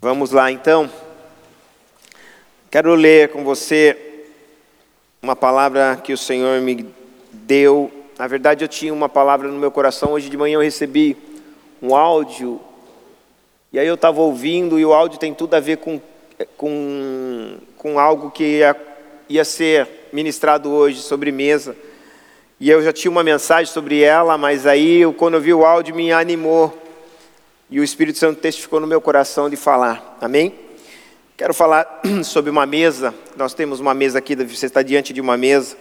Vamos 0.00 0.30
lá 0.30 0.48
então. 0.52 0.88
Quero 2.70 2.94
ler 2.94 3.30
com 3.30 3.42
você 3.42 3.98
uma 5.20 5.34
palavra 5.34 5.96
que 5.96 6.12
o 6.12 6.16
Senhor 6.16 6.60
me 6.60 6.86
deu. 7.32 7.90
Na 8.16 8.28
verdade, 8.28 8.64
eu 8.64 8.68
tinha 8.68 8.94
uma 8.94 9.08
palavra 9.08 9.48
no 9.48 9.58
meu 9.58 9.72
coração. 9.72 10.12
Hoje 10.12 10.30
de 10.30 10.36
manhã 10.36 10.54
eu 10.54 10.60
recebi 10.60 11.16
um 11.82 11.96
áudio. 11.96 12.60
E 13.72 13.78
aí 13.80 13.88
eu 13.88 13.96
estava 13.96 14.20
ouvindo, 14.20 14.78
e 14.78 14.86
o 14.86 14.94
áudio 14.94 15.18
tem 15.18 15.34
tudo 15.34 15.54
a 15.54 15.60
ver 15.60 15.78
com, 15.78 16.00
com, 16.56 17.56
com 17.76 17.98
algo 17.98 18.30
que 18.30 18.44
ia, 18.44 18.76
ia 19.28 19.44
ser 19.44 19.88
ministrado 20.12 20.70
hoje 20.70 21.02
sobre 21.02 21.32
mesa. 21.32 21.74
E 22.60 22.70
eu 22.70 22.80
já 22.84 22.92
tinha 22.92 23.10
uma 23.10 23.24
mensagem 23.24 23.66
sobre 23.66 24.00
ela, 24.02 24.38
mas 24.38 24.64
aí 24.64 25.02
quando 25.16 25.34
eu 25.34 25.40
vi 25.40 25.52
o 25.52 25.66
áudio 25.66 25.92
me 25.92 26.12
animou. 26.12 26.87
E 27.70 27.78
o 27.78 27.84
Espírito 27.84 28.18
Santo 28.18 28.40
testificou 28.40 28.80
no 28.80 28.86
meu 28.86 29.00
coração 29.00 29.50
de 29.50 29.56
falar. 29.56 30.16
Amém? 30.20 30.54
Quero 31.36 31.52
falar 31.52 32.00
sobre 32.24 32.50
uma 32.50 32.64
mesa. 32.64 33.14
Nós 33.36 33.52
temos 33.52 33.78
uma 33.78 33.92
mesa 33.92 34.18
aqui, 34.18 34.34
você 34.34 34.66
está 34.66 34.82
diante 34.82 35.12
de 35.12 35.20
uma 35.20 35.36
mesa. 35.36 35.76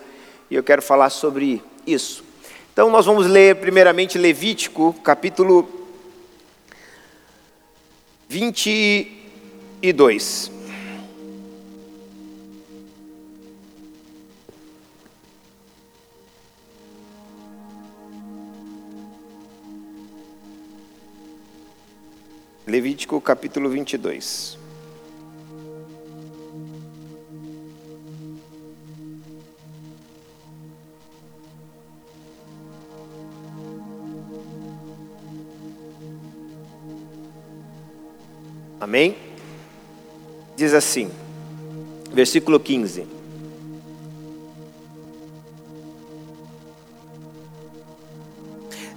E 0.52 0.55
eu 0.55 0.63
quero 0.63 0.81
falar 0.81 1.09
sobre 1.09 1.63
isso. 1.85 2.25
Então 2.73 2.89
nós 2.89 3.05
vamos 3.05 3.25
ler 3.25 3.55
primeiramente 3.55 4.17
Levítico, 4.17 4.94
capítulo 5.02 5.88
22. 8.27 10.56
Levítico 22.67 23.21
capítulo 23.21 23.70
22. 23.70 24.59
Amém? 38.81 39.16
Diz 40.58 40.73
assim, 40.73 41.09
versículo 42.11 42.59
15: 42.59 43.08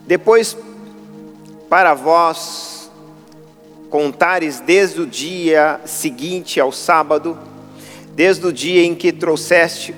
Depois, 0.09 0.56
para 1.69 1.94
vós, 1.94 2.80
contares 3.91 4.60
desde 4.60 5.00
o 5.00 5.06
dia 5.06 5.80
seguinte 5.84 6.60
ao 6.60 6.70
sábado, 6.70 7.36
desde 8.14 8.47
o 8.47 8.52
dia 8.52 8.84
em 8.84 8.94
que 8.94 9.12
trouxeste 9.12 9.94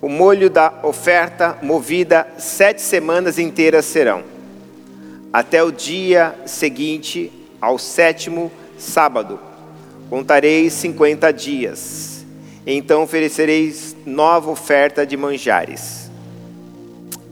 o 0.00 0.08
molho 0.08 0.48
da 0.48 0.72
oferta 0.84 1.58
movida, 1.60 2.28
sete 2.38 2.80
semanas 2.80 3.40
inteiras 3.40 3.84
serão, 3.86 4.22
até 5.32 5.64
o 5.64 5.72
dia 5.72 6.38
seguinte 6.46 7.32
ao 7.60 7.76
sétimo 7.76 8.52
sábado. 8.78 9.40
Contareis 10.08 10.74
cinquenta 10.74 11.32
dias, 11.32 12.24
então 12.64 13.02
oferecereis 13.02 13.96
nova 14.06 14.48
oferta 14.50 15.04
de 15.04 15.16
manjares. 15.16 16.08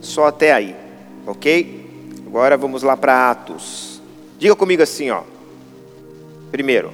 Só 0.01 0.27
até 0.27 0.53
aí, 0.53 0.75
ok? 1.25 1.84
Agora 2.35 2.57
vamos 2.57 2.83
lá 2.83 2.97
para 2.97 3.31
Atos. 3.31 4.03
Diga 4.41 4.57
comigo 4.57 4.83
assim, 4.83 5.09
ó. 5.09 5.23
Primeiro, 6.51 6.93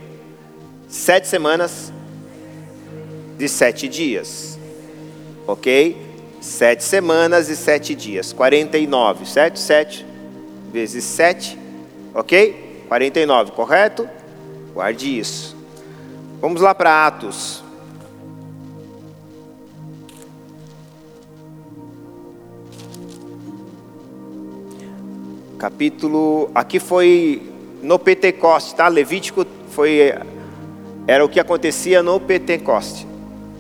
sete 0.86 1.27
semanas 1.27 1.91
de 3.38 3.48
sete 3.48 3.88
dias. 3.88 4.59
Ok? 5.47 5.97
Sete 6.42 6.84
semanas 6.84 7.48
e 7.48 7.56
sete 7.56 7.94
dias. 7.94 8.34
49. 8.34 9.25
Sete, 9.25 9.59
sete 9.59 10.04
vezes 10.70 11.04
sete. 11.04 11.59
Ok? 12.12 12.84
49, 12.87 13.53
correto? 13.53 14.06
Guarde 14.75 15.19
isso. 15.19 15.56
Vamos 16.38 16.60
lá 16.60 16.75
para 16.75 17.06
Atos. 17.06 17.64
Capítulo. 25.60 26.50
Aqui 26.54 26.81
foi 26.81 27.43
no 27.82 27.98
Pentecoste, 27.98 28.75
tá? 28.75 28.88
Levítico 28.88 29.47
foi 29.69 30.15
era 31.06 31.22
o 31.25 31.28
que 31.28 31.38
acontecia 31.38 32.03
no 32.03 32.19
Pentecoste. 32.19 33.06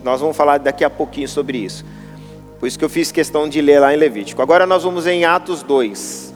Nós 0.02 0.20
vamos 0.20 0.34
falar 0.34 0.58
daqui 0.58 0.82
a 0.82 0.88
pouquinho 0.88 1.28
sobre 1.28 1.58
isso. 1.58 1.84
Por 2.58 2.66
isso 2.66 2.78
que 2.78 2.84
eu 2.84 2.88
fiz 2.88 3.12
questão 3.12 3.46
de 3.46 3.60
ler 3.60 3.80
lá 3.80 3.92
em 3.92 3.98
Levítico. 3.98 4.40
Agora 4.40 4.66
nós 4.66 4.82
vamos 4.82 5.06
em 5.06 5.26
Atos 5.26 5.62
2. 5.62 6.34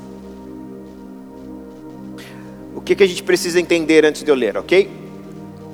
O 2.75 2.81
que, 2.83 2.95
que 2.95 3.03
a 3.03 3.07
gente 3.07 3.23
precisa 3.23 3.59
entender 3.59 4.05
antes 4.05 4.23
de 4.23 4.31
eu 4.31 4.35
ler, 4.35 4.59
ok? 4.59 4.91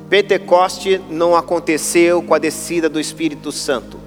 Pentecoste 0.09 1.01
não 1.11 1.35
aconteceu 1.35 2.23
com 2.23 2.35
a 2.35 2.39
descida 2.39 2.89
do 2.89 3.01
Espírito 3.01 3.51
Santo. 3.51 3.99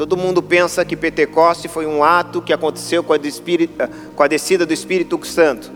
Todo 0.00 0.16
mundo 0.16 0.42
pensa 0.42 0.82
que 0.82 0.96
Pentecoste 0.96 1.68
foi 1.68 1.84
um 1.84 2.02
ato 2.02 2.40
que 2.40 2.54
aconteceu 2.54 3.04
com 3.04 3.12
a, 3.12 3.18
Espírito, 3.18 3.86
com 4.16 4.22
a 4.22 4.26
descida 4.26 4.64
do 4.64 4.72
Espírito 4.72 5.22
Santo. 5.26 5.70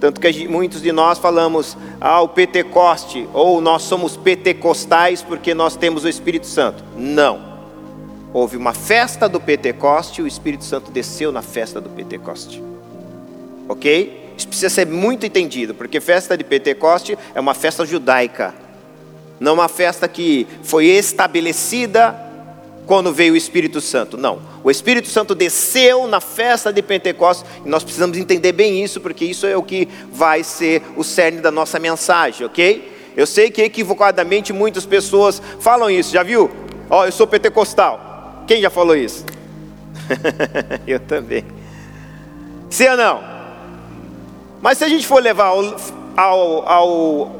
Tanto 0.00 0.20
que 0.20 0.48
muitos 0.48 0.82
de 0.82 0.90
nós 0.90 1.18
falamos, 1.18 1.76
ah, 2.00 2.20
o 2.20 2.26
Pentecoste, 2.26 3.28
ou 3.32 3.60
nós 3.60 3.82
somos 3.82 4.16
pentecostais 4.16 5.22
porque 5.22 5.54
nós 5.54 5.76
temos 5.76 6.02
o 6.02 6.08
Espírito 6.08 6.48
Santo. 6.48 6.82
Não. 6.96 7.60
Houve 8.32 8.56
uma 8.56 8.72
festa 8.72 9.28
do 9.28 9.38
Pentecoste 9.38 10.20
e 10.20 10.24
o 10.24 10.26
Espírito 10.26 10.64
Santo 10.64 10.90
desceu 10.90 11.30
na 11.30 11.40
festa 11.40 11.80
do 11.80 11.90
Pentecoste. 11.90 12.60
Ok? 13.68 14.32
Isso 14.36 14.48
precisa 14.48 14.68
ser 14.68 14.88
muito 14.88 15.24
entendido, 15.24 15.76
porque 15.76 16.00
festa 16.00 16.36
de 16.36 16.42
Pentecoste 16.42 17.16
é 17.32 17.38
uma 17.38 17.54
festa 17.54 17.86
judaica, 17.86 18.52
não 19.38 19.54
uma 19.54 19.68
festa 19.68 20.08
que 20.08 20.44
foi 20.60 20.86
estabelecida 20.86 22.29
quando 22.90 23.12
veio 23.12 23.34
o 23.34 23.36
Espírito 23.36 23.80
Santo. 23.80 24.16
Não. 24.16 24.40
O 24.64 24.68
Espírito 24.68 25.06
Santo 25.06 25.32
desceu 25.32 26.08
na 26.08 26.20
festa 26.20 26.72
de 26.72 26.82
Pentecostes 26.82 27.48
e 27.64 27.68
nós 27.68 27.84
precisamos 27.84 28.18
entender 28.18 28.50
bem 28.50 28.82
isso, 28.82 29.00
porque 29.00 29.24
isso 29.24 29.46
é 29.46 29.56
o 29.56 29.62
que 29.62 29.86
vai 30.12 30.42
ser 30.42 30.82
o 30.96 31.04
cerne 31.04 31.40
da 31.40 31.52
nossa 31.52 31.78
mensagem, 31.78 32.44
ok? 32.44 33.12
Eu 33.16 33.28
sei 33.28 33.48
que 33.48 33.62
equivocadamente 33.62 34.52
muitas 34.52 34.84
pessoas 34.84 35.40
falam 35.60 35.88
isso, 35.88 36.12
já 36.12 36.24
viu? 36.24 36.50
Ó, 36.90 37.02
oh, 37.02 37.04
eu 37.04 37.12
sou 37.12 37.28
pentecostal. 37.28 38.42
Quem 38.44 38.60
já 38.60 38.70
falou 38.70 38.96
isso? 38.96 39.24
eu 40.84 40.98
também. 40.98 41.44
Sim 42.68 42.88
ou 42.88 42.96
não? 42.96 43.22
Mas 44.60 44.78
se 44.78 44.84
a 44.84 44.88
gente 44.88 45.06
for 45.06 45.22
levar 45.22 45.46
ao, 45.46 45.76
ao, 46.16 46.68
ao 46.68 47.39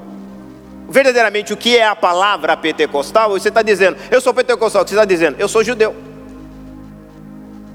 verdadeiramente 0.91 1.53
o 1.53 1.57
que 1.57 1.77
é 1.79 1.87
a 1.87 1.95
palavra 1.95 2.57
pentecostal, 2.57 3.31
você 3.31 3.49
está 3.49 3.63
dizendo, 3.63 3.97
eu 4.11 4.21
sou 4.21 4.35
pentecostal, 4.35 4.87
você 4.87 4.95
está 4.95 5.05
dizendo, 5.05 5.37
eu 5.39 5.49
sou 5.49 5.63
judeu, 5.63 5.95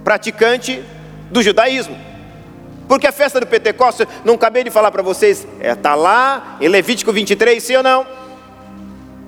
praticante 0.03 0.83
do 1.31 1.41
judaísmo. 1.41 1.97
Porque 2.87 3.07
a 3.07 3.11
festa 3.11 3.39
do 3.39 3.47
Pentecostes, 3.47 4.05
não 4.23 4.35
acabei 4.35 4.63
de 4.63 4.69
falar 4.69 4.91
para 4.91 5.01
vocês, 5.01 5.39
está 5.39 5.59
é, 5.59 5.73
tá 5.73 5.95
lá 5.95 6.55
em 6.61 6.67
Levítico 6.67 7.11
23, 7.11 7.63
sim 7.63 7.75
ou 7.77 7.81
não? 7.81 8.05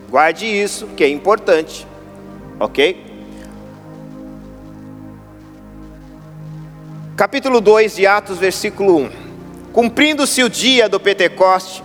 Guarde 0.10 0.46
isso, 0.46 0.86
que 0.96 1.04
é 1.04 1.10
importante, 1.10 1.88
ok? 2.60 3.04
Capítulo 7.16 7.60
2 7.60 7.96
de 7.96 8.06
Atos, 8.06 8.38
versículo 8.38 8.96
1: 8.98 9.10
Cumprindo-se 9.74 10.44
o 10.44 10.50
dia 10.50 10.88
do 10.88 11.00
Pentecoste, 11.00 11.84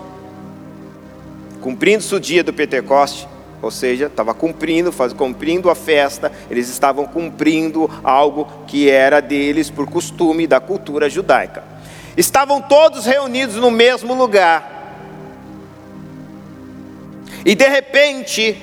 cumprindo-se 1.62 2.12
o 2.14 2.20
dia 2.20 2.42
do 2.42 2.52
Pentecoste, 2.52 3.26
ou 3.62 3.70
seja, 3.70 4.06
estava 4.06 4.34
cumprindo, 4.34 4.90
faz, 4.90 5.12
cumprindo 5.12 5.70
a 5.70 5.74
festa, 5.74 6.32
eles 6.50 6.68
estavam 6.68 7.06
cumprindo 7.06 7.88
algo 8.02 8.64
que 8.66 8.90
era 8.90 9.22
deles 9.22 9.70
por 9.70 9.88
costume 9.88 10.48
da 10.48 10.58
cultura 10.58 11.08
judaica. 11.08 11.62
Estavam 12.16 12.60
todos 12.60 13.06
reunidos 13.06 13.54
no 13.56 13.70
mesmo 13.70 14.12
lugar. 14.12 14.70
E 17.44 17.54
de 17.54 17.68
repente, 17.68 18.60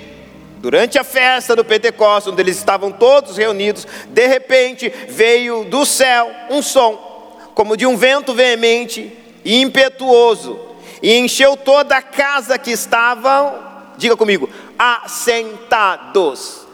durante 0.57 1.00
a 1.00 1.04
festa 1.04 1.56
do 1.56 1.63
Pentecostes, 1.63 2.31
onde 2.31 2.42
eles 2.42 2.57
estavam 2.57 2.92
todos 2.92 3.38
reunidos, 3.38 3.88
de 4.10 4.28
repente 4.28 4.94
veio 5.07 5.63
do 5.63 5.86
céu 5.86 6.30
um 6.50 6.62
som, 6.62 7.48
como 7.56 7.78
de 7.78 7.86
um 7.86 7.95
vento 7.95 8.34
veemente 8.34 9.18
e 9.45 9.62
impetuoso 9.62 10.69
e 11.01 11.18
encheu 11.18 11.56
toda 11.56 11.98
a 11.98 12.01
casa 12.01 12.57
que 12.57 12.72
estavam, 12.72 13.57
diga 13.98 14.16
comigo, 14.18 14.50
assentados. 14.78 16.68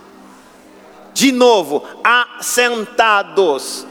De 1.14 1.32
novo, 1.32 1.84
assentados. 2.04 3.88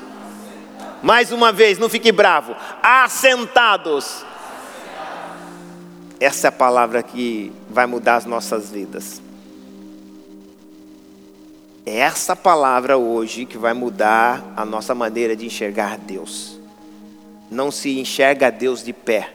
Mais 1.03 1.33
uma 1.33 1.53
vez, 1.53 1.79
não 1.79 1.89
fique 1.89 2.13
bravo. 2.13 2.55
Assentados. 2.83 4.25
Essa 6.21 6.47
é 6.47 6.49
a 6.49 6.53
palavra 6.53 7.03
que 7.03 7.53
vai 7.69 7.87
mudar 7.87 8.17
as 8.17 8.25
nossas 8.25 8.71
vidas. 8.71 9.21
É 11.87 11.99
essa 11.99 12.35
palavra 12.35 12.97
hoje 12.97 13.45
que 13.45 13.59
vai 13.59 13.75
mudar 13.75 14.43
a 14.57 14.65
nossa 14.65 14.95
maneira 14.95 15.37
de 15.37 15.45
enxergar 15.45 15.99
Deus. 15.99 16.59
Não 17.51 17.71
se 17.71 17.99
enxerga 17.99 18.51
Deus 18.51 18.83
de 18.83 18.95
pé. 18.95 19.35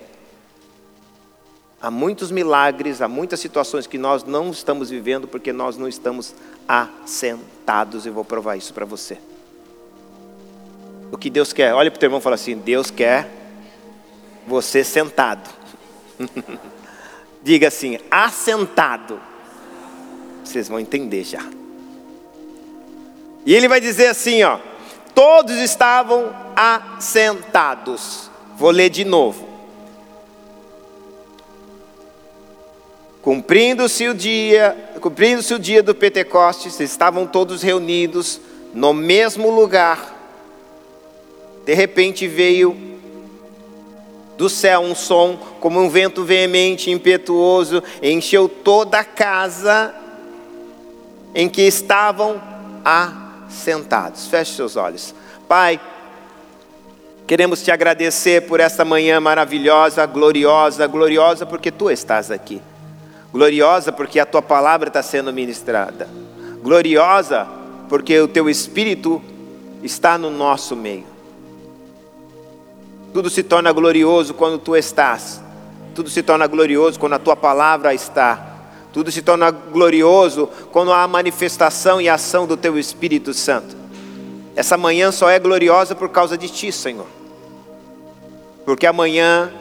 Há 1.81 1.89
muitos 1.89 2.29
milagres, 2.29 3.01
há 3.01 3.07
muitas 3.07 3.39
situações 3.39 3.87
que 3.87 3.97
nós 3.97 4.23
não 4.23 4.51
estamos 4.51 4.89
vivendo 4.89 5.27
porque 5.27 5.53
nós 5.53 5.77
não 5.77 5.87
estamos 5.87 6.35
assentados. 6.67 8.05
Eu 8.05 8.13
vou 8.13 8.25
provar 8.25 8.57
isso 8.57 8.73
para 8.73 8.85
você. 8.85 9.17
O 11.11 11.17
que 11.17 11.29
Deus 11.29 11.53
quer, 11.53 11.73
olha 11.73 11.89
para 11.89 11.97
o 11.97 11.99
teu 11.99 12.07
irmão 12.07 12.19
e 12.19 12.23
fala 12.23 12.35
assim: 12.35 12.57
Deus 12.57 12.91
quer 12.91 13.29
você 14.45 14.83
sentado. 14.83 15.49
Diga 17.41 17.69
assim, 17.69 17.97
assentado. 18.11 19.19
Vocês 20.43 20.67
vão 20.67 20.79
entender 20.79 21.23
já. 21.23 21.43
E 23.45 23.55
ele 23.55 23.69
vai 23.69 23.79
dizer 23.79 24.07
assim, 24.07 24.43
ó: 24.43 24.59
Todos 25.19 25.57
estavam 25.57 26.33
assentados. 26.55 28.29
Vou 28.55 28.71
ler 28.71 28.89
de 28.89 29.03
novo. 29.03 29.48
Cumprindo-se 33.21 34.07
o 34.07 34.13
dia, 34.13 34.91
cumprindo-se 35.01 35.53
o 35.53 35.59
dia 35.59 35.83
do 35.83 35.93
Pentecostes, 35.93 36.79
estavam 36.79 37.27
todos 37.27 37.61
reunidos 37.61 38.39
no 38.73 38.93
mesmo 38.93 39.49
lugar. 39.49 40.15
De 41.65 41.73
repente 41.73 42.27
veio 42.27 42.89
do 44.37 44.47
céu 44.47 44.79
um 44.79 44.95
som 44.95 45.35
como 45.59 45.81
um 45.81 45.89
vento 45.89 46.23
veemente 46.23 46.89
e 46.89 46.93
impetuoso, 46.93 47.83
encheu 48.01 48.47
toda 48.47 48.99
a 48.99 49.03
casa 49.03 49.93
em 51.35 51.49
que 51.49 51.63
estavam 51.63 52.41
assentados. 52.85 54.27
Feche 54.27 54.55
seus 54.55 54.77
olhos. 54.77 55.13
Pai, 55.45 55.77
queremos 57.27 57.61
te 57.61 57.69
agradecer 57.69 58.47
por 58.47 58.61
esta 58.61 58.85
manhã 58.85 59.19
maravilhosa, 59.19 60.05
gloriosa, 60.05 60.87
gloriosa 60.87 61.45
porque 61.45 61.69
tu 61.69 61.91
estás 61.91 62.31
aqui. 62.31 62.61
Gloriosa 63.31 63.91
porque 63.91 64.19
a 64.19 64.25
tua 64.25 64.41
palavra 64.41 64.87
está 64.87 65.03
sendo 65.03 65.31
ministrada. 65.31 66.07
Gloriosa 66.61 67.47
porque 67.87 68.19
o 68.19 68.27
teu 68.27 68.49
espírito 68.49 69.21
está 69.83 70.17
no 70.17 70.29
nosso 70.29 70.75
meio. 70.75 71.05
Tudo 73.13 73.29
se 73.29 73.43
torna 73.43 73.71
glorioso 73.71 74.33
quando 74.33 74.57
tu 74.57 74.75
estás. 74.75 75.41
Tudo 75.95 76.09
se 76.09 76.21
torna 76.23 76.47
glorioso 76.47 76.99
quando 76.99 77.13
a 77.13 77.19
tua 77.19 77.35
palavra 77.35 77.93
está. 77.93 78.49
Tudo 78.91 79.11
se 79.11 79.21
torna 79.21 79.51
glorioso 79.51 80.49
quando 80.71 80.91
há 80.91 81.03
a 81.03 81.07
manifestação 81.07 82.01
e 82.01 82.09
ação 82.09 82.47
do 82.47 82.57
teu 82.57 82.77
Espírito 82.77 83.33
Santo. 83.33 83.75
Essa 84.55 84.77
manhã 84.77 85.11
só 85.11 85.29
é 85.29 85.39
gloriosa 85.39 85.95
por 85.95 86.09
causa 86.09 86.37
de 86.37 86.49
ti, 86.49 86.71
Senhor. 86.71 87.05
Porque 88.65 88.85
amanhã, 88.85 89.51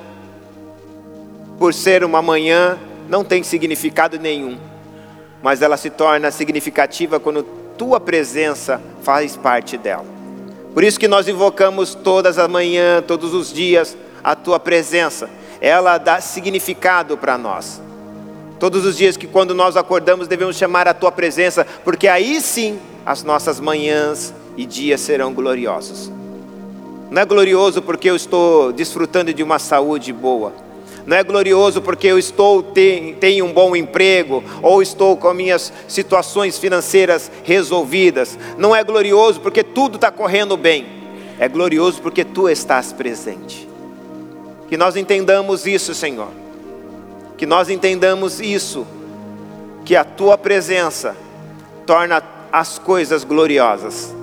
por 1.59 1.73
ser 1.73 2.05
uma 2.05 2.21
manhã, 2.21 2.79
não 3.09 3.25
tem 3.25 3.43
significado 3.43 4.19
nenhum, 4.19 4.59
mas 5.43 5.63
ela 5.63 5.77
se 5.77 5.89
torna 5.89 6.31
significativa 6.31 7.19
quando 7.19 7.43
tua 7.77 7.99
presença 7.99 8.81
faz 9.03 9.37
parte 9.37 9.79
dela. 9.79 10.05
Por 10.75 10.85
isso 10.85 11.01
que 11.01 11.09
nós 11.09 11.27
invocamos 11.27 11.95
todas 11.95 12.39
as 12.39 12.49
manhãs, 12.49 13.05
todos 13.07 13.33
os 13.33 13.53
dias, 13.53 13.97
a 14.23 14.35
tua 14.35 14.61
presença. 14.61 15.31
Ela 15.61 15.97
dá 15.97 16.21
significado 16.21 17.17
para 17.17 17.39
nós. 17.39 17.81
Todos 18.61 18.85
os 18.85 18.97
dias 18.97 19.17
que 19.17 19.27
quando 19.27 19.55
nós 19.55 19.77
acordamos 19.77 20.29
devemos 20.29 20.57
chamar 20.57 20.87
a 20.87 20.95
tua 20.95 21.11
presença, 21.11 21.67
porque 21.85 22.09
aí 22.09 22.41
sim 22.41 22.79
as 23.07 23.23
nossas 23.23 23.59
manhãs 23.59 24.35
e 24.57 24.67
dias 24.67 25.01
serão 25.01 25.33
gloriosos. 25.33 26.13
Não 27.11 27.23
é 27.23 27.25
glorioso 27.25 27.81
porque 27.81 28.11
eu 28.11 28.17
estou 28.17 28.73
desfrutando 28.73 29.33
de 29.33 29.43
uma 29.43 29.59
saúde 29.59 30.13
boa 30.13 30.68
não 31.09 31.17
é 31.17 31.25
glorioso 31.25 31.81
porque 31.81 32.07
eu 32.07 32.19
estou 32.19 32.63
tenho 32.63 33.47
um 33.47 33.51
bom 33.51 33.75
emprego 33.75 34.45
ou 34.61 34.83
estou 34.83 35.17
com 35.17 35.33
minhas 35.33 35.73
situações 35.89 36.59
financeiras 36.59 37.33
resolvidas. 37.45 38.39
Não 38.59 38.77
é 38.77 38.85
glorioso 38.85 39.41
porque 39.41 39.65
tudo 39.65 39.95
está 39.95 40.11
correndo 40.11 40.55
bem. 40.55 40.85
É 41.39 41.49
glorioso 41.49 42.03
porque 42.03 42.27
tu 42.27 42.47
estás 42.47 42.93
presente. 42.93 43.67
Que 44.69 44.77
nós 44.77 44.97
entendamos 44.97 45.67
isso, 45.67 45.95
Senhor. 45.95 46.29
Que 47.39 47.47
nós 47.47 47.71
entendamos 47.71 48.39
isso. 48.39 48.87
Que 49.87 49.97
a 49.97 50.05
tua 50.05 50.37
presença 50.37 51.17
torna 51.87 52.23
as 52.53 52.79
coisas 52.79 53.25
gloriosas. 53.25 54.15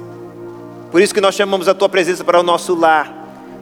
Por 0.91 1.01
isso 1.01 1.15
que 1.15 1.21
nós 1.21 1.33
chamamos 1.33 1.67
a 1.67 1.73
tua 1.73 1.89
presença 1.89 2.23
para 2.23 2.39
o 2.39 2.43
nosso 2.43 2.75
lar 2.75 3.14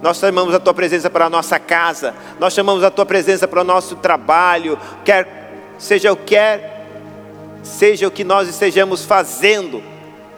nós 0.04 0.18
chamamos 0.18 0.54
a 0.54 0.60
tua 0.60 0.74
presença 0.74 1.10
para 1.10 1.28
a 1.28 1.30
nossa 1.30 1.58
casa, 1.58 2.14
nós 2.38 2.54
chamamos 2.54 2.84
a 2.84 2.92
tua 2.92 3.06
presença 3.06 3.48
para 3.48 3.62
o 3.62 3.64
nosso 3.64 3.96
trabalho, 3.96 4.78
quer 5.06 5.54
seja 5.78 6.12
o 6.12 6.18
que 6.18 6.36
seja 7.64 8.06
o 8.06 8.12
que 8.12 8.26
nós 8.26 8.50
estejamos 8.50 9.06
fazendo, 9.06 9.82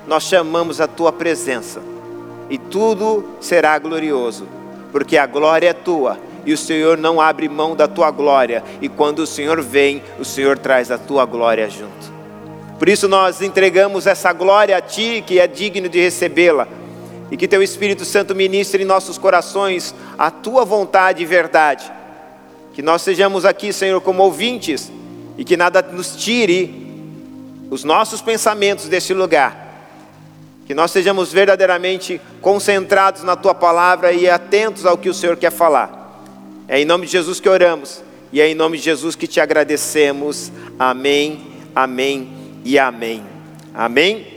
nós 0.06 0.22
chamamos 0.22 0.80
a 0.80 0.88
tua 0.88 1.12
presença. 1.12 1.82
E 2.48 2.60
tudo 2.60 3.26
será 3.42 3.80
glorioso, 3.80 4.48
porque 4.92 5.18
a 5.18 5.26
glória 5.26 5.70
é 5.70 5.74
tua 5.74 6.20
e 6.46 6.54
o 6.54 6.58
Senhor 6.60 6.96
não 6.96 7.20
abre 7.20 7.50
mão 7.50 7.76
da 7.76 7.88
tua 7.88 8.12
glória, 8.12 8.64
e 8.80 8.88
quando 8.88 9.18
o 9.20 9.28
Senhor 9.28 9.64
vem, 9.64 10.04
o 10.20 10.24
Senhor 10.24 10.60
traz 10.60 10.92
a 10.92 10.98
tua 11.00 11.26
glória 11.26 11.68
junto. 11.68 12.14
Por 12.78 12.88
isso 12.88 13.08
nós 13.08 13.42
entregamos 13.42 14.06
essa 14.06 14.32
glória 14.32 14.78
a 14.78 14.82
ti, 14.82 15.24
que 15.26 15.40
é 15.40 15.48
digno 15.48 15.90
de 15.90 16.00
recebê-la 16.00 16.68
e 17.32 17.38
que 17.38 17.48
teu 17.48 17.64
Espírito 17.64 18.06
Santo 18.06 18.36
ministre 18.36 18.84
em 18.84 18.86
nossos 18.86 19.18
corações 19.18 19.96
a 20.18 20.30
tua 20.30 20.64
vontade 20.64 21.24
e 21.24 21.26
verdade. 21.26 21.92
Que 22.74 22.82
nós 22.82 23.02
sejamos 23.02 23.46
aqui, 23.46 23.72
Senhor, 23.74 24.02
como 24.02 24.24
ouvintes 24.24 24.92
e 25.38 25.44
que 25.44 25.58
nada 25.58 25.82
nos 25.82 26.16
tire 26.16 26.86
os 27.70 27.84
nossos 27.84 28.22
pensamentos 28.22 28.88
deste 28.88 29.14
lugar. 29.14 29.64
Que 30.66 30.74
nós 30.74 30.92
sejamos 30.92 31.32
verdadeiramente 31.32 32.20
concentrados 32.42 33.24
na 33.24 33.36
tua 33.36 33.54
palavra 33.54 34.12
e 34.12 34.30
atentos 34.30 34.86
ao 34.86 34.98
que 34.98 35.10
o 35.10 35.14
Senhor 35.14 35.38
quer 35.38 35.52
falar. 35.52 36.24
É 36.68 36.80
em 36.80 36.86
nome 36.86 37.06
de 37.06 37.12
Jesus 37.12 37.40
que 37.40 37.50
oramos 37.50 38.04
e 38.32 38.42
é 38.42 38.50
em 38.50 38.56
nome 38.56 38.78
de 38.78 38.84
Jesus 38.84 39.16
que 39.16 39.28
te 39.28 39.40
agradecemos. 39.40 40.52
Amém, 40.78 41.42
amém 41.76 42.30
e 42.64 42.78
amém. 42.80 43.24
Amém. 43.74 44.35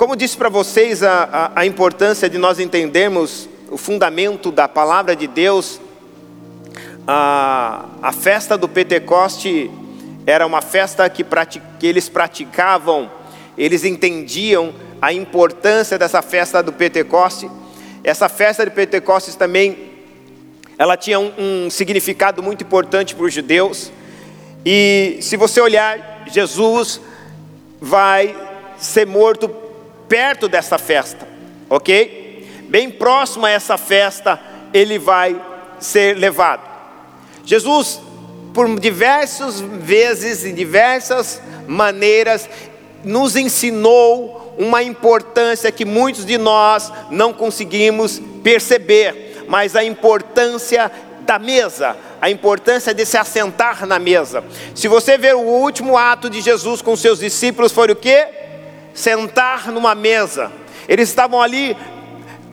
Como 0.00 0.16
disse 0.16 0.34
para 0.34 0.48
vocês, 0.48 1.02
a, 1.02 1.24
a, 1.54 1.60
a, 1.60 1.66
importância 1.66 2.26
de 2.26 2.38
nós 2.38 2.58
entendermos 2.58 3.46
o 3.70 3.76
fundamento 3.76 4.50
da 4.50 4.66
palavra 4.66 5.14
de 5.14 5.26
Deus, 5.26 5.78
a, 7.06 7.84
a 8.00 8.10
festa 8.10 8.56
do 8.56 8.66
Pentecoste 8.66 9.70
era 10.26 10.46
uma 10.46 10.62
festa 10.62 11.06
que, 11.10 11.22
que 11.78 11.86
eles 11.86 12.08
praticavam, 12.08 13.10
eles 13.58 13.84
entendiam 13.84 14.72
a 15.02 15.12
importância 15.12 15.98
dessa 15.98 16.22
festa 16.22 16.62
do 16.62 16.72
Pentecoste. 16.72 17.50
Essa 18.02 18.26
festa 18.26 18.64
de 18.64 18.70
Pentecostes 18.70 19.34
também, 19.34 19.90
ela 20.78 20.96
tinha 20.96 21.20
um, 21.20 21.30
um 21.36 21.68
significado 21.68 22.42
muito 22.42 22.64
importante 22.64 23.14
para 23.14 23.26
os 23.26 23.34
judeus. 23.34 23.92
E 24.64 25.18
se 25.20 25.36
você 25.36 25.60
olhar, 25.60 26.24
Jesus 26.26 27.02
vai 27.78 28.34
ser 28.78 29.06
morto 29.06 29.59
perto 30.10 30.48
dessa 30.48 30.76
festa, 30.76 31.26
ok? 31.68 32.66
Bem 32.68 32.90
próximo 32.90 33.46
a 33.46 33.50
essa 33.50 33.78
festa, 33.78 34.40
ele 34.74 34.98
vai 34.98 35.40
ser 35.78 36.16
levado. 36.16 36.68
Jesus, 37.44 38.00
por 38.52 38.68
diversas 38.80 39.60
vezes, 39.60 40.44
em 40.44 40.52
diversas 40.52 41.40
maneiras, 41.64 42.48
nos 43.04 43.36
ensinou 43.36 44.52
uma 44.58 44.82
importância 44.82 45.70
que 45.70 45.84
muitos 45.84 46.26
de 46.26 46.36
nós 46.36 46.92
não 47.08 47.32
conseguimos 47.32 48.20
perceber, 48.42 49.44
mas 49.46 49.76
a 49.76 49.84
importância 49.84 50.90
da 51.20 51.38
mesa, 51.38 51.96
a 52.20 52.28
importância 52.28 52.92
de 52.92 53.06
se 53.06 53.16
assentar 53.16 53.86
na 53.86 54.00
mesa. 54.00 54.42
Se 54.74 54.88
você 54.88 55.16
ver 55.16 55.36
o 55.36 55.40
último 55.40 55.96
ato 55.96 56.28
de 56.28 56.40
Jesus 56.40 56.82
com 56.82 56.96
seus 56.96 57.20
discípulos, 57.20 57.70
foi 57.70 57.92
o 57.92 57.96
que? 57.96 58.39
Sentar 58.94 59.70
numa 59.70 59.94
mesa. 59.94 60.52
Eles 60.88 61.08
estavam 61.08 61.40
ali 61.40 61.76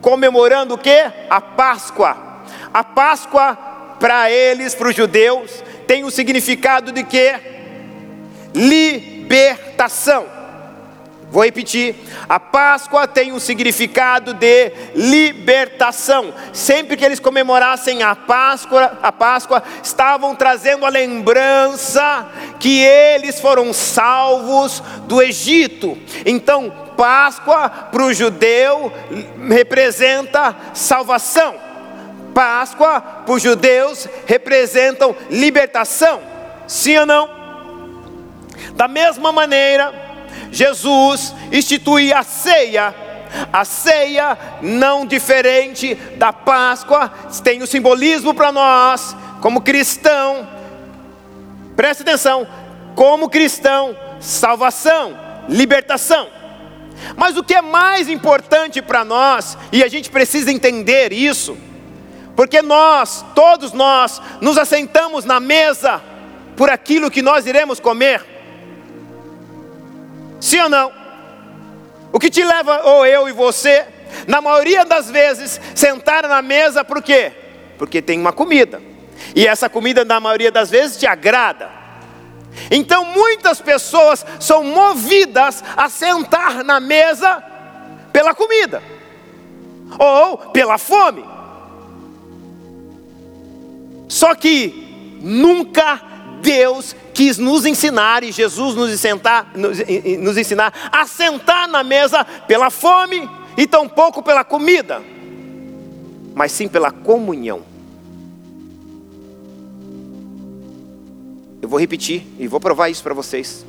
comemorando 0.00 0.74
o 0.74 0.78
que? 0.78 1.04
A 1.28 1.40
Páscoa. 1.40 2.16
A 2.72 2.84
Páscoa 2.84 3.56
para 3.98 4.30
eles, 4.30 4.74
para 4.74 4.88
os 4.88 4.94
judeus, 4.94 5.62
tem 5.86 6.04
o 6.04 6.10
significado 6.10 6.92
de 6.92 7.02
que 7.02 7.34
libertação. 8.54 10.37
Vou 11.30 11.44
repetir: 11.44 11.94
a 12.28 12.40
Páscoa 12.40 13.06
tem 13.06 13.32
um 13.32 13.38
significado 13.38 14.32
de 14.32 14.72
libertação. 14.94 16.32
Sempre 16.52 16.96
que 16.96 17.04
eles 17.04 17.20
comemorassem 17.20 18.02
a 18.02 18.16
Páscoa, 18.16 18.98
a 19.02 19.12
Páscoa 19.12 19.62
estavam 19.82 20.34
trazendo 20.34 20.86
a 20.86 20.88
lembrança 20.88 22.26
que 22.58 22.80
eles 22.80 23.40
foram 23.40 23.72
salvos 23.72 24.82
do 25.06 25.20
Egito. 25.20 25.98
Então, 26.24 26.70
Páscoa 26.96 27.68
para 27.68 28.02
o 28.02 28.12
judeu 28.12 28.92
representa 29.48 30.56
salvação. 30.72 31.54
Páscoa 32.34 33.00
para 33.00 33.34
os 33.34 33.42
judeus 33.42 34.08
representam 34.26 35.14
libertação. 35.30 36.20
Sim 36.66 36.98
ou 36.98 37.06
não? 37.06 37.38
Da 38.74 38.86
mesma 38.86 39.32
maneira, 39.32 40.07
Jesus 40.50 41.34
institui 41.52 42.12
a 42.12 42.22
ceia. 42.22 42.94
A 43.52 43.64
ceia, 43.64 44.38
não 44.62 45.04
diferente 45.04 45.94
da 46.16 46.32
Páscoa, 46.32 47.12
tem 47.44 47.62
o 47.62 47.66
simbolismo 47.66 48.32
para 48.32 48.50
nós, 48.50 49.14
como 49.42 49.60
cristão. 49.60 50.48
Preste 51.76 52.02
atenção, 52.02 52.46
como 52.94 53.28
cristão, 53.28 53.96
salvação, 54.18 55.16
libertação. 55.48 56.28
Mas 57.16 57.36
o 57.36 57.44
que 57.44 57.54
é 57.54 57.62
mais 57.62 58.08
importante 58.08 58.82
para 58.82 59.04
nós, 59.04 59.56
e 59.70 59.84
a 59.84 59.88
gente 59.88 60.10
precisa 60.10 60.50
entender 60.50 61.12
isso, 61.12 61.56
porque 62.34 62.62
nós, 62.62 63.24
todos 63.34 63.72
nós, 63.72 64.20
nos 64.40 64.58
assentamos 64.58 65.24
na 65.24 65.38
mesa 65.38 66.00
por 66.56 66.70
aquilo 66.70 67.10
que 67.10 67.22
nós 67.22 67.46
iremos 67.46 67.78
comer. 67.78 68.37
Sim 70.40 70.60
ou 70.60 70.68
não? 70.68 70.92
O 72.12 72.18
que 72.18 72.30
te 72.30 72.42
leva, 72.42 72.82
ou 72.84 73.04
eu 73.04 73.28
e 73.28 73.32
você, 73.32 73.86
na 74.26 74.40
maioria 74.40 74.84
das 74.84 75.10
vezes, 75.10 75.60
sentar 75.74 76.26
na 76.28 76.40
mesa 76.40 76.84
por 76.84 77.02
quê? 77.02 77.32
Porque 77.76 78.00
tem 78.00 78.18
uma 78.18 78.32
comida. 78.32 78.80
E 79.34 79.46
essa 79.46 79.68
comida, 79.68 80.04
na 80.04 80.20
maioria 80.20 80.50
das 80.50 80.70
vezes, 80.70 80.96
te 80.96 81.06
agrada. 81.06 81.70
Então 82.70 83.04
muitas 83.04 83.60
pessoas 83.60 84.24
são 84.40 84.64
movidas 84.64 85.62
a 85.76 85.88
sentar 85.88 86.64
na 86.64 86.80
mesa 86.80 87.42
pela 88.12 88.34
comida, 88.34 88.82
ou 89.98 90.38
pela 90.50 90.78
fome. 90.78 91.24
Só 94.08 94.34
que 94.34 95.18
nunca 95.20 96.00
Deus 96.40 96.96
quis 97.18 97.36
nos 97.36 97.66
ensinar 97.66 98.22
e 98.22 98.30
Jesus 98.30 98.76
nos, 98.76 99.00
sentar, 99.00 99.50
nos, 99.56 100.38
ensinar 100.38 100.72
a 100.92 101.04
sentar 101.04 101.66
na 101.66 101.82
mesa 101.82 102.24
pela 102.24 102.70
fome 102.70 103.28
e 103.56 103.66
tampouco 103.66 104.22
pela 104.22 104.44
comida, 104.44 105.02
mas 106.32 106.52
sim 106.52 106.68
pela 106.68 106.92
comunhão. 106.92 107.62
Eu 111.60 111.68
vou 111.68 111.80
repetir 111.80 112.24
e 112.38 112.46
vou 112.46 112.60
provar 112.60 112.88
isso 112.88 113.02
para 113.02 113.14
vocês. 113.14 113.66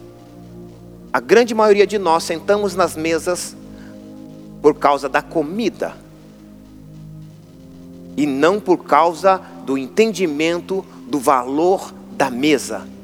A 1.12 1.20
grande 1.20 1.56
maioria 1.56 1.88
de 1.88 1.98
nós 1.98 2.26
sentamos 2.26 2.76
nas 2.76 2.96
mesas 2.96 3.58
por 4.62 4.76
causa 4.76 5.10
da 5.10 5.24
comida 5.24 5.98
e 8.16 8.28
não 8.28 8.60
por 8.60 8.86
causa 8.86 9.42
do 9.66 9.76
entendimento 9.76 10.86
do 11.08 11.18
valor 11.18 11.92
da 12.12 12.30
mesa. 12.30 12.99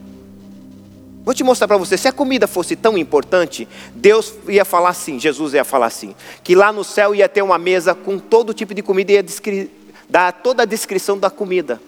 Vou 1.25 1.33
te 1.33 1.43
mostrar 1.43 1.67
para 1.67 1.77
você, 1.77 1.97
se 1.97 2.07
a 2.07 2.13
comida 2.13 2.45
fosse 2.45 2.75
tão 2.75 2.95
importante, 2.95 3.67
Deus 3.95 4.35
ia 4.47 4.63
falar 4.63 4.89
assim, 4.89 5.19
Jesus 5.19 5.55
ia 5.55 5.63
falar 5.63 5.87
assim, 5.87 6.13
que 6.43 6.53
lá 6.53 6.71
no 6.71 6.83
céu 6.83 7.15
ia 7.15 7.27
ter 7.27 7.41
uma 7.41 7.57
mesa 7.57 7.95
com 7.95 8.19
todo 8.19 8.53
tipo 8.53 8.75
de 8.75 8.83
comida 8.83 9.11
e 9.11 9.15
ia 9.15 9.69
dar 10.07 10.31
toda 10.31 10.61
a 10.61 10.65
descrição 10.67 11.17
da 11.17 11.31
comida. 11.31 11.81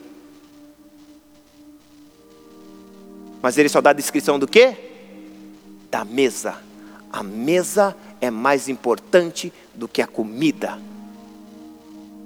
Mas 3.40 3.60
ele 3.60 3.70
só 3.70 3.80
dá 3.80 3.92
a 3.92 3.94
descrição 3.94 4.40
do 4.40 4.48
quê? 4.48 4.76
Da 5.92 6.04
mesa. 6.04 6.56
A 7.14 7.22
mesa 7.22 7.96
é 8.20 8.32
mais 8.32 8.68
importante 8.68 9.54
do 9.76 9.88
que 9.88 10.02
a 10.02 10.08
comida. 10.08 10.80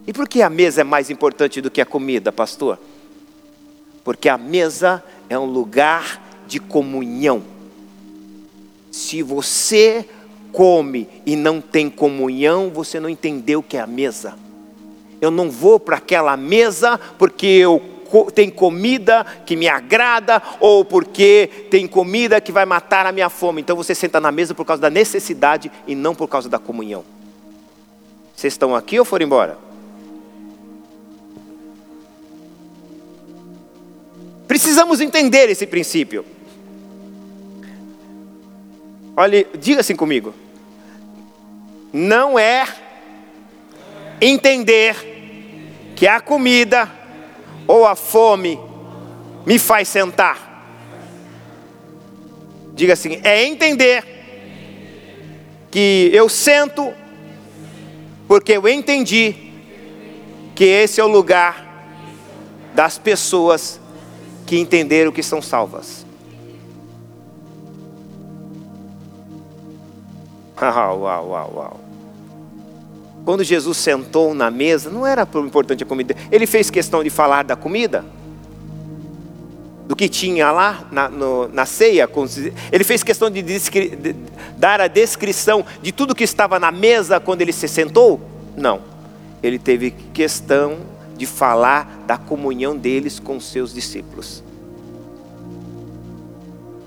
E 0.08 0.14
por 0.14 0.30
que 0.30 0.42
a 0.42 0.50
mesa 0.50 0.80
é 0.80 0.84
mais 0.86 1.10
importante 1.10 1.60
do 1.60 1.70
que 1.70 1.82
a 1.82 1.86
comida, 1.86 2.32
pastor? 2.32 2.80
Porque 4.02 4.30
a 4.30 4.38
mesa 4.38 5.04
é 5.30 5.38
um 5.38 5.46
lugar 5.46 6.31
de 6.52 6.60
comunhão. 6.60 7.42
Se 8.92 9.24
você 9.24 10.06
come 10.52 11.08
e 11.26 11.38
não 11.38 11.62
tem 11.62 11.90
comunhão, 11.90 12.70
você 12.70 13.00
não 13.00 13.08
entendeu 13.08 13.62
o 13.62 13.64
que 13.64 13.78
é 13.78 13.80
a 13.80 13.88
mesa. 13.88 14.36
Eu 15.22 15.32
não 15.32 15.50
vou 15.50 15.80
para 15.80 15.96
aquela 15.96 16.36
mesa 16.36 17.00
porque 17.18 17.48
eu 17.48 17.82
tem 18.34 18.50
comida 18.50 19.26
que 19.46 19.56
me 19.56 19.70
agrada 19.70 20.44
ou 20.60 20.84
porque 20.84 21.50
tem 21.70 21.88
comida 21.88 22.42
que 22.42 22.52
vai 22.52 22.66
matar 22.66 23.06
a 23.06 23.14
minha 23.14 23.30
fome. 23.30 23.62
Então 23.62 23.78
você 23.78 23.96
senta 23.96 24.20
na 24.20 24.30
mesa 24.30 24.54
por 24.54 24.66
causa 24.66 24.82
da 24.82 24.90
necessidade 24.90 25.72
e 25.88 25.96
não 25.96 26.14
por 26.14 26.28
causa 26.28 26.50
da 26.50 26.60
comunhão. 26.60 27.06
Vocês 28.36 28.52
estão 28.52 28.76
aqui 28.76 29.00
ou 29.00 29.06
foram 29.06 29.26
embora? 29.26 29.58
Precisamos 34.50 35.00
entender 35.00 35.50
esse 35.50 35.66
princípio. 35.66 36.26
Olhe, 39.16 39.48
diga 39.58 39.82
assim 39.82 39.96
comigo. 39.96 40.34
Não 41.92 42.40
é 42.40 42.66
entender 44.22 44.96
que 45.96 46.08
a 46.08 46.22
comida 46.22 46.90
ou 47.68 47.86
a 47.86 47.96
fome 47.96 48.60
me 49.46 49.60
faz 49.60 49.88
sentar. 49.88 50.50
Diga 52.74 52.94
assim, 52.94 53.20
é 53.24 53.44
entender 53.44 54.04
que 55.70 56.10
eu 56.14 56.28
sento 56.30 56.94
porque 58.28 58.54
eu 58.54 58.68
entendi 58.68 59.36
que 60.56 60.64
esse 60.64 61.02
é 61.02 61.04
o 61.04 61.08
lugar 61.08 61.86
das 62.74 62.98
pessoas 62.98 63.80
que 64.46 64.58
entenderam 64.58 65.12
que 65.12 65.22
são 65.22 65.42
salvas. 65.42 66.01
Uau, 70.76 71.00
uau, 71.00 71.30
uau, 71.30 71.54
uau. 71.56 71.80
Quando 73.26 73.44
Jesus 73.44 73.78
sentou 73.78 74.34
na 74.34 74.50
mesa, 74.50 74.90
não 74.90 75.06
era 75.06 75.28
importante 75.36 75.84
a 75.84 75.86
comida. 75.86 76.16
Ele 76.32 76.46
fez 76.46 76.70
questão 76.70 77.04
de 77.04 77.10
falar 77.10 77.44
da 77.44 77.56
comida, 77.56 78.04
do 79.88 79.96
que 79.96 80.08
tinha 80.08 80.52
lá 80.52 80.88
na, 80.92 81.10
no, 81.10 81.48
na 81.50 81.66
ceia. 81.66 82.10
Ele 82.72 82.84
fez 82.84 83.04
questão 83.04 83.30
de, 83.30 83.42
de 83.42 84.16
dar 84.58 84.82
a 84.82 84.88
descrição 84.88 85.66
de 85.82 85.92
tudo 85.92 86.16
que 86.16 86.24
estava 86.24 86.60
na 86.60 86.72
mesa 86.72 87.20
quando 87.20 87.42
ele 87.42 87.54
se 87.54 87.68
sentou? 87.68 88.22
Não. 88.56 88.82
Ele 89.44 89.60
teve 89.60 89.92
questão 90.14 90.78
de 91.16 91.26
falar 91.26 92.04
da 92.08 92.18
comunhão 92.18 92.76
deles 92.76 93.20
com 93.20 93.40
seus 93.40 93.74
discípulos. 93.74 94.44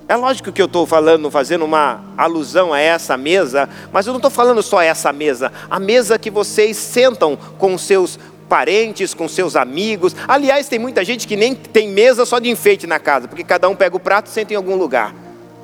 É 0.07 0.15
lógico 0.15 0.51
que 0.51 0.61
eu 0.61 0.67
estou 0.67 0.85
falando, 0.85 1.31
fazendo 1.31 1.65
uma 1.65 2.03
alusão 2.15 2.71
a 2.71 2.79
essa 2.79 3.17
mesa, 3.17 3.67
mas 3.91 4.05
eu 4.05 4.13
não 4.13 4.19
estou 4.19 4.29
falando 4.29 4.61
só 4.61 4.79
essa 4.79 5.11
mesa, 5.11 5.51
a 5.67 5.79
mesa 5.79 6.19
que 6.19 6.29
vocês 6.29 6.77
sentam 6.77 7.35
com 7.57 7.75
seus 7.75 8.19
parentes, 8.47 9.15
com 9.15 9.27
seus 9.27 9.55
amigos. 9.55 10.15
Aliás, 10.27 10.69
tem 10.69 10.77
muita 10.77 11.03
gente 11.03 11.27
que 11.27 11.35
nem 11.35 11.55
tem 11.55 11.89
mesa 11.89 12.23
só 12.23 12.37
de 12.37 12.49
enfeite 12.49 12.85
na 12.85 12.99
casa, 12.99 13.27
porque 13.27 13.43
cada 13.43 13.67
um 13.67 13.75
pega 13.75 13.95
o 13.95 13.99
prato 13.99 14.27
e 14.27 14.29
senta 14.29 14.53
em 14.53 14.55
algum 14.55 14.75
lugar, 14.75 15.15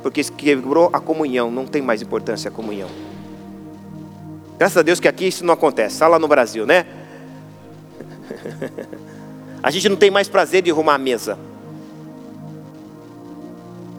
porque 0.02 0.24
quebrou 0.24 0.90
a 0.92 1.00
comunhão, 1.00 1.52
não 1.52 1.68
tem 1.68 1.82
mais 1.84 2.02
importância 2.02 2.50
a 2.50 2.52
comunhão. 2.52 2.90
Graças 4.58 4.78
a 4.78 4.82
Deus 4.82 5.00
que 5.00 5.08
aqui 5.08 5.28
isso 5.28 5.46
não 5.46 5.54
acontece, 5.54 5.98
só 5.98 6.08
lá 6.08 6.18
no 6.18 6.28
Brasil, 6.28 6.66
né? 6.66 6.88
a 9.62 9.70
gente 9.70 9.88
não 9.88 9.96
tem 9.96 10.10
mais 10.10 10.28
prazer 10.28 10.64
de 10.64 10.72
arrumar 10.72 10.96
a 10.96 10.98
mesa. 10.98 11.38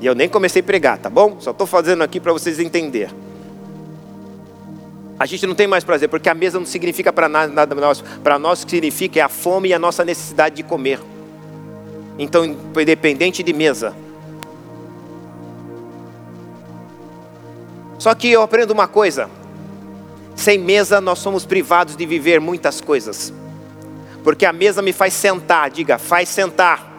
E 0.03 0.07
eu 0.07 0.17
nem 0.17 0.29
comecei 0.29 0.61
a 0.61 0.65
pregar, 0.65 0.99
tá 0.99 1.09
bom? 1.09 1.37
Só 1.39 1.53
estou 1.53 1.65
fazendo 1.65 2.03
aqui 2.03 2.19
para 2.19 2.33
vocês 2.33 2.59
entenderem. 2.59 3.15
A 5.17 5.25
gente 5.25 5.47
não 5.47 5.55
tem 5.55 5.69
mais 5.69 5.85
prazer, 5.85 6.09
porque 6.09 6.29
a 6.29 6.35
mesa 6.35 6.59
não 6.59 6.67
significa 6.67 7.13
para 7.13 7.29
nada 7.29 7.73
nós. 7.77 8.03
Para 8.21 8.37
nós 8.37 8.63
o 8.63 8.67
que 8.67 8.73
significa 8.73 9.21
é 9.21 9.23
a 9.23 9.29
fome 9.29 9.69
e 9.69 9.73
a 9.73 9.79
nossa 9.79 10.05
necessidade 10.05 10.57
de 10.57 10.65
comer. 10.65 10.99
Então, 12.19 12.45
independente 12.45 13.45
de 13.45 13.53
mesa. 13.53 13.95
Só 17.97 18.13
que 18.13 18.29
eu 18.29 18.43
aprendo 18.43 18.73
uma 18.73 18.89
coisa: 18.89 19.31
sem 20.35 20.59
mesa 20.59 21.01
nós 21.01 21.21
somos 21.21 21.47
privados 21.47 21.95
de 21.95 22.05
viver 22.05 22.41
muitas 22.41 22.81
coisas. 22.81 23.33
Porque 24.25 24.45
a 24.45 24.53
mesa 24.53 24.83
me 24.83 24.93
faz 24.93 25.15
sentar, 25.15 25.71
diga, 25.71 25.97
faz 25.97 26.29
sentar. 26.29 26.91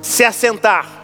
Se 0.00 0.22
assentar. 0.22 0.99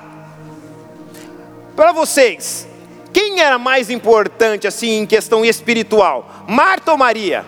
Para 1.76 1.92
vocês, 1.92 2.66
quem 3.12 3.40
era 3.40 3.58
mais 3.58 3.90
importante 3.90 4.66
assim 4.66 5.00
em 5.00 5.06
questão 5.06 5.44
espiritual? 5.44 6.26
Marta 6.48 6.90
ou 6.90 6.96
Maria? 6.96 7.44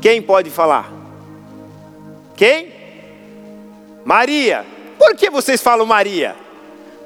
Quem 0.00 0.22
pode 0.22 0.48
falar? 0.48 0.90
Quem? 2.34 2.72
Maria. 4.06 4.64
Por 4.98 5.14
que 5.14 5.28
vocês 5.28 5.60
falam 5.60 5.84
Maria? 5.84 6.34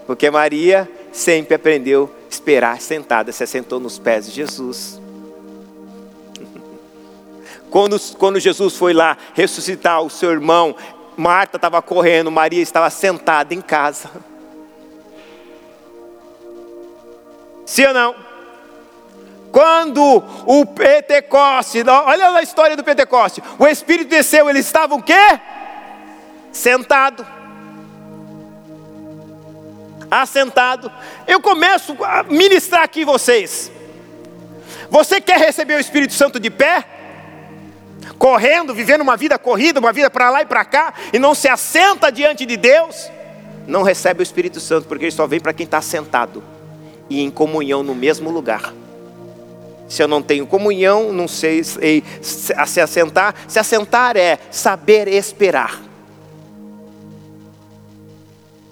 Porque 0.06 0.30
Maria 0.30 0.88
sempre 1.12 1.56
aprendeu 1.56 2.14
a 2.26 2.28
esperar 2.30 2.80
sentada, 2.80 3.32
se 3.32 3.42
assentou 3.42 3.80
nos 3.80 3.98
pés 3.98 4.26
de 4.26 4.32
Jesus. 4.32 5.00
Quando, 7.70 7.98
quando 8.16 8.38
Jesus 8.38 8.76
foi 8.76 8.94
lá 8.94 9.18
ressuscitar 9.34 10.00
o 10.00 10.08
seu 10.08 10.30
irmão, 10.30 10.74
Marta 11.16 11.56
estava 11.56 11.82
correndo, 11.82 12.30
Maria 12.30 12.62
estava 12.62 12.88
sentada 12.88 13.52
em 13.52 13.60
casa. 13.60 14.10
Sim 17.68 17.84
ou 17.84 17.92
não? 17.92 18.14
Quando 19.52 20.24
o 20.46 20.64
Pentecoste, 20.64 21.82
olha 21.86 22.30
a 22.30 22.42
história 22.42 22.74
do 22.74 22.82
Pentecoste, 22.82 23.42
o 23.58 23.66
Espírito 23.66 24.08
desceu, 24.08 24.48
eles 24.48 24.64
estavam 24.64 24.96
o 24.96 25.02
quê? 25.02 25.38
Sentado. 26.50 27.26
Assentado. 30.10 30.90
Eu 31.26 31.42
começo 31.42 31.94
a 32.02 32.22
ministrar 32.22 32.84
aqui 32.84 33.04
vocês. 33.04 33.70
Você 34.88 35.20
quer 35.20 35.38
receber 35.38 35.74
o 35.74 35.80
Espírito 35.80 36.14
Santo 36.14 36.40
de 36.40 36.48
pé? 36.48 36.86
Correndo, 38.18 38.72
vivendo 38.72 39.02
uma 39.02 39.14
vida 39.18 39.38
corrida, 39.38 39.78
uma 39.78 39.92
vida 39.92 40.08
para 40.08 40.30
lá 40.30 40.40
e 40.40 40.46
para 40.46 40.64
cá, 40.64 40.94
e 41.12 41.18
não 41.18 41.34
se 41.34 41.48
assenta 41.48 42.10
diante 42.10 42.46
de 42.46 42.56
Deus? 42.56 43.10
Não 43.66 43.82
recebe 43.82 44.20
o 44.20 44.24
Espírito 44.24 44.58
Santo, 44.58 44.88
porque 44.88 45.04
ele 45.04 45.12
só 45.12 45.26
vem 45.26 45.38
para 45.38 45.52
quem 45.52 45.64
está 45.64 45.82
sentado 45.82 46.42
e 47.08 47.22
em 47.22 47.30
comunhão 47.30 47.82
no 47.82 47.94
mesmo 47.94 48.30
lugar. 48.30 48.72
Se 49.88 50.02
eu 50.02 50.08
não 50.08 50.22
tenho 50.22 50.46
comunhão, 50.46 51.12
não 51.12 51.26
sei 51.26 51.64
se 51.64 52.04
assentar. 52.54 53.34
Se 53.48 53.58
assentar 53.58 54.16
é 54.16 54.38
saber 54.50 55.08
esperar. 55.08 55.80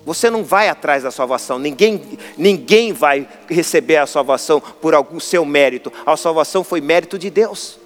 Você 0.04 0.30
não 0.30 0.44
vai 0.44 0.68
atrás 0.68 1.02
da 1.02 1.10
salvação, 1.10 1.58
ninguém, 1.58 2.00
ninguém 2.38 2.92
vai 2.92 3.26
receber 3.48 3.96
a 3.96 4.06
salvação 4.06 4.60
por 4.60 4.94
algum 4.94 5.18
seu 5.18 5.44
mérito. 5.44 5.92
A 6.04 6.16
salvação 6.16 6.62
foi 6.62 6.80
mérito 6.80 7.18
de 7.18 7.28
Deus. 7.28 7.76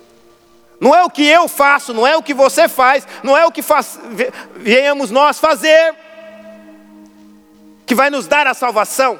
Não 0.78 0.94
é 0.94 1.02
o 1.02 1.08
que 1.08 1.26
eu 1.26 1.48
faço, 1.48 1.94
não 1.94 2.06
é 2.06 2.16
o 2.16 2.22
que 2.22 2.34
você 2.34 2.68
faz, 2.68 3.06
não 3.22 3.36
é 3.36 3.46
o 3.46 3.52
que 3.52 3.62
faz, 3.62 3.98
nós 5.10 5.38
fazer 5.38 5.94
que 7.86 7.94
vai 7.94 8.10
nos 8.10 8.26
dar 8.26 8.46
a 8.46 8.54
salvação. 8.54 9.18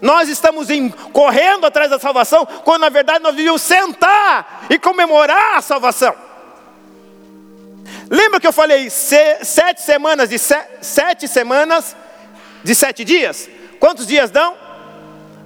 Nós 0.00 0.28
estamos 0.28 0.70
em, 0.70 0.88
correndo 0.88 1.66
atrás 1.66 1.90
da 1.90 1.98
salvação, 1.98 2.46
quando 2.64 2.82
na 2.82 2.88
verdade 2.88 3.22
nós 3.22 3.34
devíamos 3.34 3.62
sentar 3.62 4.66
e 4.70 4.78
comemorar 4.78 5.56
a 5.56 5.62
salvação. 5.62 6.14
Lembra 8.10 8.40
que 8.40 8.46
eu 8.46 8.52
falei 8.52 8.90
se, 8.90 9.44
sete 9.44 9.80
semanas 9.82 10.28
de 10.28 10.38
se, 10.38 10.56
sete 10.80 11.26
semanas 11.26 11.96
de 12.62 12.74
sete 12.74 13.04
dias? 13.04 13.48
Quantos 13.80 14.06
dias 14.06 14.30
dão? 14.30 14.54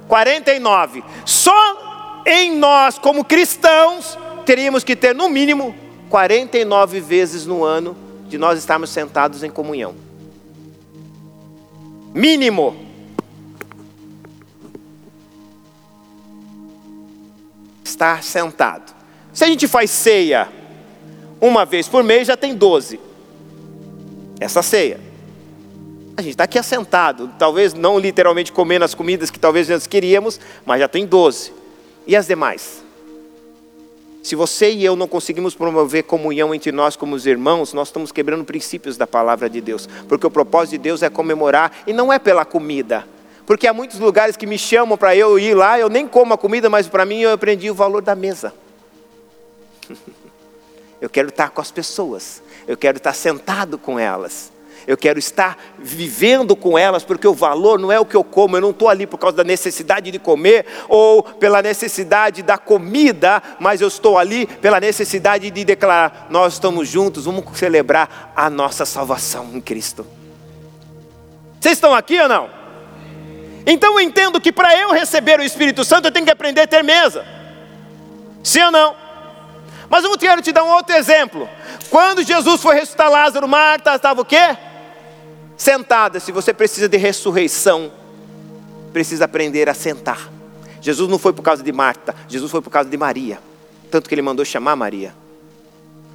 49. 0.09 1.05
Só 1.25 2.23
em 2.27 2.57
nós, 2.57 2.99
como 2.99 3.25
cristãos, 3.25 4.19
teríamos 4.45 4.83
que 4.83 4.97
ter 4.97 5.15
no 5.15 5.29
mínimo 5.29 5.75
49 6.09 7.01
vezes 7.01 7.47
no 7.47 7.65
ano 7.65 7.97
de 8.27 8.39
nós 8.39 8.59
estarmos 8.59 8.91
sentados 8.91 9.43
em 9.43 9.51
comunhão. 9.51 9.95
Mínimo. 12.15 12.88
Estar 17.99 18.23
sentado. 18.23 18.95
Se 19.33 19.43
a 19.43 19.49
gente 19.49 19.67
faz 19.67 19.91
ceia 19.91 20.49
uma 21.41 21.65
vez 21.65 21.89
por 21.89 22.05
mês, 22.05 22.29
já 22.29 22.37
tem 22.37 22.55
12. 22.55 23.01
Essa 24.39 24.63
ceia. 24.63 25.01
A 26.17 26.23
gente 26.23 26.33
está 26.33 26.45
aqui 26.45 26.59
assentado, 26.59 27.31
talvez 27.39 27.75
não 27.75 27.99
literalmente 27.99 28.53
comendo 28.53 28.85
as 28.85 28.95
comidas 28.95 29.31
que 29.31 29.39
talvez 29.39 29.69
nós 29.69 29.87
queríamos, 29.87 30.41
mas 30.65 30.81
já 30.81 30.89
tem 30.89 31.05
12. 31.05 31.53
E 32.07 32.15
as 32.15 32.27
demais? 32.27 32.85
Se 34.23 34.37
você 34.37 34.73
e 34.73 34.85
eu 34.85 34.95
não 34.95 35.09
conseguimos 35.09 35.55
promover 35.55 36.05
comunhão 36.05 36.55
entre 36.55 36.71
nós 36.71 36.97
como 36.97 37.17
os 37.17 37.27
irmãos, 37.27 37.73
nós 37.73 37.89
estamos 37.89 38.13
quebrando 38.13 38.45
princípios 38.45 38.97
da 38.97 39.07
palavra 39.07 39.51
de 39.51 39.61
Deus. 39.61 39.89
Porque 40.09 40.27
o 40.27 40.31
propósito 40.31 40.73
de 40.73 40.79
Deus 40.79 41.03
é 41.03 41.11
comemorar, 41.11 41.73
e 41.87 41.93
não 41.93 42.13
é 42.13 42.19
pela 42.19 42.45
comida 42.45 43.07
porque 43.49 43.67
há 43.67 43.73
muitos 43.73 43.99
lugares 43.99 44.37
que 44.37 44.47
me 44.47 44.59
chamam 44.59 44.99
para 44.99 45.17
eu 45.17 45.39
ir 45.39 45.55
lá, 45.55 45.79
eu 45.79 45.89
nem 45.89 46.07
como 46.07 46.35
a 46.35 46.37
comida, 46.37 46.69
mas 46.69 46.87
para 46.87 47.07
mim 47.07 47.21
eu 47.21 47.33
aprendi 47.33 47.71
o 47.71 47.75
valor 47.75 48.03
da 48.03 48.15
mesa. 48.15 48.53
Eu 51.01 51.09
quero 51.09 51.29
estar 51.29 51.51
com 51.51 51.61
as 51.61 51.71
pessoas, 51.71 52.43
eu 52.67 52.77
quero 52.77 52.97
estar 52.97 53.13
sentado 53.13 53.79
com 53.79 54.01
elas, 54.01 54.51
eu 54.85 54.97
quero 54.97 55.17
estar 55.17 55.57
vivendo 55.79 56.57
com 56.57 56.77
elas, 56.77 57.05
porque 57.05 57.29
o 57.29 57.33
valor 57.33 57.79
não 57.79 57.93
é 57.93 58.01
o 58.01 58.05
que 58.05 58.17
eu 58.17 58.25
como, 58.25 58.57
eu 58.57 58.61
não 58.61 58.71
estou 58.71 58.89
ali 58.89 59.07
por 59.07 59.17
causa 59.17 59.37
da 59.37 59.45
necessidade 59.45 60.11
de 60.11 60.19
comer 60.19 60.67
ou 60.89 61.23
pela 61.23 61.63
necessidade 61.63 62.43
da 62.43 62.59
comida, 62.59 63.41
mas 63.61 63.81
eu 63.81 63.87
estou 63.87 64.19
ali 64.19 64.45
pela 64.45 64.81
necessidade 64.81 65.53
de 65.53 65.65
declarar: 65.65 66.27
nós 66.31 66.55
estamos 66.55 66.89
juntos, 66.89 67.27
vamos 67.27 67.45
celebrar 67.57 68.33
a 68.35 68.51
nossa 68.51 68.85
salvação 68.85 69.49
em 69.55 69.61
Cristo. 69.61 70.05
Vocês 71.61 71.75
estão 71.75 71.95
aqui 71.95 72.21
ou 72.21 72.29
não? 72.29 72.58
Então 73.71 73.93
eu 73.93 74.01
entendo 74.01 74.41
que 74.41 74.51
para 74.51 74.75
eu 74.79 74.93
receber 74.93 75.39
o 75.39 75.43
Espírito 75.43 75.85
Santo 75.85 76.07
eu 76.09 76.11
tenho 76.11 76.25
que 76.25 76.33
aprender 76.33 76.63
a 76.63 76.67
ter 76.67 76.83
mesa. 76.83 77.23
Sim 78.43 78.63
ou 78.63 78.71
não? 78.71 78.97
Mas 79.91 80.05
eu 80.05 80.17
quero 80.17 80.41
te 80.41 80.53
dar 80.53 80.65
um 80.65 80.71
outro 80.71 80.97
exemplo. 80.97 81.47
Quando 81.91 82.23
Jesus 82.23 82.63
foi 82.63 82.77
ressuscitar 82.77 83.11
Lázaro, 83.11 83.47
Marta 83.47 83.95
estava 83.95 84.23
o 84.23 84.25
quê? 84.25 84.57
Sentada. 85.55 86.19
Se 86.19 86.33
você 86.33 86.55
precisa 86.55 86.89
de 86.89 86.97
ressurreição, 86.97 87.93
precisa 88.91 89.27
aprender 89.27 89.69
a 89.69 89.75
sentar. 89.75 90.31
Jesus 90.81 91.11
não 91.11 91.19
foi 91.19 91.35
por 91.35 91.43
causa 91.43 91.63
de 91.63 91.71
Marta, 91.71 92.15
Jesus 92.27 92.51
foi 92.51 92.63
por 92.63 92.71
causa 92.71 92.89
de 92.89 92.97
Maria. 92.97 93.39
Tanto 93.91 94.09
que 94.09 94.15
ele 94.15 94.23
mandou 94.23 94.47
chamar 94.47 94.77
Maria. 94.77 95.15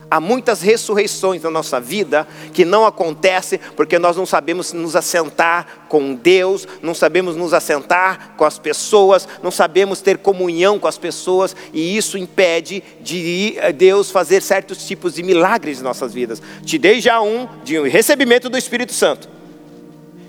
Há 0.09 0.19
muitas 0.19 0.61
ressurreições 0.61 1.41
na 1.41 1.49
nossa 1.49 1.79
vida 1.79 2.27
que 2.53 2.63
não 2.63 2.85
acontecem 2.85 3.59
porque 3.75 3.97
nós 3.97 4.15
não 4.15 4.25
sabemos 4.25 4.71
nos 4.71 4.95
assentar 4.95 5.85
com 5.89 6.13
Deus, 6.13 6.67
não 6.81 6.93
sabemos 6.93 7.35
nos 7.35 7.53
assentar 7.53 8.33
com 8.37 8.45
as 8.45 8.59
pessoas, 8.59 9.27
não 9.41 9.49
sabemos 9.49 10.01
ter 10.01 10.17
comunhão 10.19 10.77
com 10.77 10.87
as 10.87 10.97
pessoas 10.97 11.55
e 11.73 11.97
isso 11.97 12.17
impede 12.17 12.83
de 13.01 13.55
Deus 13.75 14.11
fazer 14.11 14.41
certos 14.41 14.85
tipos 14.85 15.15
de 15.15 15.23
milagres 15.23 15.79
em 15.79 15.83
nossas 15.83 16.13
vidas. 16.13 16.41
Te 16.63 16.77
dei 16.77 17.01
já 17.01 17.21
um 17.21 17.47
de 17.63 17.79
um 17.79 17.83
recebimento 17.83 18.49
do 18.49 18.57
Espírito 18.57 18.93
Santo. 18.93 19.27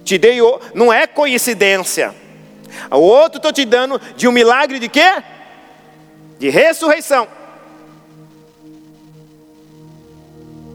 Te 0.05 0.19
dei 0.19 0.41
o, 0.41 0.61
não 0.75 0.93
é 0.93 1.07
coincidência. 1.07 2.15
O 2.91 2.99
outro 2.99 3.39
estou 3.39 3.53
te 3.53 3.65
dando 3.65 4.01
de 4.17 4.29
um 4.29 4.33
milagre 4.33 4.79
de 4.79 4.89
quê? 4.89 5.23
De 6.39 6.51
ressurreição. 6.51 7.27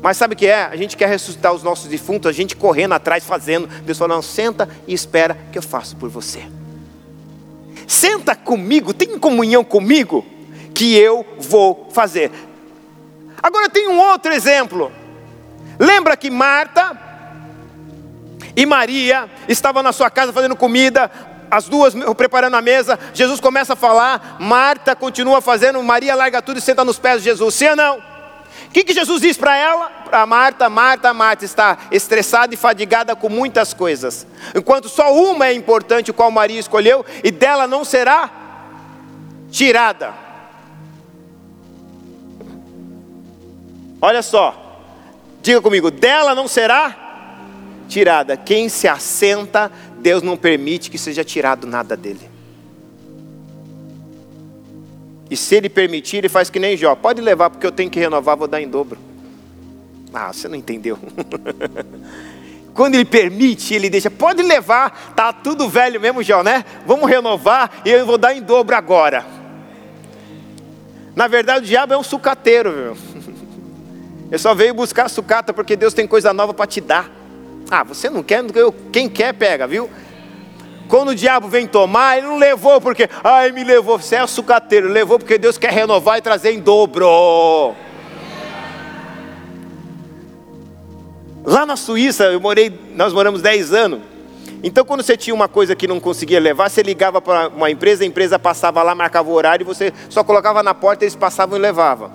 Mas 0.02 0.18
sabe 0.18 0.34
o 0.34 0.38
que 0.38 0.48
é? 0.48 0.64
A 0.64 0.76
gente 0.76 0.96
quer 0.96 1.10
ressuscitar 1.10 1.54
os 1.54 1.62
nossos 1.62 1.88
defuntos, 1.88 2.30
a 2.30 2.34
gente 2.34 2.56
correndo 2.56 2.94
atrás, 2.94 3.24
fazendo. 3.24 3.68
Deus 3.68 3.98
fala, 3.98 4.16
não, 4.16 4.22
senta 4.22 4.70
e 4.88 4.94
espera 4.94 5.38
que 5.52 5.58
eu 5.58 5.62
faço 5.62 5.96
por 5.98 6.10
você. 6.10 6.44
Senta 7.86 8.36
comigo, 8.36 8.94
tem 8.94 9.20
comunhão 9.20 9.64
comigo, 9.64 10.26
que 10.74 10.96
eu 10.96 11.26
vou 11.40 11.90
fazer. 11.92 12.32
Agora 13.42 13.70
tem 13.70 13.88
um 13.88 14.00
outro 14.00 14.32
exemplo. 14.32 14.92
Lembra 15.78 16.16
que 16.16 16.30
Marta 16.30 16.98
e 18.56 18.66
Maria 18.66 19.30
estavam 19.48 19.84
na 19.84 19.92
sua 19.92 20.10
casa 20.10 20.32
fazendo 20.32 20.56
comida, 20.56 21.12
as 21.50 21.68
duas 21.68 21.94
preparando 22.16 22.56
a 22.56 22.62
mesa, 22.62 23.00
Jesus 23.14 23.40
começa 23.40 23.74
a 23.74 23.76
falar, 23.76 24.38
Marta 24.40 24.96
continua 24.96 25.42
fazendo, 25.42 25.82
Maria 25.82 26.16
larga 26.16 26.42
tudo 26.42 26.58
e 26.58 26.62
senta 26.62 26.86
nos 26.86 27.00
pés 27.00 27.18
de 27.18 27.30
Jesus, 27.30 27.56
sim 27.56 27.68
ou 27.68 27.76
não? 27.76 28.09
O 28.70 28.72
que, 28.72 28.84
que 28.84 28.94
Jesus 28.94 29.22
diz 29.22 29.36
para 29.36 29.58
ela? 29.58 29.90
Para 29.90 30.28
Marta, 30.28 30.70
Marta, 30.70 31.12
Marta 31.12 31.44
está 31.44 31.76
estressada 31.92 32.54
e 32.54 32.58
fadigada 32.58 33.16
com 33.16 33.28
muitas 33.28 33.74
coisas. 33.74 34.28
Enquanto 34.56 34.88
só 34.88 35.12
uma 35.12 35.48
é 35.48 35.54
importante, 35.54 36.12
o 36.12 36.14
qual 36.14 36.30
Maria 36.30 36.60
escolheu, 36.60 37.04
e 37.24 37.32
dela 37.32 37.66
não 37.66 37.84
será 37.84 38.30
tirada. 39.50 40.14
Olha 44.00 44.22
só, 44.22 44.86
diga 45.42 45.62
comigo, 45.62 45.90
dela 45.90 46.36
não 46.36 46.48
será 46.48 46.96
tirada. 47.88 48.38
Quem 48.38 48.70
se 48.70 48.88
assenta, 48.88 49.72
Deus 49.98 50.22
não 50.22 50.38
permite 50.38 50.92
que 50.92 50.98
seja 51.00 51.24
tirado 51.24 51.66
nada 51.66 51.98
dele. 51.98 52.29
E 55.30 55.38
se 55.38 55.56
ele 55.56 55.70
permitir, 55.70 56.18
ele 56.18 56.30
faz 56.30 56.50
que 56.50 56.60
nem 56.60 56.76
Jó. 56.76 56.96
Pode 56.96 57.22
levar, 57.22 57.50
porque 57.50 57.66
eu 57.66 57.72
tenho 57.72 57.90
que 57.90 58.00
renovar, 58.00 58.36
vou 58.36 58.48
dar 58.48 58.62
em 58.62 58.68
dobro. 58.68 58.98
Ah, 60.14 60.34
você 60.34 60.48
não 60.48 60.56
entendeu. 60.56 60.98
Quando 62.74 62.96
ele 62.96 63.06
permite, 63.06 63.74
ele 63.74 63.90
deixa, 63.90 64.10
pode 64.10 64.42
levar, 64.42 65.14
tá 65.16 65.34
tudo 65.34 65.68
velho 65.68 66.00
mesmo 66.00 66.24
já, 66.24 66.42
né? 66.42 66.64
Vamos 66.86 67.10
renovar 67.10 67.82
e 67.84 67.90
eu 67.90 68.06
vou 68.06 68.18
dar 68.18 68.34
em 68.34 68.42
dobro 68.42 68.76
agora. 68.76 69.26
Na 71.16 71.28
verdade, 71.28 71.66
o 71.66 71.68
diabo 71.68 71.94
é 71.94 71.98
um 71.98 72.04
sucateiro, 72.04 72.72
viu? 72.72 72.98
Eu 74.32 74.38
só 74.38 74.54
veio 74.54 74.76
buscar 74.76 75.10
sucata 75.10 75.52
porque 75.52 75.76
Deus 75.76 75.92
tem 75.92 76.06
coisa 76.06 76.32
nova 76.32 76.54
para 76.54 76.68
te 76.68 76.80
dar. 76.80 77.12
Ah, 77.70 77.84
você 77.84 78.12
não 78.12 78.22
quer, 78.22 78.44
quem 78.92 79.10
quer 79.10 79.34
pega, 79.34 79.66
viu? 79.66 79.90
Quando 80.90 81.10
o 81.10 81.16
diabo 81.16 81.48
vem 81.48 81.68
tomar, 81.68 82.18
ele 82.18 82.26
não 82.26 82.38
levou 82.38 82.82
porque, 82.82 83.08
ai, 83.24 83.52
me 83.52 83.64
levou, 83.64 84.00
você 84.00 84.16
é 84.16 84.26
sucateiro, 84.26 84.90
levou 84.90 85.20
porque 85.20 85.38
Deus 85.38 85.56
quer 85.56 85.72
renovar 85.72 86.18
e 86.18 86.22
trazer 86.22 86.52
em 86.52 86.60
dobro. 86.60 87.76
Lá 91.46 91.64
na 91.64 91.76
Suíça, 91.76 92.26
eu 92.26 92.42
morei, 92.42 92.74
nós 92.96 93.14
moramos 93.14 93.40
10 93.40 93.72
anos. 93.72 94.00
Então, 94.64 94.84
quando 94.84 95.04
você 95.04 95.16
tinha 95.16 95.34
uma 95.34 95.48
coisa 95.48 95.76
que 95.76 95.88
não 95.88 96.00
conseguia 96.00 96.40
levar, 96.40 96.70
você 96.70 96.82
ligava 96.82 97.22
para 97.22 97.50
uma 97.50 97.70
empresa, 97.70 98.04
a 98.04 98.08
empresa 98.08 98.40
passava 98.40 98.82
lá, 98.82 98.96
marcava 98.96 99.30
o 99.30 99.34
horário, 99.34 99.64
e 99.64 99.68
você 99.68 99.94
só 100.10 100.24
colocava 100.24 100.64
na 100.64 100.74
porta, 100.74 101.06
eles 101.06 101.16
passavam 101.16 101.56
e 101.56 101.62
levavam. 101.62 102.12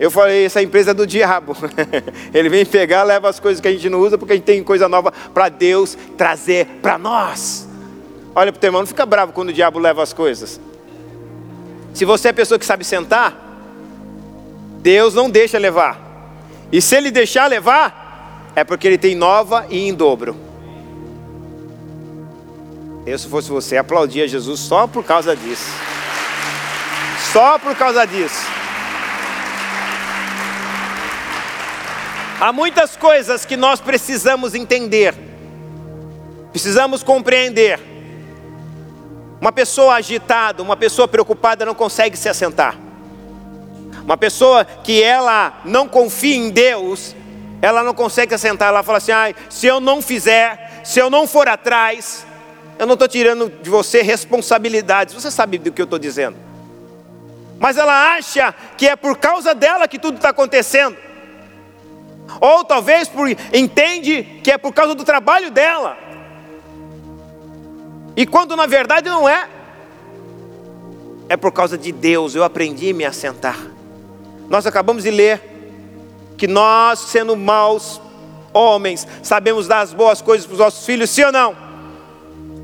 Eu 0.00 0.10
falei, 0.10 0.46
essa 0.46 0.62
empresa 0.62 0.92
é 0.92 0.94
do 0.94 1.06
diabo. 1.06 1.54
Ele 2.32 2.48
vem 2.48 2.64
pegar, 2.64 3.02
leva 3.02 3.28
as 3.28 3.38
coisas 3.38 3.60
que 3.60 3.68
a 3.68 3.70
gente 3.70 3.88
não 3.90 4.00
usa, 4.00 4.16
porque 4.16 4.32
a 4.32 4.36
gente 4.36 4.44
tem 4.44 4.64
coisa 4.64 4.88
nova 4.88 5.12
para 5.32 5.50
Deus 5.50 5.96
trazer 6.16 6.66
para 6.80 6.98
nós. 6.98 7.70
Olha 8.34 8.50
para 8.50 8.58
o 8.58 8.60
teu 8.60 8.68
irmão, 8.68 8.82
não 8.82 8.86
fica 8.86 9.04
bravo 9.04 9.32
quando 9.32 9.50
o 9.50 9.52
diabo 9.52 9.78
leva 9.78 10.02
as 10.02 10.12
coisas. 10.12 10.58
Se 11.92 12.04
você 12.04 12.28
é 12.28 12.32
pessoa 12.32 12.58
que 12.58 12.64
sabe 12.64 12.84
sentar, 12.84 13.36
Deus 14.80 15.14
não 15.14 15.28
deixa 15.28 15.58
levar. 15.58 16.00
E 16.70 16.80
se 16.80 16.96
ele 16.96 17.10
deixar 17.10 17.46
levar, 17.46 18.50
é 18.56 18.64
porque 18.64 18.86
ele 18.86 18.96
tem 18.96 19.14
nova 19.14 19.66
e 19.68 19.88
em 19.88 19.94
dobro. 19.94 20.34
Eu, 23.04 23.18
se 23.18 23.28
fosse 23.28 23.50
você, 23.50 23.76
aplaudia 23.76 24.26
Jesus 24.26 24.60
só 24.60 24.86
por 24.86 25.04
causa 25.04 25.36
disso. 25.36 25.68
Só 27.32 27.58
por 27.58 27.76
causa 27.76 28.06
disso. 28.06 28.46
Há 32.40 32.52
muitas 32.52 32.96
coisas 32.96 33.44
que 33.44 33.56
nós 33.56 33.80
precisamos 33.80 34.54
entender, 34.54 35.14
precisamos 36.50 37.02
compreender. 37.02 37.91
Uma 39.42 39.50
pessoa 39.50 39.94
agitada, 39.94 40.62
uma 40.62 40.76
pessoa 40.76 41.08
preocupada 41.08 41.66
não 41.66 41.74
consegue 41.74 42.16
se 42.16 42.28
assentar. 42.28 42.76
Uma 44.04 44.16
pessoa 44.16 44.64
que 44.64 45.02
ela 45.02 45.60
não 45.64 45.88
confia 45.88 46.36
em 46.36 46.48
Deus, 46.48 47.16
ela 47.60 47.82
não 47.82 47.92
consegue 47.92 48.32
assentar. 48.32 48.68
Ela 48.68 48.84
fala 48.84 48.98
assim: 48.98 49.10
ah, 49.10 49.34
se 49.50 49.66
eu 49.66 49.80
não 49.80 50.00
fizer, 50.00 50.82
se 50.84 51.00
eu 51.00 51.10
não 51.10 51.26
for 51.26 51.48
atrás, 51.48 52.24
eu 52.78 52.86
não 52.86 52.92
estou 52.92 53.08
tirando 53.08 53.50
de 53.60 53.68
você 53.68 54.00
responsabilidades, 54.00 55.12
você 55.12 55.28
sabe 55.28 55.58
do 55.58 55.72
que 55.72 55.82
eu 55.82 55.86
estou 55.86 55.98
dizendo. 55.98 56.36
Mas 57.58 57.76
ela 57.76 58.14
acha 58.14 58.54
que 58.78 58.86
é 58.86 58.94
por 58.94 59.18
causa 59.18 59.56
dela 59.56 59.88
que 59.88 59.98
tudo 59.98 60.18
está 60.18 60.28
acontecendo. 60.28 60.96
Ou 62.40 62.64
talvez 62.64 63.08
por, 63.08 63.28
entende 63.52 64.22
que 64.44 64.52
é 64.52 64.56
por 64.56 64.72
causa 64.72 64.94
do 64.94 65.02
trabalho 65.02 65.50
dela. 65.50 65.98
E 68.16 68.26
quando 68.26 68.56
na 68.56 68.66
verdade 68.66 69.08
não 69.08 69.28
é. 69.28 69.48
É 71.28 71.36
por 71.36 71.52
causa 71.52 71.78
de 71.78 71.92
Deus, 71.92 72.34
eu 72.34 72.44
aprendi 72.44 72.90
a 72.90 72.94
me 72.94 73.04
assentar. 73.04 73.58
Nós 74.48 74.66
acabamos 74.66 75.04
de 75.04 75.10
ler 75.10 75.40
que 76.36 76.46
nós, 76.46 76.98
sendo 76.98 77.36
maus 77.36 78.00
homens, 78.52 79.06
sabemos 79.22 79.66
dar 79.66 79.80
as 79.80 79.94
boas 79.94 80.20
coisas 80.20 80.46
para 80.46 80.54
os 80.54 80.58
nossos 80.58 80.84
filhos, 80.84 81.08
sim 81.08 81.24
ou 81.24 81.32
não? 81.32 81.56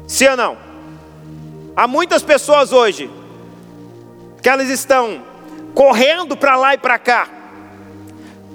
Sim 0.07 0.29
ou 0.29 0.37
não? 0.37 0.57
Há 1.75 1.87
muitas 1.87 2.23
pessoas 2.23 2.73
hoje 2.73 3.11
que 4.43 4.49
elas 4.49 4.69
estão 4.69 5.23
correndo 5.75 6.37
para 6.37 6.57
lá 6.57 6.75
e 6.75 6.79
para 6.79 6.99
cá, 6.99 7.29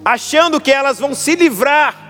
achando 0.03 0.60
que 0.60 0.71
elas 0.71 0.99
vão 0.99 1.15
se 1.15 1.36
livrar, 1.36 2.02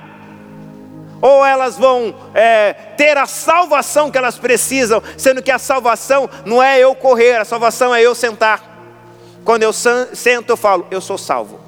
ou 1.24 1.46
elas 1.46 1.78
vão 1.78 2.14
é, 2.34 2.74
ter 2.98 3.18
a 3.18 3.26
salvação 3.26 4.12
que 4.12 4.18
elas 4.18 4.38
precisam, 4.38 5.02
sendo 5.18 5.42
que 5.42 5.52
a 5.52 5.58
salvação 5.58 6.30
não 6.46 6.62
é 6.62 6.78
eu 6.82 6.94
correr, 6.94 7.38
a 7.38 7.46
salvação 7.46 7.96
é 7.96 8.02
eu 8.02 8.14
sentar. 8.14 8.62
Quando 9.46 9.64
eu 9.64 9.72
sento, 9.72 10.50
eu 10.50 10.58
falo, 10.58 10.86
eu 10.92 11.00
sou 11.00 11.18
salvo. 11.18 11.62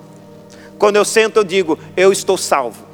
Quando 0.77 0.97
eu 0.97 1.05
sento, 1.05 1.37
eu 1.37 1.43
digo, 1.45 1.79
eu 1.95 2.11
estou 2.11 2.37
salvo. 2.37 2.85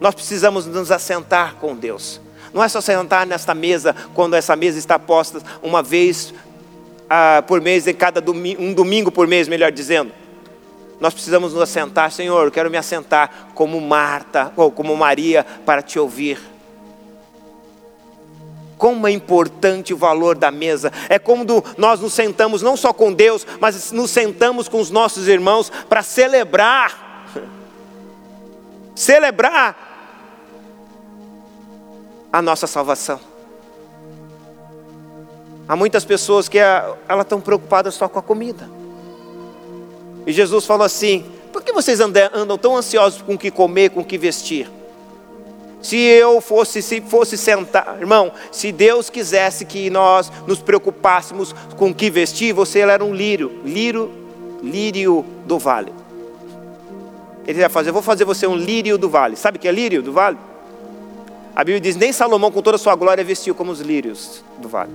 Nós 0.00 0.14
precisamos 0.14 0.66
nos 0.66 0.92
assentar 0.92 1.56
com 1.56 1.74
Deus. 1.74 2.20
Não 2.54 2.62
é 2.62 2.68
só 2.68 2.80
sentar 2.80 3.26
nesta 3.26 3.56
mesa 3.56 3.92
quando 4.14 4.34
essa 4.34 4.54
mesa 4.54 4.78
está 4.78 5.00
posta 5.00 5.42
uma 5.64 5.82
vez 5.82 6.32
ah, 7.08 7.42
por 7.44 7.60
mês, 7.60 7.88
em 7.88 7.94
cada 7.94 8.20
domingo, 8.20 8.62
um 8.62 8.72
domingo 8.72 9.10
por 9.10 9.26
mês, 9.26 9.48
melhor 9.48 9.72
dizendo. 9.72 10.12
Nós 11.00 11.14
precisamos 11.14 11.54
nos 11.54 11.62
assentar, 11.62 12.12
Senhor, 12.12 12.44
eu 12.44 12.50
quero 12.52 12.70
me 12.70 12.76
assentar 12.76 13.48
como 13.54 13.80
Marta 13.80 14.52
ou 14.54 14.70
como 14.70 14.94
Maria 14.94 15.46
para 15.64 15.80
te 15.80 15.98
ouvir. 15.98 16.38
Como 18.76 19.08
é 19.08 19.10
importante 19.10 19.94
o 19.94 19.96
valor 19.96 20.36
da 20.36 20.50
mesa. 20.50 20.92
É 21.08 21.18
como 21.18 21.44
nós 21.78 22.00
nos 22.00 22.12
sentamos 22.12 22.60
não 22.60 22.76
só 22.76 22.92
com 22.92 23.12
Deus, 23.12 23.46
mas 23.58 23.90
nos 23.92 24.10
sentamos 24.10 24.68
com 24.68 24.78
os 24.78 24.90
nossos 24.90 25.26
irmãos 25.26 25.72
para 25.88 26.02
celebrar. 26.02 27.08
Celebrar 28.94 29.88
a 32.30 32.42
nossa 32.42 32.66
salvação. 32.66 33.18
Há 35.66 35.74
muitas 35.74 36.04
pessoas 36.04 36.48
que 36.48 36.58
elas 36.58 37.22
estão 37.22 37.40
preocupadas 37.40 37.94
só 37.94 38.08
com 38.08 38.18
a 38.18 38.22
comida. 38.22 38.79
E 40.26 40.32
Jesus 40.32 40.66
falou 40.66 40.84
assim: 40.84 41.24
por 41.52 41.62
que 41.62 41.72
vocês 41.72 42.00
andam 42.00 42.58
tão 42.58 42.76
ansiosos 42.76 43.22
com 43.22 43.34
o 43.34 43.38
que 43.38 43.50
comer, 43.50 43.90
com 43.90 44.00
o 44.00 44.04
que 44.04 44.16
vestir? 44.16 44.70
Se 45.82 45.96
eu 45.96 46.40
fosse, 46.40 46.82
se 46.82 47.00
fosse 47.00 47.38
sentar, 47.38 47.96
irmão, 47.98 48.30
se 48.52 48.70
Deus 48.70 49.08
quisesse 49.08 49.64
que 49.64 49.88
nós 49.88 50.30
nos 50.46 50.60
preocupássemos 50.60 51.54
com 51.76 51.88
o 51.90 51.94
que 51.94 52.10
vestir, 52.10 52.52
você 52.52 52.80
era 52.80 53.02
um 53.02 53.14
lírio, 53.14 53.60
lírio, 53.64 54.10
lírio 54.62 55.24
do 55.46 55.58
vale. 55.58 55.92
Ele 57.46 57.60
ia 57.60 57.70
fazer, 57.70 57.88
eu 57.88 57.94
vou 57.94 58.02
fazer 58.02 58.26
você 58.26 58.46
um 58.46 58.56
lírio 58.56 58.98
do 58.98 59.08
vale. 59.08 59.36
Sabe 59.36 59.56
o 59.56 59.60
que 59.60 59.66
é 59.66 59.72
lírio 59.72 60.02
do 60.02 60.12
vale? 60.12 60.36
A 61.56 61.64
Bíblia 61.64 61.80
diz: 61.80 61.96
nem 61.96 62.12
Salomão, 62.12 62.52
com 62.52 62.60
toda 62.62 62.76
a 62.76 62.78
sua 62.78 62.94
glória, 62.94 63.24
vestiu 63.24 63.54
como 63.54 63.72
os 63.72 63.80
lírios 63.80 64.44
do 64.58 64.68
vale. 64.68 64.92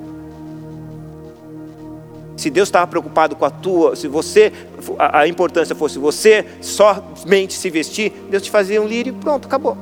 Se 2.36 2.50
Deus 2.50 2.68
estava 2.68 2.86
preocupado 2.88 3.36
com 3.36 3.46
a 3.46 3.50
tua, 3.50 3.96
se 3.96 4.08
você, 4.08 4.52
a, 5.00 5.20
a 5.20 5.28
importância 5.28 5.74
fosse 5.76 5.98
você 5.98 6.46
somente 6.62 7.54
se 7.54 7.70
vestir, 7.70 8.12
Deus 8.30 8.44
te 8.44 8.52
fazia 8.52 8.82
um 8.82 8.88
lírio 8.88 9.16
e 9.16 9.20
pronto, 9.22 9.48
acabou. 9.48 9.78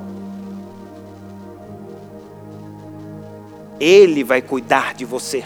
Ele 3.80 4.24
vai 4.24 4.42
cuidar 4.42 4.94
de 4.94 5.04
você. 5.04 5.44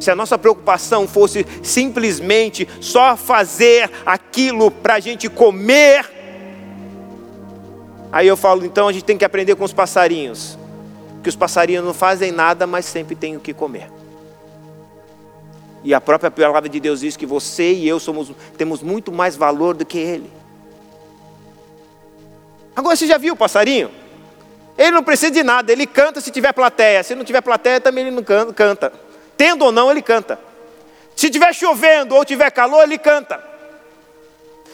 Se 0.00 0.10
a 0.10 0.14
nossa 0.14 0.38
preocupação 0.38 1.06
fosse 1.06 1.44
simplesmente 1.62 2.66
só 2.80 3.16
fazer 3.16 3.90
aquilo 4.06 4.70
para 4.70 4.94
a 4.94 5.00
gente 5.00 5.28
comer, 5.28 6.18
Aí 8.10 8.26
eu 8.26 8.36
falo, 8.36 8.64
então 8.64 8.88
a 8.88 8.92
gente 8.92 9.04
tem 9.04 9.18
que 9.18 9.24
aprender 9.24 9.54
com 9.54 9.64
os 9.64 9.72
passarinhos. 9.72 10.58
Que 11.22 11.28
os 11.28 11.36
passarinhos 11.36 11.84
não 11.84 11.92
fazem 11.92 12.32
nada, 12.32 12.66
mas 12.66 12.86
sempre 12.86 13.14
têm 13.14 13.36
o 13.36 13.40
que 13.40 13.52
comer. 13.52 13.90
E 15.84 15.94
a 15.94 16.00
própria 16.00 16.30
palavra 16.30 16.68
de 16.68 16.80
Deus 16.80 17.00
diz 17.00 17.16
que 17.16 17.26
você 17.26 17.72
e 17.72 17.88
eu 17.88 18.00
somos, 18.00 18.32
temos 18.56 18.82
muito 18.82 19.12
mais 19.12 19.36
valor 19.36 19.74
do 19.74 19.84
que 19.84 19.98
ele. 19.98 20.30
Agora 22.74 22.96
você 22.96 23.06
já 23.06 23.18
viu 23.18 23.34
o 23.34 23.36
passarinho? 23.36 23.90
Ele 24.76 24.92
não 24.92 25.02
precisa 25.02 25.32
de 25.32 25.42
nada, 25.42 25.72
ele 25.72 25.86
canta 25.86 26.20
se 26.20 26.30
tiver 26.30 26.52
plateia. 26.52 27.02
Se 27.02 27.14
não 27.14 27.24
tiver 27.24 27.40
plateia, 27.40 27.80
também 27.80 28.06
ele 28.06 28.14
não 28.14 28.22
canta. 28.22 28.92
Tendo 29.36 29.64
ou 29.64 29.72
não, 29.72 29.90
ele 29.90 30.02
canta. 30.02 30.38
Se 31.16 31.28
tiver 31.30 31.52
chovendo 31.52 32.14
ou 32.14 32.24
tiver 32.24 32.50
calor, 32.50 32.84
ele 32.84 32.96
canta. 32.96 33.42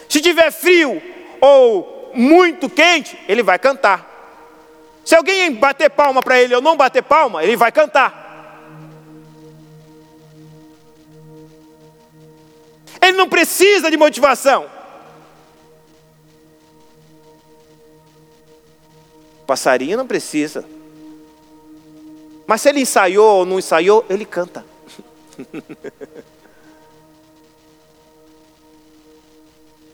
Se 0.08 0.20
tiver 0.20 0.50
frio 0.50 1.02
ou 1.40 2.12
muito 2.14 2.68
quente, 2.68 3.18
ele 3.26 3.42
vai 3.42 3.58
cantar. 3.58 4.12
Se 5.04 5.14
alguém 5.14 5.52
bater 5.52 5.90
palma 5.90 6.22
para 6.22 6.40
ele 6.40 6.54
ou 6.54 6.62
não 6.62 6.76
bater 6.76 7.02
palma, 7.02 7.42
ele 7.42 7.56
vai 7.56 7.72
cantar. 7.72 8.23
Ele 13.04 13.16
não 13.16 13.28
precisa 13.28 13.90
de 13.90 13.96
motivação. 13.96 14.68
passarinho 19.44 19.96
não 19.96 20.06
precisa. 20.06 20.64
Mas 22.46 22.60
se 22.60 22.68
ele 22.68 22.80
ensaiou 22.80 23.38
ou 23.38 23.46
não 23.46 23.58
ensaiou, 23.58 24.04
ele 24.08 24.24
canta. 24.24 24.64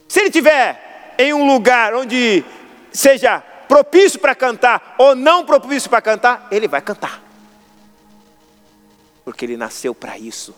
se 0.07 0.19
ele 0.19 0.29
tiver 0.31 1.15
em 1.17 1.33
um 1.33 1.45
lugar 1.45 1.93
onde 1.93 2.45
seja 2.91 3.39
propício 3.67 4.19
para 4.19 4.35
cantar 4.35 4.95
ou 4.97 5.15
não 5.15 5.45
propício 5.45 5.89
para 5.89 6.01
cantar, 6.01 6.47
ele 6.51 6.67
vai 6.67 6.81
cantar. 6.81 7.21
Porque 9.23 9.45
ele 9.45 9.55
nasceu 9.55 9.95
para 9.95 10.17
isso. 10.17 10.53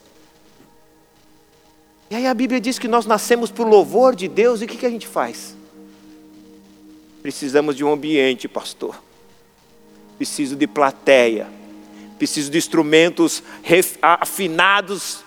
E 2.14 2.16
aí 2.16 2.28
a 2.28 2.34
Bíblia 2.36 2.62
diz 2.62 2.78
que 2.78 2.88
nós 2.88 3.08
nascemos 3.08 3.52
o 3.58 3.64
louvor 3.64 4.16
de 4.16 4.28
Deus, 4.28 4.62
e 4.62 4.66
o 4.66 4.68
que, 4.68 4.78
que 4.78 4.86
a 4.86 4.90
gente 4.92 5.08
faz? 5.08 5.58
Precisamos 7.24 7.76
de 7.76 7.84
um 7.84 7.92
ambiente, 7.92 8.48
pastor. 8.48 9.02
Preciso 10.16 10.56
de 10.56 10.68
plateia. 10.68 11.48
Preciso 12.20 12.52
de 12.52 12.60
instrumentos 12.60 13.42
afinados. 14.00 15.24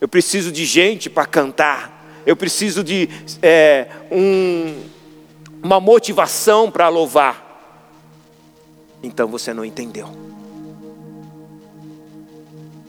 Eu 0.00 0.08
preciso 0.08 0.50
de 0.50 0.64
gente 0.64 1.10
para 1.10 1.26
cantar. 1.26 2.22
Eu 2.24 2.36
preciso 2.36 2.82
de 2.82 3.10
é, 3.42 3.86
um, 4.10 4.82
uma 5.62 5.78
motivação 5.78 6.70
para 6.70 6.88
louvar. 6.88 7.84
Então 9.02 9.28
você 9.28 9.52
não 9.52 9.66
entendeu. 9.66 10.08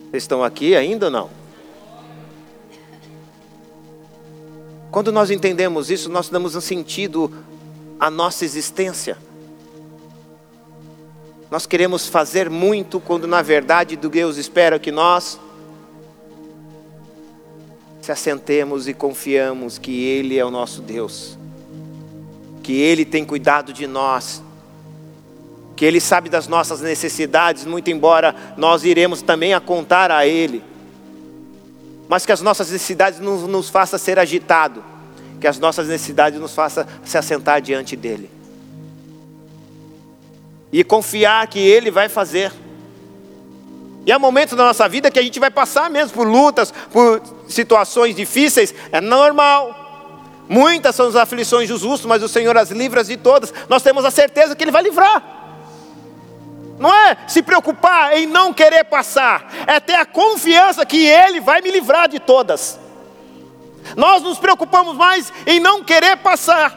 Vocês 0.09 0.23
estão 0.23 0.41
aqui 0.41 0.73
ainda 0.73 1.07
ou 1.07 1.11
não? 1.11 1.40
Quando 4.91 5.09
nós 5.09 5.31
entendemos 5.31 5.89
isso, 5.89 6.09
nós 6.09 6.27
damos 6.27 6.53
um 6.53 6.61
sentido 6.61 7.31
a 7.97 8.09
nossa 8.09 8.43
existência. 8.43 9.17
Nós 11.49 11.65
queremos 11.65 12.07
fazer 12.07 12.49
muito 12.49 12.99
quando 12.99 13.25
na 13.25 13.41
verdade 13.41 13.95
Deus 13.95 14.37
espera 14.37 14.77
que 14.77 14.91
nós 14.91 15.39
se 18.01 18.11
assentemos 18.11 18.87
e 18.87 18.93
confiamos 18.93 19.77
que 19.77 20.03
Ele 20.03 20.37
é 20.37 20.43
o 20.43 20.51
nosso 20.51 20.81
Deus, 20.81 21.37
que 22.63 22.73
Ele 22.73 23.05
tem 23.05 23.23
cuidado 23.23 23.71
de 23.71 23.87
nós, 23.87 24.41
que 25.75 25.85
Ele 25.85 26.01
sabe 26.01 26.27
das 26.27 26.47
nossas 26.47 26.81
necessidades, 26.81 27.65
muito 27.65 27.91
embora 27.91 28.35
nós 28.57 28.83
iremos 28.83 29.21
também 29.21 29.53
a 29.53 29.59
contar 29.59 30.09
a 30.11 30.25
Ele, 30.25 30.63
mas 32.11 32.25
que 32.25 32.31
as 32.33 32.41
nossas 32.41 32.69
necessidades 32.69 33.21
nos 33.21 33.69
façam 33.69 33.97
ser 33.97 34.19
agitados 34.19 34.83
que 35.41 35.47
as 35.47 35.57
nossas 35.57 35.87
necessidades 35.87 36.39
nos 36.39 36.53
façam 36.53 36.85
se 37.03 37.17
assentar 37.17 37.59
diante 37.59 37.95
dEle. 37.95 38.29
E 40.71 40.83
confiar 40.83 41.47
que 41.47 41.59
Ele 41.59 41.89
vai 41.89 42.07
fazer. 42.07 42.53
E 44.05 44.11
há 44.11 44.19
momentos 44.19 44.55
da 44.55 44.63
nossa 44.63 44.87
vida 44.87 45.09
que 45.09 45.19
a 45.19 45.23
gente 45.23 45.39
vai 45.39 45.49
passar 45.49 45.89
mesmo 45.89 46.13
por 46.13 46.27
lutas, 46.27 46.71
por 46.91 47.21
situações 47.47 48.15
difíceis, 48.15 48.73
é 48.91 49.01
normal. 49.01 49.75
Muitas 50.47 50.95
são 50.95 51.07
as 51.07 51.15
aflições 51.15 51.67
dos 51.69 51.81
justos, 51.81 52.05
mas 52.05 52.21
o 52.21 52.27
Senhor 52.27 52.55
as 52.55 52.69
livra 52.69 53.03
de 53.03 53.17
todas. 53.17 53.53
Nós 53.67 53.81
temos 53.81 54.05
a 54.05 54.11
certeza 54.11 54.55
que 54.55 54.63
Ele 54.63 54.71
vai 54.71 54.83
livrar. 54.83 55.40
Não 56.81 56.91
é 56.91 57.15
se 57.27 57.43
preocupar 57.43 58.17
em 58.17 58.25
não 58.25 58.51
querer 58.51 58.83
passar, 58.85 59.45
é 59.67 59.79
ter 59.79 59.93
a 59.93 60.03
confiança 60.03 60.83
que 60.83 61.05
Ele 61.05 61.39
vai 61.39 61.61
me 61.61 61.69
livrar 61.69 62.09
de 62.09 62.19
todas. 62.19 62.79
Nós 63.95 64.23
nos 64.23 64.39
preocupamos 64.39 64.97
mais 64.97 65.31
em 65.45 65.59
não 65.59 65.83
querer 65.83 66.17
passar, 66.17 66.75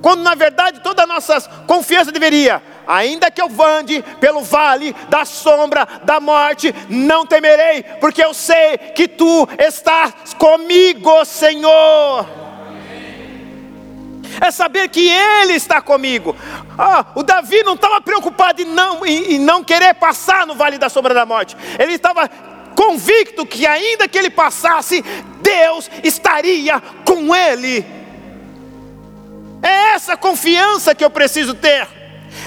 quando 0.00 0.22
na 0.22 0.34
verdade 0.34 0.80
toda 0.80 1.02
a 1.02 1.06
nossa 1.06 1.38
confiança 1.66 2.10
deveria, 2.10 2.62
ainda 2.86 3.30
que 3.30 3.42
eu 3.42 3.48
vande 3.50 4.02
pelo 4.20 4.40
vale 4.40 4.96
da 5.10 5.26
sombra 5.26 5.86
da 6.04 6.18
morte, 6.18 6.74
não 6.88 7.26
temerei, 7.26 7.82
porque 8.00 8.24
eu 8.24 8.32
sei 8.32 8.78
que 8.78 9.06
tu 9.06 9.46
estás 9.58 10.32
comigo, 10.38 11.26
Senhor. 11.26 12.43
É 14.40 14.50
saber 14.50 14.88
que 14.88 15.08
Ele 15.08 15.54
está 15.54 15.80
comigo. 15.80 16.36
Ah, 16.78 17.06
o 17.14 17.22
Davi 17.22 17.62
não 17.62 17.74
estava 17.74 18.00
preocupado 18.00 18.62
em 18.62 18.64
não, 18.64 19.04
em, 19.04 19.34
em 19.34 19.38
não 19.38 19.62
querer 19.62 19.94
passar 19.94 20.46
no 20.46 20.54
vale 20.54 20.78
da 20.78 20.88
sombra 20.88 21.14
da 21.14 21.24
morte. 21.26 21.56
Ele 21.78 21.94
estava 21.94 22.28
convicto 22.74 23.46
que 23.46 23.66
ainda 23.66 24.08
que 24.08 24.18
ele 24.18 24.30
passasse, 24.30 25.02
Deus 25.40 25.90
estaria 26.02 26.80
com 27.04 27.34
ele. 27.34 27.84
É 29.62 29.94
essa 29.94 30.16
confiança 30.16 30.94
que 30.94 31.04
eu 31.04 31.10
preciso 31.10 31.54
ter. 31.54 31.88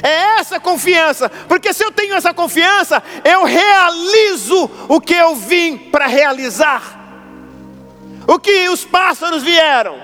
É 0.03 0.39
essa 0.39 0.59
confiança, 0.59 1.29
porque 1.47 1.73
se 1.73 1.83
eu 1.83 1.91
tenho 1.91 2.13
essa 2.13 2.33
confiança, 2.33 3.01
eu 3.23 3.45
realizo 3.45 4.69
o 4.87 4.99
que 4.99 5.13
eu 5.13 5.33
vim 5.35 5.77
para 5.77 6.05
realizar. 6.05 6.97
O 8.27 8.37
que 8.37 8.67
os 8.69 8.83
pássaros 8.83 9.41
vieram? 9.41 9.97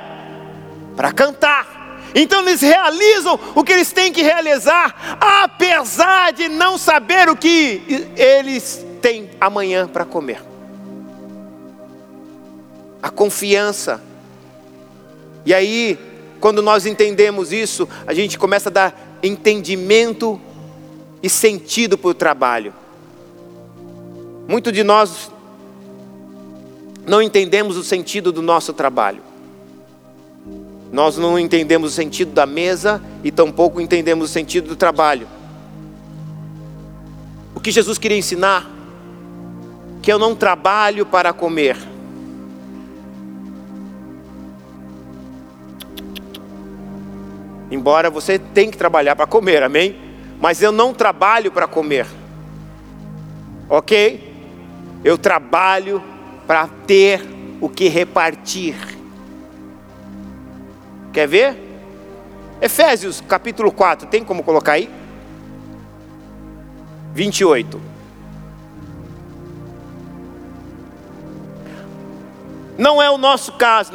Para 0.95 1.11
cantar. 1.11 1.72
Então 2.15 2.41
eles 2.41 2.61
realizam 2.61 3.39
o 3.55 3.63
que 3.63 3.71
eles 3.71 3.91
têm 3.91 4.11
que 4.13 4.21
realizar, 4.21 5.17
apesar 5.19 6.31
de 6.31 6.47
não 6.47 6.77
saber 6.77 7.27
o 7.29 7.35
que 7.35 8.07
eles 8.15 8.85
tem 9.01 9.31
amanhã 9.41 9.87
para 9.87 10.05
comer. 10.05 10.41
A 13.01 13.09
confiança. 13.09 14.01
E 15.45 15.53
aí, 15.53 15.97
quando 16.39 16.61
nós 16.61 16.85
entendemos 16.85 17.51
isso, 17.51 17.87
a 18.05 18.13
gente 18.13 18.37
começa 18.37 18.69
a 18.69 18.71
dar 18.71 19.17
entendimento 19.21 20.39
e 21.21 21.29
sentido 21.29 21.97
para 21.97 22.09
o 22.09 22.13
trabalho. 22.13 22.73
Muito 24.47 24.71
de 24.71 24.83
nós 24.83 25.31
não 27.05 27.21
entendemos 27.21 27.75
o 27.77 27.83
sentido 27.83 28.31
do 28.31 28.41
nosso 28.41 28.73
trabalho. 28.73 29.21
Nós 30.93 31.17
não 31.17 31.39
entendemos 31.39 31.91
o 31.91 31.95
sentido 31.95 32.33
da 32.33 32.45
mesa 32.45 33.01
e 33.23 33.31
tampouco 33.31 33.81
entendemos 33.81 34.29
o 34.29 34.31
sentido 34.31 34.67
do 34.67 34.75
trabalho. 34.75 35.27
O 37.55 37.59
que 37.59 37.71
Jesus 37.71 37.97
queria 37.97 38.17
ensinar 38.17 38.69
que 40.03 40.13
eu 40.13 40.19
não 40.19 40.35
trabalho 40.35 41.03
para 41.03 41.33
comer. 41.33 41.75
Embora 47.71 48.11
você 48.11 48.37
tenha 48.37 48.69
que 48.69 48.77
trabalhar 48.77 49.15
para 49.15 49.25
comer, 49.25 49.63
amém? 49.63 49.95
Mas 50.39 50.61
eu 50.61 50.71
não 50.71 50.93
trabalho 50.93 51.51
para 51.51 51.65
comer. 51.65 52.05
Ok? 53.67 54.31
Eu 55.03 55.17
trabalho 55.17 56.03
para 56.45 56.67
ter 56.67 57.19
o 57.59 57.67
que 57.67 57.87
repartir. 57.87 58.92
Quer 61.13 61.27
ver? 61.27 61.55
Efésios 62.59 63.21
capítulo 63.21 63.71
4, 63.71 64.07
tem 64.07 64.23
como 64.23 64.43
colocar 64.43 64.73
aí? 64.73 64.89
28. 67.13 67.79
Não 72.75 72.99
é 72.99 73.11
o 73.11 73.19
nosso 73.19 73.51
caso, 73.51 73.91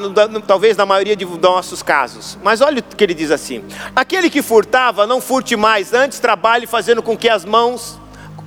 talvez 0.47 0.77
na 0.77 0.87
maioria 0.87 1.17
de 1.17 1.25
nossos 1.25 1.83
casos. 1.83 2.39
Mas 2.41 2.61
olha 2.61 2.79
o 2.79 2.83
que 2.83 3.03
ele 3.03 3.15
diz 3.15 3.33
assim: 3.33 3.65
aquele 3.97 4.31
que 4.31 4.41
furtava, 4.41 5.05
não 5.05 5.21
furte 5.21 5.57
mais, 5.57 5.93
antes 5.93 6.21
trabalhe 6.21 6.67
fazendo 6.67 7.03
com 7.03 7.17
que 7.17 7.29
as 7.29 7.45
mãos, 7.45 7.99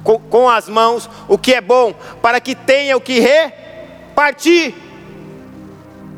com, 0.01 0.17
com 0.17 0.47
as 0.47 0.69
mãos, 0.69 1.09
o 1.27 1.37
que 1.37 1.53
é 1.53 1.59
bom, 1.59 1.93
para 2.21 2.39
que 2.39 2.55
tenha 2.55 2.95
o 2.95 3.01
que 3.01 3.19
repartir 3.19 4.73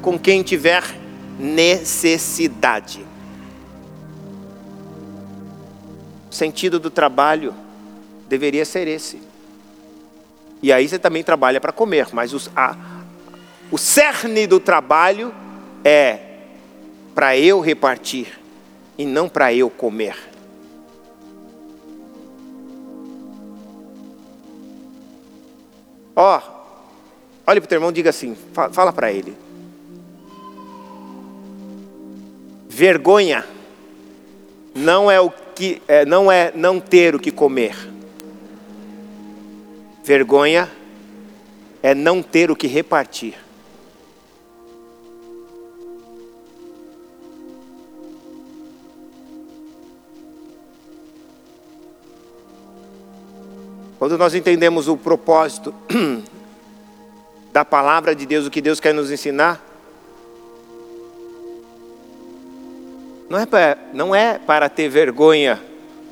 com 0.04 0.20
quem 0.20 0.44
tiver 0.44 0.84
necessidade. 1.40 3.06
O 6.30 6.34
sentido 6.34 6.80
do 6.80 6.90
trabalho 6.90 7.54
deveria 8.28 8.66
ser 8.66 8.88
esse. 8.88 9.22
E 10.62 10.72
aí 10.72 10.88
você 10.88 10.98
também 10.98 11.24
trabalha 11.24 11.60
para 11.60 11.72
comer, 11.72 12.08
mas 12.14 12.34
os, 12.34 12.50
a, 12.56 12.76
o 13.70 13.78
cerne 13.78 14.48
do 14.48 14.60
trabalho 14.60 15.34
é 15.84 16.20
para 17.14 17.38
eu 17.38 17.60
repartir 17.60 18.40
e 18.98 19.06
não 19.06 19.28
para 19.28 19.54
eu 19.54 19.70
comer. 19.70 20.16
Ó, 26.16 26.38
oh, 26.38 26.42
para 27.44 27.60
o 27.60 27.68
teu 27.68 27.76
irmão 27.76 27.92
diga 27.92 28.10
assim: 28.10 28.38
fala 28.72 28.94
para 28.94 29.12
ele. 29.12 29.43
Vergonha 32.74 33.46
não 34.74 35.10
é 35.10 35.22
o 35.22 35.30
que 35.30 35.80
é, 35.88 36.04
não 36.06 36.32
é 36.32 36.52
não 36.56 36.80
ter 36.80 37.14
o 37.14 37.20
que 37.20 37.30
comer. 37.30 37.76
Vergonha 40.04 40.68
é 41.84 41.94
não 41.94 42.24
ter 42.24 42.50
o 42.50 42.56
que 42.56 42.66
repartir. 42.66 43.36
Quando 54.00 54.18
nós 54.18 54.34
entendemos 54.34 54.88
o 54.88 54.98
propósito 54.98 55.72
da 57.54 57.64
palavra 57.64 58.16
de 58.16 58.26
Deus, 58.26 58.48
o 58.48 58.50
que 58.50 58.62
Deus 58.62 58.80
quer 58.80 58.96
nos 58.96 59.12
ensinar, 59.12 59.73
Não 63.34 63.40
é, 63.40 63.46
para, 63.48 63.78
não 63.94 64.16
é 64.16 64.38
para 64.38 64.70
ter 64.70 64.88
vergonha 64.88 65.60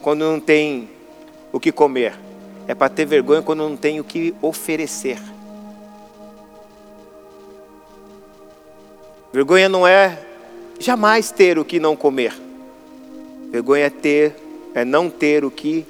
quando 0.01 0.21
não 0.21 0.39
tem 0.39 0.89
o 1.53 1.59
que 1.59 1.71
comer. 1.71 2.15
É 2.67 2.73
para 2.73 2.89
ter 2.89 3.05
vergonha 3.05 3.43
quando 3.43 3.59
não 3.59 3.77
tem 3.77 3.99
o 3.99 4.03
que 4.03 4.33
oferecer. 4.41 5.19
Vergonha 9.31 9.69
não 9.69 9.85
é 9.85 10.17
jamais 10.79 11.29
ter 11.29 11.59
o 11.59 11.63
que 11.63 11.79
não 11.79 11.95
comer. 11.95 12.33
Vergonha 13.51 13.85
é 13.85 13.89
ter, 13.91 14.35
é 14.73 14.83
não 14.83 15.07
ter 15.07 15.45
o 15.45 15.51
que 15.51 15.85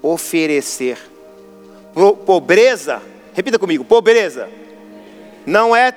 oferecer. 0.00 0.96
Pobreza, 2.24 3.02
repita 3.34 3.58
comigo, 3.58 3.84
pobreza 3.84 4.48
não 5.44 5.74
é 5.74 5.92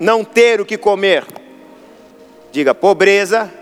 não 0.00 0.24
ter 0.24 0.62
o 0.62 0.64
que 0.64 0.78
comer. 0.78 1.26
Diga, 2.50 2.74
pobreza 2.74 3.52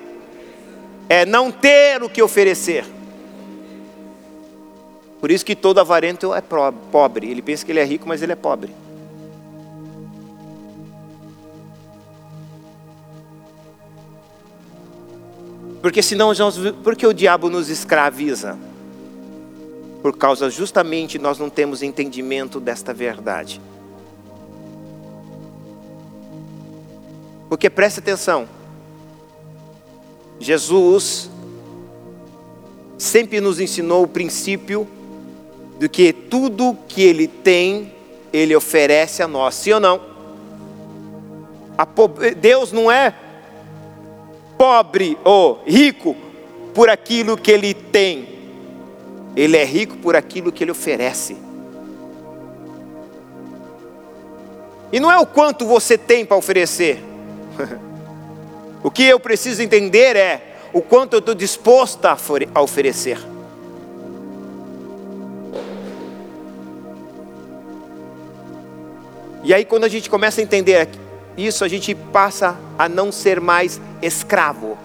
é 1.10 1.26
não 1.26 1.50
ter 1.50 2.00
o 2.04 2.08
que 2.08 2.22
oferecer. 2.22 2.86
Por 5.18 5.28
isso 5.28 5.44
que 5.44 5.56
todo 5.56 5.80
avarento 5.80 6.32
é 6.32 6.40
pobre. 6.40 7.28
Ele 7.28 7.42
pensa 7.42 7.66
que 7.66 7.72
ele 7.72 7.80
é 7.80 7.84
rico, 7.84 8.06
mas 8.06 8.22
ele 8.22 8.30
é 8.30 8.36
pobre. 8.36 8.72
Porque 15.82 16.00
senão, 16.00 16.30
porque 16.84 17.04
o 17.04 17.12
diabo 17.12 17.50
nos 17.50 17.68
escraviza? 17.68 18.56
Por 20.02 20.16
causa 20.16 20.48
justamente 20.48 21.18
nós 21.18 21.40
não 21.40 21.50
temos 21.50 21.82
entendimento 21.82 22.60
desta 22.60 22.94
verdade. 22.94 23.60
Porque 27.48 27.68
preste 27.68 27.98
atenção, 27.98 28.48
Jesus 30.40 31.30
sempre 32.96 33.42
nos 33.42 33.60
ensinou 33.60 34.02
o 34.02 34.08
princípio 34.08 34.88
de 35.78 35.86
que 35.86 36.12
tudo 36.12 36.76
que 36.88 37.02
Ele 37.02 37.28
tem, 37.28 37.92
Ele 38.32 38.56
oferece 38.56 39.22
a 39.22 39.28
nós, 39.28 39.54
sim 39.54 39.72
ou 39.72 39.80
não? 39.80 40.00
Deus 42.38 42.72
não 42.72 42.90
é 42.90 43.14
pobre 44.56 45.16
ou 45.24 45.62
rico 45.66 46.16
por 46.74 46.88
aquilo 46.88 47.36
que 47.36 47.50
Ele 47.50 47.74
tem, 47.74 48.28
Ele 49.36 49.58
é 49.58 49.64
rico 49.64 49.98
por 49.98 50.16
aquilo 50.16 50.50
que 50.50 50.64
Ele 50.64 50.70
oferece. 50.70 51.36
E 54.92 54.98
não 54.98 55.12
é 55.12 55.18
o 55.18 55.26
quanto 55.26 55.66
você 55.66 55.96
tem 55.96 56.24
para 56.24 56.36
oferecer. 56.36 57.02
o 58.82 58.90
que 58.90 59.04
eu 59.04 59.20
preciso 59.20 59.62
entender 59.62 60.16
é 60.16 60.56
o 60.72 60.80
quanto 60.80 61.14
eu 61.14 61.18
estou 61.18 61.34
disposto 61.34 62.04
a 62.06 62.60
oferecer. 62.62 63.18
E 69.42 69.54
aí, 69.54 69.64
quando 69.64 69.84
a 69.84 69.88
gente 69.88 70.08
começa 70.08 70.40
a 70.40 70.44
entender 70.44 70.88
isso, 71.36 71.64
a 71.64 71.68
gente 71.68 71.94
passa 71.94 72.56
a 72.78 72.88
não 72.88 73.10
ser 73.10 73.40
mais 73.40 73.80
escravo. 74.02 74.78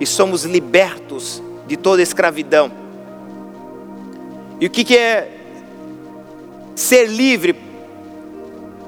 E 0.00 0.06
somos 0.06 0.44
libertos 0.44 1.42
de 1.66 1.76
toda 1.76 2.00
escravidão. 2.00 2.70
E 4.60 4.66
o 4.66 4.70
que, 4.70 4.84
que 4.84 4.96
é 4.96 5.36
ser 6.74 7.06
livre? 7.08 7.56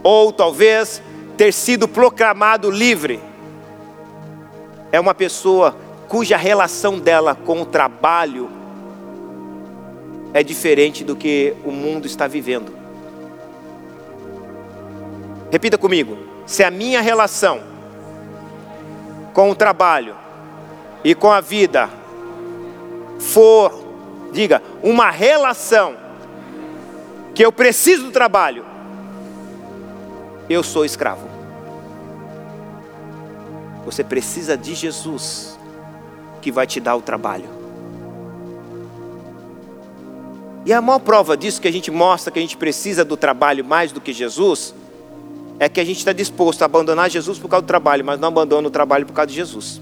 Ou 0.03 0.33
talvez 0.33 1.03
ter 1.41 1.55
sido 1.55 1.89
proclamado 1.89 2.71
livre 2.71 3.19
é 4.93 5.01
uma 5.01 5.15
pessoa 5.15 5.75
cuja 6.07 6.37
relação 6.37 6.99
dela 6.99 7.35
com 7.35 7.63
o 7.63 7.65
trabalho 7.65 8.51
é 10.35 10.43
diferente 10.43 11.03
do 11.03 11.17
que 11.17 11.57
o 11.65 11.71
mundo 11.71 12.05
está 12.05 12.27
vivendo. 12.27 12.75
Repita 15.51 15.79
comigo: 15.79 16.19
se 16.45 16.63
a 16.63 16.71
minha 16.71 17.01
relação 17.01 17.63
com 19.33 19.51
o 19.51 19.55
trabalho 19.55 20.15
e 21.03 21.15
com 21.15 21.33
a 21.33 21.41
vida 21.41 21.89
for, 23.19 23.83
diga, 24.31 24.63
uma 24.83 25.11
relação 25.11 25.97
que 27.35 27.43
eu 27.43 27.51
preciso 27.51 28.05
do 28.05 28.13
trabalho, 28.13 28.63
eu 30.51 30.63
sou 30.63 30.85
escravo. 30.85 31.30
Você 33.91 34.05
precisa 34.05 34.57
de 34.57 34.73
Jesus, 34.73 35.59
que 36.41 36.53
vai 36.53 36.65
te 36.65 36.79
dar 36.79 36.95
o 36.95 37.03
trabalho. 37.03 37.49
E 40.65 40.73
a 40.73 40.81
maior 40.81 41.01
prova 41.01 41.37
disso 41.37 41.61
que 41.61 41.67
a 41.67 41.73
gente 41.73 41.91
mostra 41.91 42.31
que 42.31 42.39
a 42.39 42.43
gente 42.43 42.57
precisa 42.57 43.05
do 43.05 43.17
trabalho 43.17 43.65
mais 43.65 43.91
do 43.91 44.01
que 44.01 44.13
Jesus, 44.13 44.73
é 45.59 45.69
que 45.69 45.81
a 45.81 45.85
gente 45.85 45.99
está 45.99 46.13
disposto 46.13 46.63
a 46.63 46.67
abandonar 46.67 47.11
Jesus 47.11 47.37
por 47.37 47.49
causa 47.49 47.63
do 47.63 47.67
trabalho, 47.67 48.05
mas 48.05 48.21
não 48.21 48.29
abandona 48.29 48.69
o 48.69 48.71
trabalho 48.71 49.05
por 49.05 49.13
causa 49.13 49.27
de 49.27 49.35
Jesus. 49.35 49.81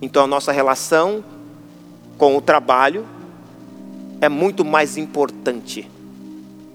Então 0.00 0.24
a 0.24 0.26
nossa 0.26 0.50
relação 0.50 1.22
com 2.16 2.34
o 2.34 2.40
trabalho 2.40 3.04
é 4.22 4.28
muito 4.28 4.64
mais 4.64 4.96
importante. 4.96 5.90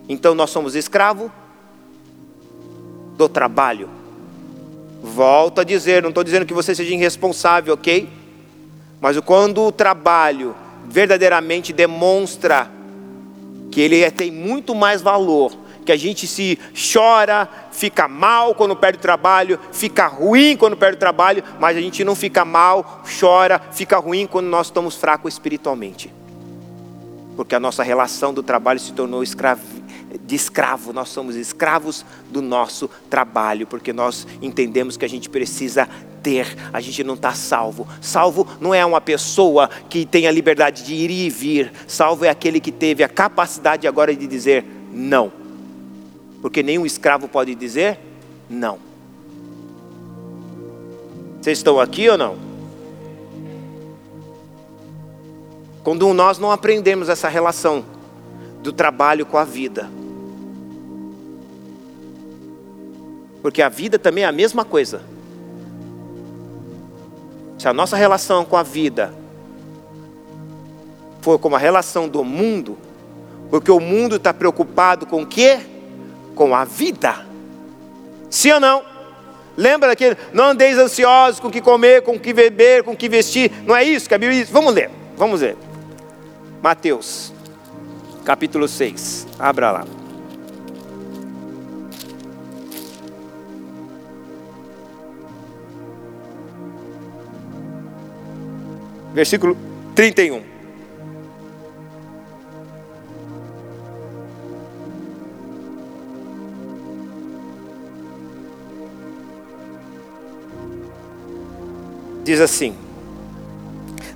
Então 0.07 0.35
nós 0.35 0.51
somos 0.51 0.75
escravo 0.75 1.31
do 3.17 3.27
trabalho. 3.27 3.98
Volto 5.01 5.61
a 5.61 5.63
dizer, 5.63 6.01
não 6.01 6.09
estou 6.09 6.23
dizendo 6.23 6.45
que 6.45 6.53
você 6.53 6.75
seja 6.75 6.93
irresponsável, 6.93 7.73
ok? 7.73 8.09
Mas 8.99 9.19
quando 9.21 9.63
o 9.63 9.71
trabalho 9.71 10.55
verdadeiramente 10.85 11.71
demonstra 11.71 12.69
que 13.71 13.79
ele 13.79 14.01
é, 14.01 14.11
tem 14.11 14.31
muito 14.31 14.75
mais 14.75 15.01
valor, 15.01 15.53
que 15.85 15.91
a 15.91 15.95
gente 15.95 16.27
se 16.27 16.59
chora, 16.93 17.47
fica 17.71 18.07
mal 18.07 18.53
quando 18.53 18.75
perde 18.75 18.97
o 18.97 19.01
trabalho, 19.01 19.59
fica 19.71 20.05
ruim 20.07 20.57
quando 20.57 20.75
perde 20.75 20.97
o 20.97 20.99
trabalho, 20.99 21.43
mas 21.59 21.77
a 21.77 21.81
gente 21.81 22.03
não 22.03 22.15
fica 22.15 22.43
mal, 22.43 23.03
chora, 23.19 23.61
fica 23.71 23.97
ruim 23.97 24.27
quando 24.27 24.47
nós 24.47 24.67
estamos 24.67 24.95
fracos 24.95 25.33
espiritualmente. 25.33 26.13
Porque 27.35 27.55
a 27.55 27.59
nossa 27.59 27.83
relação 27.83 28.33
do 28.33 28.43
trabalho 28.43 28.79
se 28.79 28.91
tornou 28.91 29.23
escravo 29.23 29.78
de 30.29 30.35
escravo, 30.35 30.93
nós 30.93 31.09
somos 31.09 31.35
escravos 31.35 32.05
do 32.29 32.39
nosso 32.39 32.87
trabalho, 33.09 33.65
porque 33.65 33.91
nós 33.91 34.27
entendemos 34.43 34.95
que 34.95 35.03
a 35.03 35.09
gente 35.09 35.27
precisa 35.27 35.89
ter, 36.21 36.55
a 36.71 36.79
gente 36.79 37.03
não 37.03 37.15
está 37.15 37.33
salvo. 37.33 37.87
Salvo 37.99 38.47
não 38.61 38.71
é 38.71 38.85
uma 38.85 39.01
pessoa 39.01 39.67
que 39.89 40.05
tem 40.05 40.27
a 40.27 40.31
liberdade 40.31 40.83
de 40.83 40.93
ir 40.93 41.09
e 41.09 41.31
vir, 41.31 41.73
salvo 41.87 42.25
é 42.25 42.29
aquele 42.29 42.59
que 42.59 42.71
teve 42.71 43.03
a 43.03 43.09
capacidade 43.09 43.87
agora 43.87 44.15
de 44.15 44.27
dizer 44.27 44.63
não, 44.93 45.31
porque 46.43 46.61
nenhum 46.61 46.85
escravo 46.85 47.27
pode 47.27 47.55
dizer 47.55 47.97
não. 48.47 48.77
Vocês 51.41 51.57
estão 51.57 51.79
aqui 51.79 52.07
ou 52.07 52.19
não? 52.19 52.37
Quando 55.83 56.13
nós 56.13 56.37
não 56.37 56.51
aprendemos 56.51 57.09
essa 57.09 57.27
relação 57.27 57.83
do 58.61 58.71
trabalho 58.71 59.25
com 59.25 59.35
a 59.35 59.43
vida, 59.43 59.89
Porque 63.41 63.61
a 63.61 63.69
vida 63.69 63.97
também 63.97 64.23
é 64.23 64.27
a 64.27 64.31
mesma 64.31 64.65
coisa. 64.65 65.01
Se 67.57 67.67
a 67.67 67.73
nossa 67.73 67.95
relação 67.95 68.45
com 68.45 68.55
a 68.55 68.63
vida 68.63 69.13
for 71.21 71.37
como 71.37 71.55
a 71.55 71.59
relação 71.59 72.07
do 72.07 72.23
mundo, 72.23 72.77
porque 73.49 73.71
o 73.71 73.79
mundo 73.79 74.15
está 74.15 74.33
preocupado 74.33 75.05
com 75.05 75.23
o 75.23 75.25
quê? 75.25 75.59
Com 76.35 76.55
a 76.55 76.63
vida. 76.63 77.25
Sim 78.29 78.51
ou 78.53 78.59
não? 78.59 78.83
Lembra 79.57 79.89
daquele, 79.89 80.15
não 80.31 80.45
andeis 80.45 80.77
ansiosos 80.77 81.39
com 81.39 81.49
o 81.49 81.51
que 81.51 81.59
comer, 81.59 82.01
com 82.03 82.13
o 82.13 82.19
que 82.19 82.31
beber, 82.31 82.83
com 82.83 82.91
o 82.91 82.95
que 82.95 83.09
vestir. 83.09 83.51
Não 83.65 83.75
é 83.75 83.83
isso 83.83 84.07
que 84.07 84.15
a 84.15 84.17
Bíblia 84.17 84.39
diz? 84.39 84.49
Vamos 84.49 84.73
ler, 84.73 84.89
vamos 85.17 85.41
ler. 85.41 85.57
Mateus, 86.61 87.33
capítulo 88.23 88.67
6. 88.67 89.27
Abra 89.37 89.71
lá. 89.71 89.98
Versículo 99.19 99.57
31. 99.95 100.41
Diz 112.23 112.39
assim: 112.39 112.73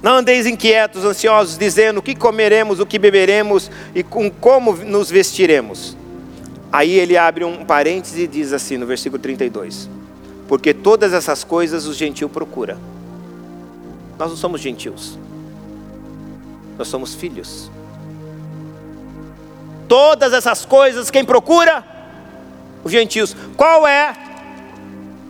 Não 0.02 0.14
andeis 0.14 0.46
inquietos, 0.46 1.04
ansiosos, 1.04 1.58
dizendo 1.58 1.98
o 1.98 2.02
que 2.02 2.16
comeremos, 2.16 2.80
o 2.80 2.86
que 2.86 2.98
beberemos 2.98 3.70
e 3.94 4.04
com 4.04 4.32
como 4.32 4.72
nos 4.72 5.12
vestiremos. 5.12 5.98
Aí 6.72 6.98
ele 6.98 7.18
abre 7.18 7.44
um 7.44 7.66
parêntese 7.66 8.22
e 8.22 8.28
diz 8.28 8.54
assim 8.54 8.78
no 8.78 8.86
versículo 8.86 9.22
32: 9.22 9.90
porque 10.48 10.74
todas 10.74 11.12
essas 11.12 11.44
coisas 11.44 11.86
o 11.88 11.94
gentil 11.94 12.30
procura. 12.30 12.78
Nós 14.18 14.30
não 14.30 14.38
somos 14.38 14.62
gentios, 14.62 15.18
nós 16.78 16.88
somos 16.88 17.16
filhos. 17.16 17.70
Todas 19.88 20.34
essas 20.34 20.66
coisas, 20.66 21.12
quem 21.12 21.26
procura? 21.26 21.84
Os 22.84 22.92
gentios. 22.92 23.36
Qual 23.56 23.86
é 23.88 24.16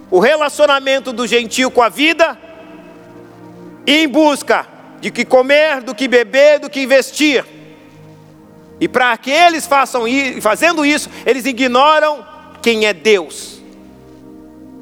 o 0.09 0.19
relacionamento 0.19 1.11
do 1.11 1.25
gentio 1.25 1.69
com 1.71 1.81
a 1.81 1.89
vida? 1.89 2.37
em 3.85 4.07
busca 4.07 4.65
de 4.99 5.11
que 5.11 5.25
comer, 5.25 5.81
do 5.81 5.93
que 5.93 6.07
beber, 6.07 6.59
do 6.59 6.69
que 6.69 6.81
investir. 6.81 7.45
E 8.79 8.87
para 8.87 9.15
que 9.17 9.29
eles 9.29 9.67
façam 9.67 10.07
isso, 10.07 10.41
fazendo 10.41 10.85
isso, 10.85 11.09
eles 11.25 11.45
ignoram 11.45 12.25
quem 12.61 12.85
é 12.85 12.93
Deus. 12.93 13.61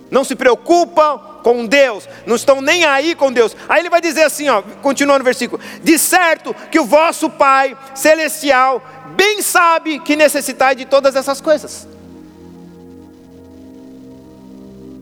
Não 0.10 0.24
se 0.24 0.36
preocupam 0.36 1.20
com 1.43 1.65
Deus, 1.65 2.07
não 2.25 2.35
estão 2.35 2.61
nem 2.61 2.83
aí 2.85 3.15
com 3.15 3.31
Deus. 3.31 3.55
Aí 3.67 3.81
ele 3.81 3.89
vai 3.89 4.01
dizer 4.01 4.23
assim, 4.23 4.47
ó, 4.49 4.61
continuando 4.81 5.19
no 5.19 5.25
versículo: 5.25 5.61
De 5.83 5.97
certo 5.97 6.55
que 6.71 6.79
o 6.79 6.85
vosso 6.85 7.29
Pai 7.29 7.77
celestial 7.95 8.83
bem 9.15 9.41
sabe 9.41 9.99
que 9.99 10.15
necessitai 10.15 10.75
de 10.75 10.85
todas 10.85 11.15
essas 11.15 11.41
coisas. 11.41 11.87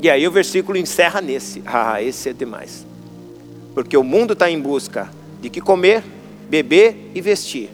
E 0.01 0.09
aí 0.09 0.25
o 0.27 0.31
versículo 0.31 0.77
encerra 0.77 1.19
nesse. 1.19 1.61
Ah, 1.65 2.01
esse 2.01 2.29
é 2.29 2.33
demais. 2.33 2.85
Porque 3.73 3.97
o 3.97 4.03
mundo 4.03 4.33
está 4.33 4.49
em 4.49 4.59
busca 4.59 5.09
de 5.41 5.49
que 5.49 5.59
comer, 5.59 6.03
beber 6.49 7.11
e 7.13 7.21
vestir. 7.21 7.69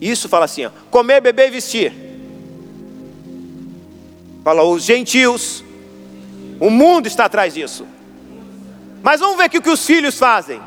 Isso 0.00 0.28
fala 0.28 0.44
assim: 0.44 0.66
ó, 0.66 0.70
comer, 0.90 1.20
beber 1.20 1.48
e 1.48 1.50
vestir. 1.50 1.92
Fala 4.44 4.62
os 4.62 4.84
gentios. 4.84 5.64
O 6.62 6.70
mundo 6.70 7.08
está 7.08 7.24
atrás 7.24 7.54
disso. 7.54 7.84
Mas 9.02 9.18
vamos 9.18 9.36
ver 9.36 9.42
aqui 9.46 9.58
o 9.58 9.62
que 9.62 9.68
os 9.68 9.84
filhos 9.84 10.16
fazem. 10.16 10.60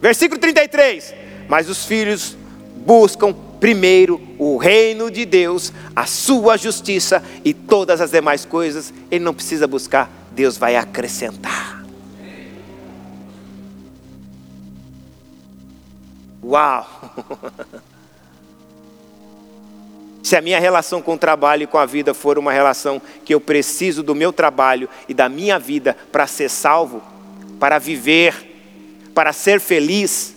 Versículo 0.00 0.40
33. 0.40 1.12
Mas 1.48 1.68
os 1.68 1.84
filhos 1.84 2.36
buscam 2.76 3.34
primeiro 3.58 4.22
o 4.38 4.56
reino 4.56 5.10
de 5.10 5.24
Deus, 5.24 5.72
a 5.96 6.06
sua 6.06 6.56
justiça 6.56 7.24
e 7.44 7.52
todas 7.52 8.00
as 8.00 8.12
demais 8.12 8.44
coisas, 8.44 8.94
ele 9.10 9.24
não 9.24 9.34
precisa 9.34 9.66
buscar, 9.66 10.08
Deus 10.30 10.56
vai 10.56 10.76
acrescentar. 10.76 11.84
Uau! 16.40 16.86
Se 20.30 20.36
a 20.36 20.40
minha 20.40 20.60
relação 20.60 21.02
com 21.02 21.14
o 21.14 21.18
trabalho 21.18 21.64
e 21.64 21.66
com 21.66 21.76
a 21.76 21.84
vida 21.84 22.14
for 22.14 22.38
uma 22.38 22.52
relação 22.52 23.02
que 23.24 23.34
eu 23.34 23.40
preciso 23.40 24.00
do 24.00 24.14
meu 24.14 24.32
trabalho 24.32 24.88
e 25.08 25.12
da 25.12 25.28
minha 25.28 25.58
vida 25.58 25.96
para 26.12 26.24
ser 26.24 26.48
salvo, 26.48 27.02
para 27.58 27.80
viver, 27.80 28.32
para 29.12 29.32
ser 29.32 29.58
feliz, 29.58 30.32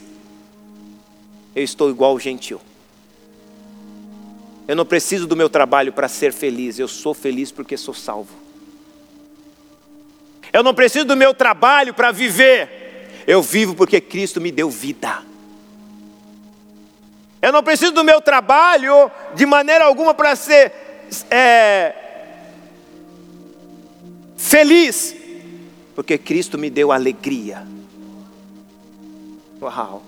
eu 1.55 1.63
estou 1.63 1.91
igual 1.91 2.15
o 2.15 2.19
gentil. 2.19 2.59
Eu 4.67 4.75
não 4.75 4.83
preciso 4.83 5.27
do 5.27 5.35
meu 5.35 5.47
trabalho 5.47 5.93
para 5.93 6.07
ser 6.07 6.33
feliz, 6.33 6.79
eu 6.79 6.87
sou 6.87 7.13
feliz 7.13 7.51
porque 7.51 7.77
sou 7.77 7.93
salvo. 7.93 8.33
Eu 10.51 10.63
não 10.63 10.73
preciso 10.73 11.05
do 11.05 11.15
meu 11.15 11.35
trabalho 11.35 11.93
para 11.93 12.11
viver, 12.11 13.11
eu 13.27 13.43
vivo 13.43 13.75
porque 13.75 14.01
Cristo 14.01 14.41
me 14.41 14.51
deu 14.51 14.71
vida. 14.71 15.32
Eu 17.43 17.51
não 17.51 17.61
preciso 17.61 17.91
do 17.91 18.05
meu 18.05 18.21
trabalho 18.21 19.11
de 19.35 19.45
maneira 19.45 19.83
alguma 19.83 20.13
para 20.13 20.33
ser 20.33 20.71
é, 21.29 21.93
feliz, 24.37 25.13
porque 25.93 26.17
Cristo 26.17 26.57
me 26.57 26.69
deu 26.69 26.89
alegria. 26.89 27.67
Uau! 29.61 30.03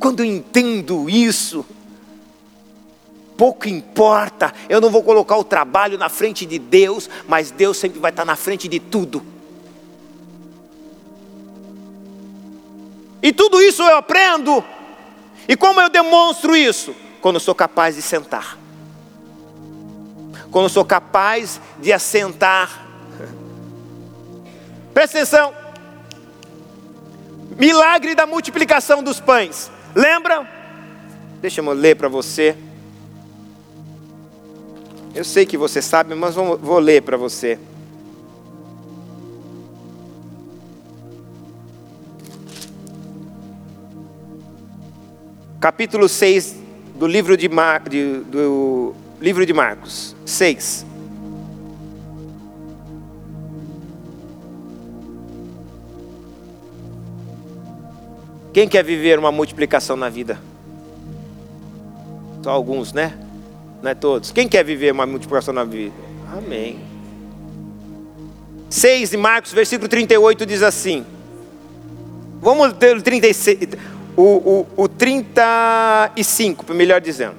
Quando 0.00 0.20
eu 0.20 0.24
entendo 0.24 1.10
isso, 1.10 1.62
pouco 3.36 3.68
importa, 3.68 4.50
eu 4.66 4.80
não 4.80 4.88
vou 4.88 5.02
colocar 5.02 5.36
o 5.36 5.44
trabalho 5.44 5.98
na 5.98 6.08
frente 6.08 6.46
de 6.46 6.58
Deus, 6.58 7.10
mas 7.28 7.50
Deus 7.50 7.76
sempre 7.76 7.98
vai 7.98 8.10
estar 8.10 8.24
na 8.24 8.34
frente 8.34 8.66
de 8.66 8.80
tudo. 8.80 9.22
E 13.22 13.30
tudo 13.30 13.60
isso 13.60 13.82
eu 13.82 13.96
aprendo 13.98 14.64
e 15.48 15.56
como 15.56 15.80
eu 15.80 15.88
demonstro 15.88 16.56
isso? 16.56 16.94
Quando 17.20 17.36
eu 17.36 17.40
sou 17.40 17.54
capaz 17.54 17.96
de 17.96 18.02
sentar. 18.02 18.58
Quando 20.50 20.64
eu 20.64 20.70
sou 20.70 20.84
capaz 20.84 21.60
de 21.80 21.92
assentar. 21.92 22.86
Presta 24.92 25.18
atenção. 25.18 25.54
Milagre 27.58 28.14
da 28.14 28.26
multiplicação 28.26 29.02
dos 29.02 29.20
pães. 29.20 29.70
Lembra? 29.94 30.48
Deixa 31.40 31.60
eu 31.60 31.72
ler 31.72 31.96
para 31.96 32.08
você. 32.08 32.56
Eu 35.14 35.24
sei 35.24 35.46
que 35.46 35.56
você 35.56 35.80
sabe, 35.80 36.14
mas 36.14 36.34
vou, 36.34 36.78
ler 36.78 37.02
para 37.02 37.16
você. 37.16 37.58
Capítulo 45.60 46.08
6 46.08 46.56
do 46.94 47.06
livro 47.06 47.36
de, 47.36 47.48
Mar, 47.48 47.88
de, 47.88 48.20
do 48.20 48.94
livro 49.20 49.44
de 49.44 49.52
Marcos. 49.52 50.14
6. 50.24 50.86
Quem 58.52 58.66
quer 58.66 58.82
viver 58.82 59.18
uma 59.18 59.30
multiplicação 59.30 59.96
na 59.96 60.08
vida? 60.08 60.40
Só 62.42 62.50
alguns, 62.50 62.92
né? 62.92 63.12
Não 63.82 63.90
é 63.90 63.94
todos. 63.94 64.30
Quem 64.30 64.48
quer 64.48 64.64
viver 64.64 64.92
uma 64.92 65.04
multiplicação 65.04 65.52
na 65.52 65.64
vida? 65.64 65.94
Amém. 66.32 66.78
6 68.70 69.10
de 69.10 69.16
Marcos, 69.16 69.52
versículo 69.52 69.88
38 69.88 70.46
diz 70.46 70.62
assim. 70.62 71.04
Vamos 72.40 72.72
ter 72.74 72.96
o 72.96 73.02
36 73.02 73.58
o, 74.16 74.66
o, 74.76 74.84
o 74.84 74.88
35, 74.88 76.72
melhor 76.72 77.00
dizendo. 77.00 77.36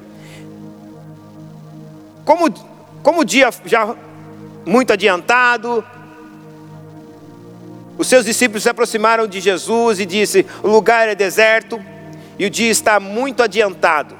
Como, 2.23 2.53
como 3.01 3.21
o 3.21 3.25
dia 3.25 3.49
já 3.65 3.95
muito 4.65 4.93
adiantado, 4.93 5.83
os 7.97 8.07
seus 8.07 8.25
discípulos 8.25 8.63
se 8.63 8.69
aproximaram 8.69 9.25
de 9.25 9.39
Jesus 9.39 9.99
e 9.99 10.05
disse: 10.05 10.45
O 10.61 10.67
lugar 10.67 11.09
é 11.09 11.15
deserto 11.15 11.81
e 12.37 12.45
o 12.45 12.49
dia 12.49 12.69
está 12.69 12.99
muito 12.99 13.41
adiantado. 13.41 14.15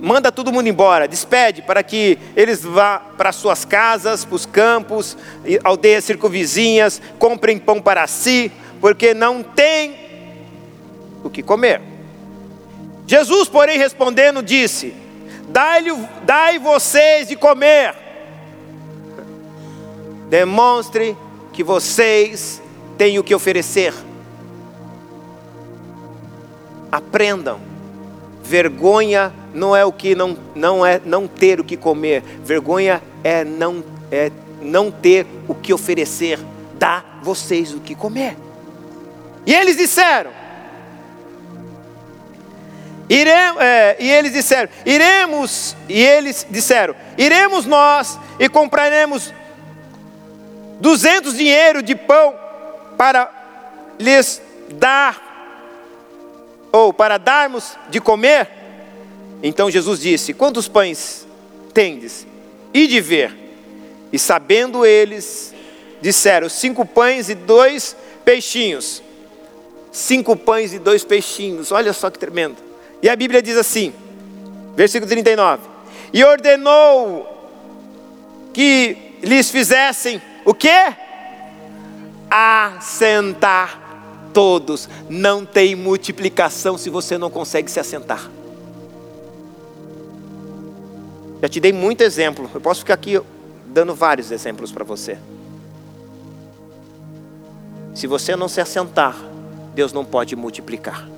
Manda 0.00 0.32
todo 0.32 0.52
mundo 0.52 0.68
embora, 0.68 1.06
despede 1.06 1.62
para 1.62 1.82
que 1.82 2.18
eles 2.36 2.62
vá 2.62 2.98
para 2.98 3.32
suas 3.32 3.64
casas, 3.64 4.24
para 4.24 4.34
os 4.34 4.44
campos, 4.44 5.16
aldeias 5.62 6.04
circunvizinhas, 6.04 7.00
comprem 7.18 7.56
pão 7.56 7.80
para 7.80 8.06
si, 8.06 8.50
porque 8.80 9.14
não 9.14 9.42
tem 9.42 10.03
o 11.24 11.30
que 11.30 11.42
comer. 11.42 11.80
Jesus, 13.06 13.48
porém, 13.48 13.78
respondendo, 13.78 14.42
disse: 14.42 14.94
Dai, 15.48 15.84
dai 16.22 16.58
vocês 16.58 17.28
de 17.28 17.36
comer. 17.36 17.94
Demonstre 20.28 21.16
que 21.52 21.62
vocês 21.62 22.62
têm 22.96 23.18
o 23.18 23.24
que 23.24 23.34
oferecer. 23.34 23.94
Aprendam. 26.90 27.60
Vergonha 28.42 29.32
não 29.54 29.74
é 29.74 29.84
o 29.84 29.92
que 29.92 30.14
não, 30.14 30.36
não 30.54 30.84
é 30.84 31.00
não 31.04 31.26
ter 31.26 31.60
o 31.60 31.64
que 31.64 31.76
comer. 31.76 32.22
Vergonha 32.44 33.02
é 33.22 33.44
não 33.44 33.82
é 34.10 34.30
não 34.60 34.90
ter 34.90 35.26
o 35.48 35.54
que 35.54 35.72
oferecer. 35.72 36.38
Dá 36.78 37.04
vocês 37.22 37.72
o 37.72 37.80
que 37.80 37.94
comer. 37.94 38.36
E 39.46 39.54
eles 39.54 39.76
disseram: 39.76 40.30
Iremos, 43.08 43.62
é, 43.62 43.96
e 43.98 44.10
eles 44.10 44.32
disseram: 44.32 44.68
Iremos, 44.84 45.76
e 45.88 46.02
eles 46.02 46.46
disseram: 46.48 46.94
Iremos 47.18 47.66
nós 47.66 48.18
e 48.38 48.48
compraremos 48.48 49.32
duzentos 50.80 51.36
dinheiro 51.36 51.82
de 51.82 51.94
pão 51.94 52.34
para 52.96 53.30
lhes 53.98 54.40
dar, 54.70 55.20
ou 56.72 56.92
para 56.92 57.18
darmos 57.18 57.76
de 57.90 58.00
comer. 58.00 58.48
Então 59.42 59.70
Jesus 59.70 60.00
disse: 60.00 60.32
Quantos 60.32 60.66
pães 60.66 61.26
tendes? 61.74 62.26
E 62.72 62.86
de 62.86 63.00
ver. 63.00 63.36
E 64.10 64.18
sabendo 64.18 64.86
eles, 64.86 65.54
disseram: 66.00 66.48
Cinco 66.48 66.86
pães 66.86 67.28
e 67.28 67.34
dois 67.34 67.94
peixinhos. 68.24 69.02
Cinco 69.92 70.34
pães 70.34 70.72
e 70.72 70.78
dois 70.78 71.04
peixinhos, 71.04 71.70
olha 71.70 71.92
só 71.92 72.10
que 72.10 72.18
tremendo. 72.18 72.63
E 73.04 73.08
a 73.10 73.14
Bíblia 73.14 73.42
diz 73.42 73.58
assim, 73.58 73.92
versículo 74.74 75.06
39: 75.06 75.62
E 76.10 76.24
ordenou 76.24 77.28
que 78.50 79.18
lhes 79.22 79.50
fizessem 79.50 80.22
o 80.42 80.54
que? 80.54 80.70
Assentar 82.30 83.78
todos. 84.32 84.88
Não 85.10 85.44
tem 85.44 85.74
multiplicação 85.74 86.78
se 86.78 86.88
você 86.88 87.18
não 87.18 87.28
consegue 87.28 87.70
se 87.70 87.78
assentar. 87.78 88.30
Já 91.42 91.48
te 91.50 91.60
dei 91.60 91.74
muito 91.74 92.00
exemplo. 92.00 92.50
Eu 92.54 92.60
posso 92.62 92.80
ficar 92.80 92.94
aqui 92.94 93.20
dando 93.66 93.94
vários 93.94 94.30
exemplos 94.30 94.72
para 94.72 94.82
você. 94.82 95.18
Se 97.94 98.06
você 98.06 98.34
não 98.34 98.48
se 98.48 98.62
assentar, 98.62 99.14
Deus 99.74 99.92
não 99.92 100.06
pode 100.06 100.34
multiplicar. 100.34 101.13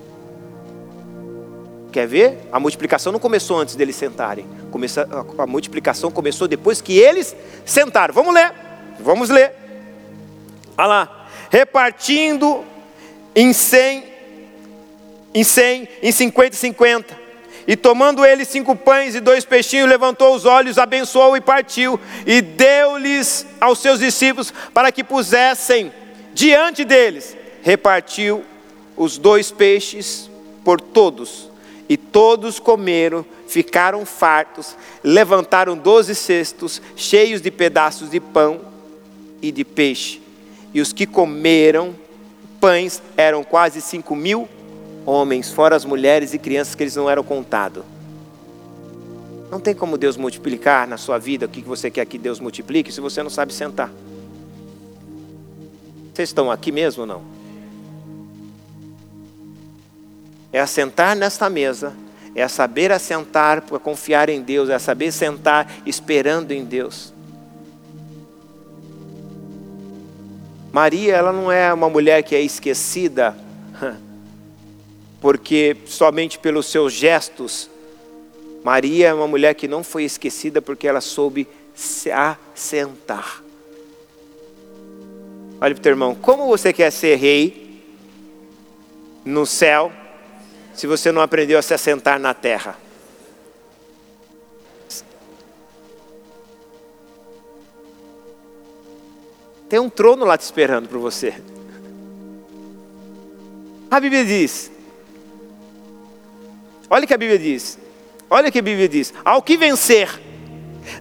Quer 1.96 2.06
ver? 2.06 2.38
A 2.52 2.60
multiplicação 2.60 3.10
não 3.10 3.18
começou 3.18 3.58
antes 3.58 3.74
deles 3.74 3.96
sentarem. 3.96 4.44
A 5.38 5.46
multiplicação 5.46 6.10
começou 6.10 6.46
depois 6.46 6.82
que 6.82 6.98
eles 6.98 7.34
sentaram. 7.64 8.12
Vamos 8.12 8.34
ler. 8.34 8.52
Vamos 9.00 9.30
ler. 9.30 9.54
Olha 10.76 10.86
lá. 10.86 11.28
Repartindo 11.50 12.62
em 13.34 13.50
cem, 13.54 14.04
em 15.32 15.42
cem, 15.42 15.88
em 16.02 16.12
cinquenta 16.12 16.54
e 16.54 16.58
cinquenta. 16.58 17.18
E 17.66 17.74
tomando 17.74 18.26
ele 18.26 18.44
cinco 18.44 18.76
pães 18.76 19.14
e 19.14 19.20
dois 19.20 19.46
peixinhos, 19.46 19.88
levantou 19.88 20.34
os 20.34 20.44
olhos, 20.44 20.76
abençoou 20.76 21.34
e 21.34 21.40
partiu, 21.40 21.98
e 22.26 22.42
deu-lhes 22.42 23.46
aos 23.58 23.78
seus 23.78 24.00
discípulos 24.00 24.52
para 24.74 24.92
que 24.92 25.02
pusessem 25.02 25.90
diante 26.34 26.84
deles. 26.84 27.34
Repartiu 27.62 28.44
os 28.94 29.16
dois 29.16 29.50
peixes 29.50 30.28
por 30.62 30.78
todos 30.78 31.45
e 31.88 31.96
todos 31.96 32.58
comeram, 32.58 33.24
ficaram 33.46 34.04
fartos, 34.04 34.76
levantaram 35.02 35.76
doze 35.76 36.14
cestos 36.14 36.82
cheios 36.96 37.40
de 37.40 37.50
pedaços 37.50 38.10
de 38.10 38.20
pão 38.20 38.60
e 39.40 39.52
de 39.52 39.64
peixe. 39.64 40.20
E 40.74 40.80
os 40.80 40.92
que 40.92 41.06
comeram 41.06 41.94
pães 42.60 43.00
eram 43.16 43.44
quase 43.44 43.80
cinco 43.80 44.16
mil 44.16 44.48
homens, 45.04 45.52
fora 45.52 45.76
as 45.76 45.84
mulheres 45.84 46.34
e 46.34 46.38
crianças 46.38 46.74
que 46.74 46.82
eles 46.82 46.96
não 46.96 47.08
eram 47.08 47.22
contados. 47.22 47.84
Não 49.50 49.60
tem 49.60 49.74
como 49.74 49.96
Deus 49.96 50.16
multiplicar 50.16 50.88
na 50.88 50.96
sua 50.96 51.18
vida 51.18 51.46
o 51.46 51.48
que 51.48 51.60
você 51.60 51.88
quer 51.88 52.04
que 52.04 52.18
Deus 52.18 52.40
multiplique 52.40 52.90
se 52.90 53.00
você 53.00 53.22
não 53.22 53.30
sabe 53.30 53.54
sentar. 53.54 53.92
Vocês 56.12 56.30
estão 56.30 56.50
aqui 56.50 56.72
mesmo 56.72 57.02
ou 57.02 57.06
não? 57.06 57.35
É 60.56 60.60
assentar 60.60 61.14
nesta 61.14 61.50
mesa, 61.50 61.92
é 62.34 62.48
saber 62.48 62.90
assentar 62.90 63.60
para 63.60 63.78
confiar 63.78 64.30
em 64.30 64.40
Deus, 64.40 64.70
é 64.70 64.78
saber 64.78 65.12
sentar 65.12 65.70
esperando 65.84 66.50
em 66.50 66.64
Deus. 66.64 67.12
Maria, 70.72 71.14
ela 71.14 71.30
não 71.30 71.52
é 71.52 71.70
uma 71.74 71.90
mulher 71.90 72.22
que 72.22 72.34
é 72.34 72.40
esquecida, 72.40 73.36
porque 75.20 75.76
somente 75.84 76.38
pelos 76.38 76.64
seus 76.64 76.90
gestos. 76.90 77.68
Maria 78.64 79.08
é 79.08 79.14
uma 79.14 79.28
mulher 79.28 79.52
que 79.52 79.68
não 79.68 79.84
foi 79.84 80.04
esquecida 80.04 80.62
porque 80.62 80.88
ela 80.88 81.02
soube 81.02 81.46
se 81.74 82.10
assentar. 82.10 83.42
Olha 85.60 85.74
para 85.74 85.80
o 85.80 85.82
teu 85.82 85.92
irmão, 85.92 86.14
como 86.14 86.46
você 86.46 86.72
quer 86.72 86.90
ser 86.90 87.16
rei 87.16 87.84
no 89.22 89.44
céu? 89.44 89.92
Se 90.76 90.86
você 90.86 91.10
não 91.10 91.22
aprendeu 91.22 91.58
a 91.58 91.62
se 91.62 91.72
assentar 91.72 92.20
na 92.20 92.34
terra. 92.34 92.76
Tem 99.68 99.80
um 99.80 99.88
trono 99.88 100.24
lá 100.24 100.36
te 100.36 100.42
esperando 100.42 100.88
para 100.88 100.98
você. 100.98 101.34
A 103.90 103.98
Bíblia 103.98 104.24
diz: 104.24 104.70
olha 106.90 107.04
o 107.04 107.06
que 107.06 107.14
a 107.14 107.18
Bíblia 107.18 107.38
diz. 107.38 107.78
Olha 108.28 108.48
o 108.48 108.52
que 108.52 108.58
a 108.58 108.62
Bíblia 108.62 108.88
diz: 108.88 109.14
ao 109.24 109.42
que 109.42 109.56
vencer, 109.56 110.20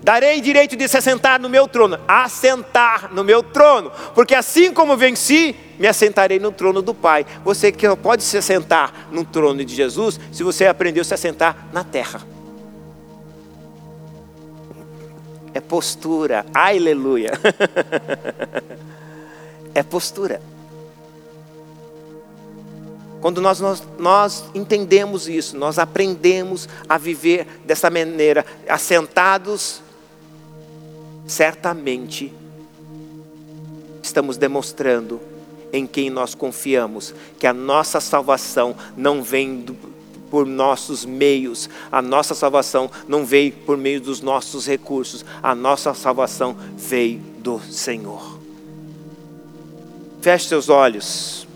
darei 0.02 0.40
direito 0.40 0.76
de 0.76 0.88
se 0.88 0.98
assentar 0.98 1.40
no 1.40 1.50
meu 1.50 1.68
trono, 1.68 2.00
assentar 2.08 3.14
no 3.14 3.24
meu 3.24 3.44
trono, 3.44 3.92
porque 4.16 4.34
assim 4.34 4.74
como 4.74 4.96
venci, 4.96 5.56
me 5.80 5.88
assentarei 5.88 6.40
no 6.40 6.52
trono 6.52 6.82
do 6.82 6.94
Pai. 6.94 7.26
Você 7.44 7.72
que 7.72 7.88
pode 7.96 8.24
se 8.24 8.38
assentar 8.38 9.08
no 9.12 9.24
trono 9.24 9.64
de 9.64 9.76
Jesus 9.76 10.20
se 10.32 10.44
você 10.44 10.66
aprendeu 10.66 11.02
a 11.02 11.06
se 11.06 11.14
assentar 11.14 11.68
na 11.72 11.84
terra. 11.84 12.22
É 15.54 15.62
postura, 15.62 16.46
aleluia. 16.54 17.32
é 19.74 19.82
postura. 19.82 20.42
Quando 23.22 23.42
nós, 23.42 23.60
nós, 23.60 23.84
nós 23.98 24.46
entendemos 24.54 25.28
isso, 25.28 25.58
nós 25.58 25.80
aprendemos 25.80 26.70
a 26.88 26.98
viver 26.98 27.48
dessa 27.66 27.90
maneira, 27.90 28.46
assentados, 28.70 29.82
certamente 31.26 32.32
estamos 34.04 34.38
demonstrando 34.38 35.20
em 35.76 35.86
quem 35.86 36.10
nós 36.10 36.34
confiamos, 36.34 37.14
que 37.38 37.46
a 37.46 37.54
nossa 37.54 38.00
salvação 38.00 38.76
não 38.96 39.22
vem 39.22 39.62
do, 39.62 39.76
por 40.30 40.46
nossos 40.46 41.06
meios, 41.06 41.70
a 41.92 42.02
nossa 42.02 42.34
salvação 42.34 42.90
não 43.08 43.26
veio 43.26 43.52
por 43.52 43.78
meio 43.78 44.00
dos 44.00 44.22
nossos 44.22 44.66
recursos, 44.66 45.26
a 45.44 45.54
nossa 45.54 45.94
salvação 45.94 46.56
veio 46.78 47.20
do 47.40 47.60
Senhor. 47.60 48.40
Feche 50.22 50.48
seus 50.48 50.70
olhos. 50.70 51.48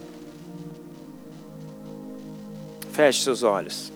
Feche 2.92 3.24
seus 3.24 3.42
olhos. 3.42 3.92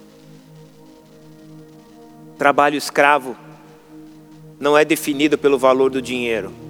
Trabalho 2.37 2.77
escravo 2.77 3.35
não 4.59 4.77
é 4.77 4.85
definido 4.85 5.37
pelo 5.37 5.59
valor 5.59 5.91
do 5.91 6.01
dinheiro 6.01 6.62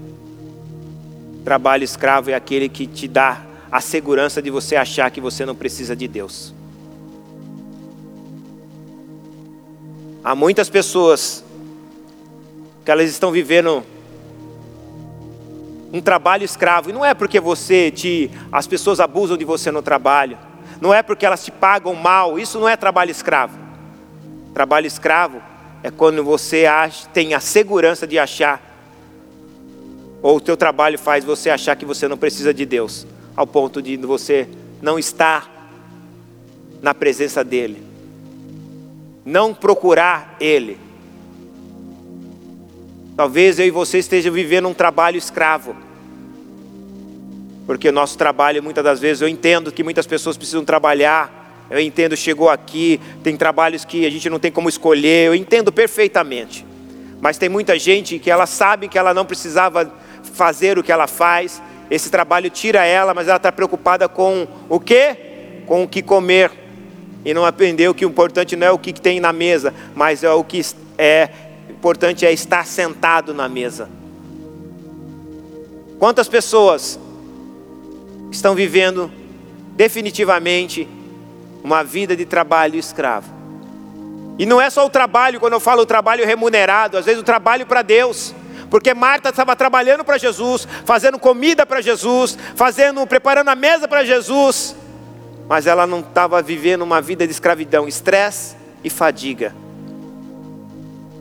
Trabalho 1.43 1.83
escravo 1.83 2.29
é 2.29 2.33
aquele 2.33 2.69
que 2.69 2.87
te 2.87 3.07
dá 3.07 3.43
a 3.71 3.81
segurança 3.81 4.41
de 4.41 4.49
você 4.49 4.75
achar 4.75 5.09
que 5.11 5.19
você 5.19 5.45
não 5.45 5.55
precisa 5.55 5.95
de 5.95 6.07
Deus. 6.07 6.53
Há 10.23 10.35
muitas 10.35 10.69
pessoas 10.69 11.43
que 12.85 12.91
elas 12.91 13.09
estão 13.09 13.31
vivendo 13.31 13.83
um 15.91 16.01
trabalho 16.01 16.43
escravo. 16.43 16.89
E 16.89 16.93
não 16.93 17.05
é 17.05 17.13
porque 17.13 17.39
você 17.39 17.91
te 17.91 18.31
as 18.51 18.65
pessoas 18.65 18.99
abusam 18.99 19.37
de 19.37 19.43
você 19.43 19.69
no 19.69 19.81
trabalho. 19.81 20.37
Não 20.79 20.93
é 20.93 21.03
porque 21.03 21.25
elas 21.25 21.43
te 21.43 21.51
pagam 21.51 21.93
mal. 21.93 22.39
Isso 22.39 22.59
não 22.59 22.67
é 22.67 22.77
trabalho 22.77 23.11
escravo. 23.11 23.57
Trabalho 24.53 24.87
escravo 24.87 25.41
é 25.83 25.91
quando 25.91 26.23
você 26.23 26.65
tem 27.11 27.33
a 27.33 27.39
segurança 27.39 28.07
de 28.07 28.17
achar 28.17 28.72
ou 30.23 30.37
o 30.37 30.41
teu 30.41 30.55
trabalho 30.55 30.97
faz 30.97 31.25
você 31.25 31.49
achar 31.49 31.75
que 31.75 31.85
você 31.85 32.07
não 32.07 32.17
precisa 32.17 32.53
de 32.53 32.65
Deus, 32.65 33.05
ao 33.35 33.45
ponto 33.45 33.81
de 33.81 33.97
você 33.97 34.47
não 34.81 34.97
estar 34.97 35.51
na 36.81 36.93
presença 36.93 37.43
dEle, 37.43 37.83
não 39.25 39.53
procurar 39.53 40.37
Ele. 40.39 40.77
Talvez 43.17 43.59
eu 43.59 43.67
e 43.67 43.69
você 43.69 43.99
estejam 43.99 44.33
vivendo 44.33 44.67
um 44.67 44.73
trabalho 44.73 45.17
escravo. 45.17 45.75
Porque 47.67 47.89
o 47.89 47.91
nosso 47.91 48.17
trabalho, 48.17 48.63
muitas 48.63 48.83
das 48.83 48.99
vezes, 48.99 49.21
eu 49.21 49.27
entendo 49.27 49.71
que 49.71 49.83
muitas 49.83 50.07
pessoas 50.07 50.37
precisam 50.37 50.65
trabalhar, 50.65 51.67
eu 51.69 51.79
entendo, 51.79 52.15
chegou 52.15 52.49
aqui, 52.49 52.99
tem 53.21 53.35
trabalhos 53.35 53.85
que 53.85 54.05
a 54.05 54.09
gente 54.09 54.29
não 54.29 54.39
tem 54.39 54.51
como 54.51 54.69
escolher, 54.69 55.27
eu 55.27 55.35
entendo 55.35 55.71
perfeitamente. 55.71 56.65
Mas 57.21 57.37
tem 57.37 57.49
muita 57.49 57.77
gente 57.77 58.19
que 58.19 58.31
ela 58.31 58.45
sabe 58.45 58.87
que 58.87 58.97
ela 58.97 59.13
não 59.13 59.25
precisava 59.25 59.93
fazer 60.33 60.77
o 60.77 60.83
que 60.83 60.91
ela 60.91 61.07
faz. 61.07 61.61
Esse 61.89 62.09
trabalho 62.09 62.49
tira 62.49 62.83
ela, 62.85 63.13
mas 63.13 63.27
ela 63.27 63.37
está 63.37 63.51
preocupada 63.51 64.09
com 64.09 64.47
o 64.67 64.79
quê? 64.79 65.63
Com 65.65 65.83
o 65.83 65.87
que 65.87 66.01
comer. 66.01 66.51
E 67.23 67.33
não 67.33 67.45
aprendeu 67.45 67.93
que 67.93 68.05
o 68.05 68.09
importante 68.09 68.55
não 68.55 68.67
é 68.67 68.71
o 68.71 68.77
que 68.77 68.91
tem 68.91 69.19
na 69.19 69.31
mesa, 69.31 69.73
mas 69.95 70.23
é 70.23 70.31
o 70.31 70.43
que 70.43 70.61
é 70.97 71.29
importante 71.69 72.25
é 72.25 72.33
estar 72.33 72.65
sentado 72.65 73.33
na 73.33 73.47
mesa. 73.47 73.89
Quantas 75.99 76.27
pessoas 76.27 76.99
estão 78.31 78.55
vivendo 78.55 79.09
definitivamente 79.75 80.87
uma 81.63 81.83
vida 81.83 82.15
de 82.15 82.25
trabalho 82.25 82.77
escravo? 82.77 83.31
E 84.37 84.45
não 84.45 84.59
é 84.59 84.69
só 84.69 84.85
o 84.85 84.89
trabalho, 84.89 85.39
quando 85.39 85.53
eu 85.53 85.59
falo 85.59 85.83
o 85.83 85.85
trabalho 85.85 86.25
remunerado, 86.25 86.97
às 86.97 87.05
vezes 87.05 87.21
o 87.21 87.23
trabalho 87.23 87.65
para 87.65 87.81
Deus. 87.81 88.33
Porque 88.73 88.91
Marta 88.91 89.29
estava 89.29 89.55
trabalhando 89.55 90.03
para 90.03 90.17
Jesus, 90.17 90.67
fazendo 90.83 91.19
comida 91.19 91.63
para 91.63 91.79
Jesus, 91.79 92.35
fazendo, 92.55 93.05
preparando 93.05 93.49
a 93.49 93.55
mesa 93.55 93.87
para 93.87 94.03
Jesus, 94.03 94.75
mas 95.47 95.67
ela 95.67 95.85
não 95.85 95.99
estava 95.99 96.41
vivendo 96.41 96.81
uma 96.81 96.99
vida 96.99 97.27
de 97.27 97.31
escravidão, 97.31 97.87
estresse 97.87 98.55
e 98.83 98.89
fadiga. 98.89 99.55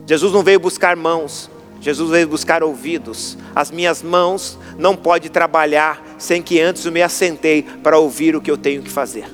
Jesus 0.07 0.33
não 0.33 0.43
veio 0.43 0.59
buscar 0.59 0.97
mãos, 0.97 1.51
Jesus 1.79 2.09
veio 2.09 2.27
buscar 2.27 2.63
ouvidos. 2.63 3.37
As 3.55 3.71
minhas 3.71 4.03
mãos 4.03 4.59
não 4.79 4.97
podem 4.97 5.31
trabalhar 5.31 6.03
sem 6.17 6.41
que 6.41 6.59
antes 6.59 6.87
eu 6.87 6.91
me 6.91 7.03
assentei 7.03 7.65
para 7.65 7.99
ouvir 7.99 8.35
o 8.35 8.41
que 8.41 8.51
eu 8.51 8.57
tenho 8.57 8.83
que 8.83 8.89
fazer. 8.89 9.27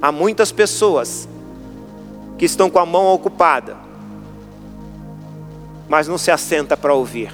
Há 0.00 0.12
muitas 0.12 0.52
pessoas 0.52 1.28
que 2.38 2.44
estão 2.44 2.70
com 2.70 2.78
a 2.78 2.86
mão 2.86 3.06
ocupada, 3.06 3.90
mas 5.88 6.08
não 6.08 6.18
se 6.18 6.30
assenta 6.30 6.76
para 6.76 6.94
ouvir. 6.94 7.32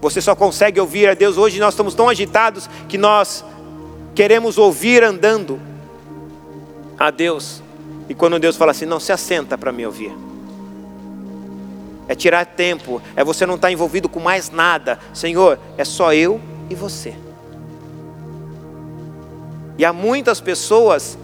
Você 0.00 0.20
só 0.20 0.34
consegue 0.34 0.80
ouvir 0.80 1.08
a 1.08 1.14
Deus. 1.14 1.36
Hoje 1.36 1.60
nós 1.60 1.74
estamos 1.74 1.94
tão 1.94 2.08
agitados 2.08 2.68
que 2.88 2.96
nós 2.96 3.44
queremos 4.14 4.58
ouvir 4.58 5.04
andando 5.04 5.60
a 6.98 7.10
Deus. 7.10 7.62
E 8.08 8.14
quando 8.14 8.38
Deus 8.38 8.56
fala 8.56 8.72
assim, 8.72 8.86
não 8.86 8.98
se 8.98 9.12
assenta 9.12 9.56
para 9.56 9.72
me 9.72 9.84
ouvir. 9.84 10.12
É 12.08 12.14
tirar 12.14 12.44
tempo, 12.44 13.00
é 13.14 13.22
você 13.22 13.46
não 13.46 13.54
estar 13.54 13.70
envolvido 13.70 14.08
com 14.08 14.18
mais 14.18 14.50
nada. 14.50 14.98
Senhor, 15.14 15.58
é 15.78 15.84
só 15.84 16.12
eu 16.12 16.40
e 16.68 16.74
você. 16.74 17.14
E 19.78 19.84
há 19.84 19.92
muitas 19.92 20.40
pessoas 20.40 21.16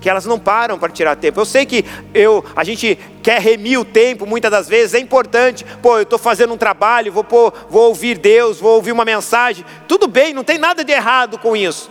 que 0.00 0.08
elas 0.08 0.24
não 0.24 0.38
param 0.38 0.78
para 0.78 0.92
tirar 0.92 1.16
tempo. 1.16 1.40
Eu 1.40 1.44
sei 1.44 1.66
que 1.66 1.84
eu, 2.14 2.44
a 2.56 2.64
gente 2.64 2.98
quer 3.22 3.40
remir 3.40 3.78
o 3.78 3.84
tempo 3.84 4.26
muitas 4.26 4.50
das 4.50 4.68
vezes, 4.68 4.94
é 4.94 4.98
importante. 4.98 5.64
Pô, 5.82 5.96
eu 5.96 6.02
estou 6.02 6.18
fazendo 6.18 6.52
um 6.54 6.56
trabalho, 6.56 7.12
vou, 7.12 7.24
vou 7.68 7.88
ouvir 7.88 8.18
Deus, 8.18 8.58
vou 8.58 8.74
ouvir 8.74 8.92
uma 8.92 9.04
mensagem. 9.04 9.64
Tudo 9.86 10.08
bem, 10.08 10.34
não 10.34 10.44
tem 10.44 10.58
nada 10.58 10.84
de 10.84 10.92
errado 10.92 11.38
com 11.38 11.56
isso. 11.56 11.90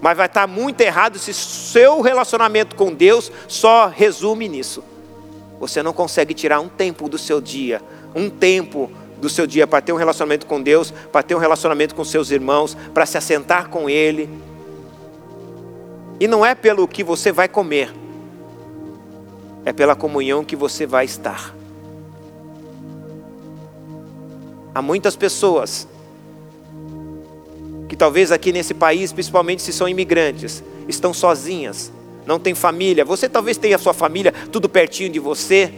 Mas 0.00 0.16
vai 0.16 0.26
estar 0.26 0.46
muito 0.46 0.80
errado 0.80 1.18
se 1.18 1.32
seu 1.32 2.00
relacionamento 2.00 2.76
com 2.76 2.92
Deus 2.92 3.30
só 3.48 3.86
resume 3.86 4.48
nisso. 4.48 4.82
Você 5.58 5.82
não 5.82 5.92
consegue 5.92 6.34
tirar 6.34 6.60
um 6.60 6.68
tempo 6.68 7.08
do 7.08 7.16
seu 7.16 7.40
dia, 7.40 7.80
um 8.14 8.28
tempo 8.28 8.90
do 9.18 9.28
seu 9.28 9.46
dia 9.46 9.66
para 9.66 9.80
ter 9.80 9.92
um 9.92 9.96
relacionamento 9.96 10.46
com 10.46 10.60
Deus, 10.60 10.92
para 11.10 11.22
ter 11.22 11.34
um 11.34 11.38
relacionamento 11.38 11.94
com 11.94 12.04
seus 12.04 12.30
irmãos, 12.30 12.76
para 12.92 13.06
se 13.06 13.16
assentar 13.16 13.68
com 13.70 13.88
Ele 13.88 14.28
e 16.18 16.26
não 16.26 16.44
é 16.44 16.54
pelo 16.54 16.88
que 16.88 17.04
você 17.04 17.30
vai 17.30 17.48
comer, 17.48 17.92
é 19.66 19.72
pela 19.72 19.96
comunhão 19.96 20.44
que 20.44 20.54
você 20.54 20.86
vai 20.86 21.04
estar. 21.04 21.52
Há 24.72 24.80
muitas 24.80 25.16
pessoas 25.16 25.88
que 27.88 27.96
talvez 27.96 28.30
aqui 28.30 28.52
nesse 28.52 28.72
país, 28.72 29.12
principalmente 29.12 29.60
se 29.60 29.72
são 29.72 29.88
imigrantes, 29.88 30.62
estão 30.86 31.12
sozinhas, 31.12 31.92
não 32.24 32.38
tem 32.38 32.54
família. 32.54 33.04
Você 33.04 33.28
talvez 33.28 33.56
tenha 33.56 33.74
a 33.74 33.78
sua 33.78 33.92
família 33.92 34.32
tudo 34.52 34.68
pertinho 34.68 35.10
de 35.10 35.18
você. 35.18 35.72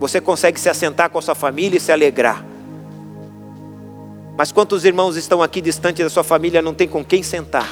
Você 0.00 0.18
consegue 0.18 0.58
se 0.58 0.70
assentar 0.70 1.10
com 1.10 1.18
a 1.18 1.22
sua 1.22 1.34
família 1.34 1.76
e 1.76 1.80
se 1.80 1.92
alegrar. 1.92 2.42
Mas 4.34 4.50
quantos 4.50 4.86
irmãos 4.86 5.14
estão 5.14 5.42
aqui 5.42 5.60
distante 5.60 6.02
da 6.02 6.08
sua 6.08 6.24
família, 6.24 6.62
não 6.62 6.72
tem 6.72 6.88
com 6.88 7.04
quem 7.04 7.22
sentar? 7.22 7.68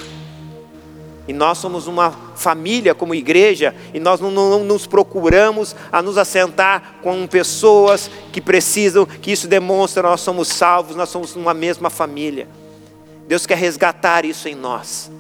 E 1.29 1.33
nós 1.33 1.59
somos 1.59 1.87
uma 1.89 2.13
família 2.37 2.95
como 2.95 3.15
igreja, 3.15 3.75
e 3.93 3.99
nós 3.99 4.21
não, 4.21 4.31
não, 4.31 4.63
nos 4.63 4.87
procuramos 4.87 5.75
a 5.91 6.01
nos 6.01 6.17
assentar 6.17 6.97
com 7.03 7.27
pessoas 7.27 8.09
que 8.33 8.41
precisam, 8.41 9.05
que 9.05 9.33
isso 9.33 9.49
demonstra 9.49 10.05
nós 10.05 10.21
somos 10.21 10.49
salvos, 10.49 10.95
nós 10.95 11.09
somos 11.09 11.35
uma 11.35 11.53
mesma 11.53 11.91
família. 11.91 12.47
Deus 13.27 13.45
quer 13.45 13.59
resgatar 13.59 14.25
isso 14.25 14.49
em 14.49 14.55
nós. 14.55 15.11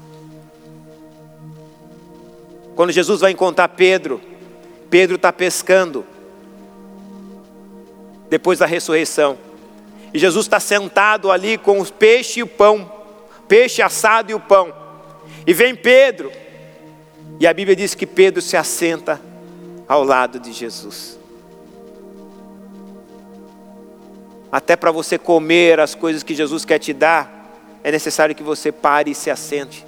Quando 2.77 2.93
Jesus 2.93 3.21
vai 3.21 3.33
encontrar 3.33 3.69
Pedro, 3.69 4.21
Pedro 4.89 5.17
está 5.17 5.33
pescando, 5.33 6.05
depois 8.31 8.61
da 8.61 8.67
ressurreição, 8.67 9.39
e 10.15 10.19
Jesus 10.19 10.47
está 10.47 10.61
sentado 10.61 11.33
ali 11.33 11.59
com 11.59 11.81
o 11.81 11.93
peixe 11.93 12.41
e 12.41 12.43
o 12.45 12.47
pão, 12.47 12.91
peixe 13.49 13.83
assado 13.83 14.31
e 14.31 14.35
o 14.35 14.41
pão. 14.41 14.86
E 15.47 15.55
vem 15.55 15.75
Pedro. 15.75 16.33
E 17.39 17.47
a 17.47 17.55
Bíblia 17.55 17.77
diz 17.77 17.95
que 17.95 18.07
Pedro 18.07 18.43
se 18.43 18.57
assenta 18.57 19.21
ao 19.87 20.03
lado 20.03 20.41
de 20.41 20.53
Jesus. 20.53 21.19
Até 24.51 24.75
para 24.75 24.91
você 24.91 25.19
comer 25.19 25.79
as 25.79 25.95
coisas 25.95 26.23
que 26.23 26.35
Jesus 26.35 26.65
quer 26.65 26.79
te 26.79 26.93
dar, 26.93 27.37
é 27.85 27.93
necessário 27.93 28.35
que 28.35 28.43
você 28.43 28.73
pare 28.73 29.11
e 29.11 29.15
se 29.15 29.31
assente. 29.31 29.87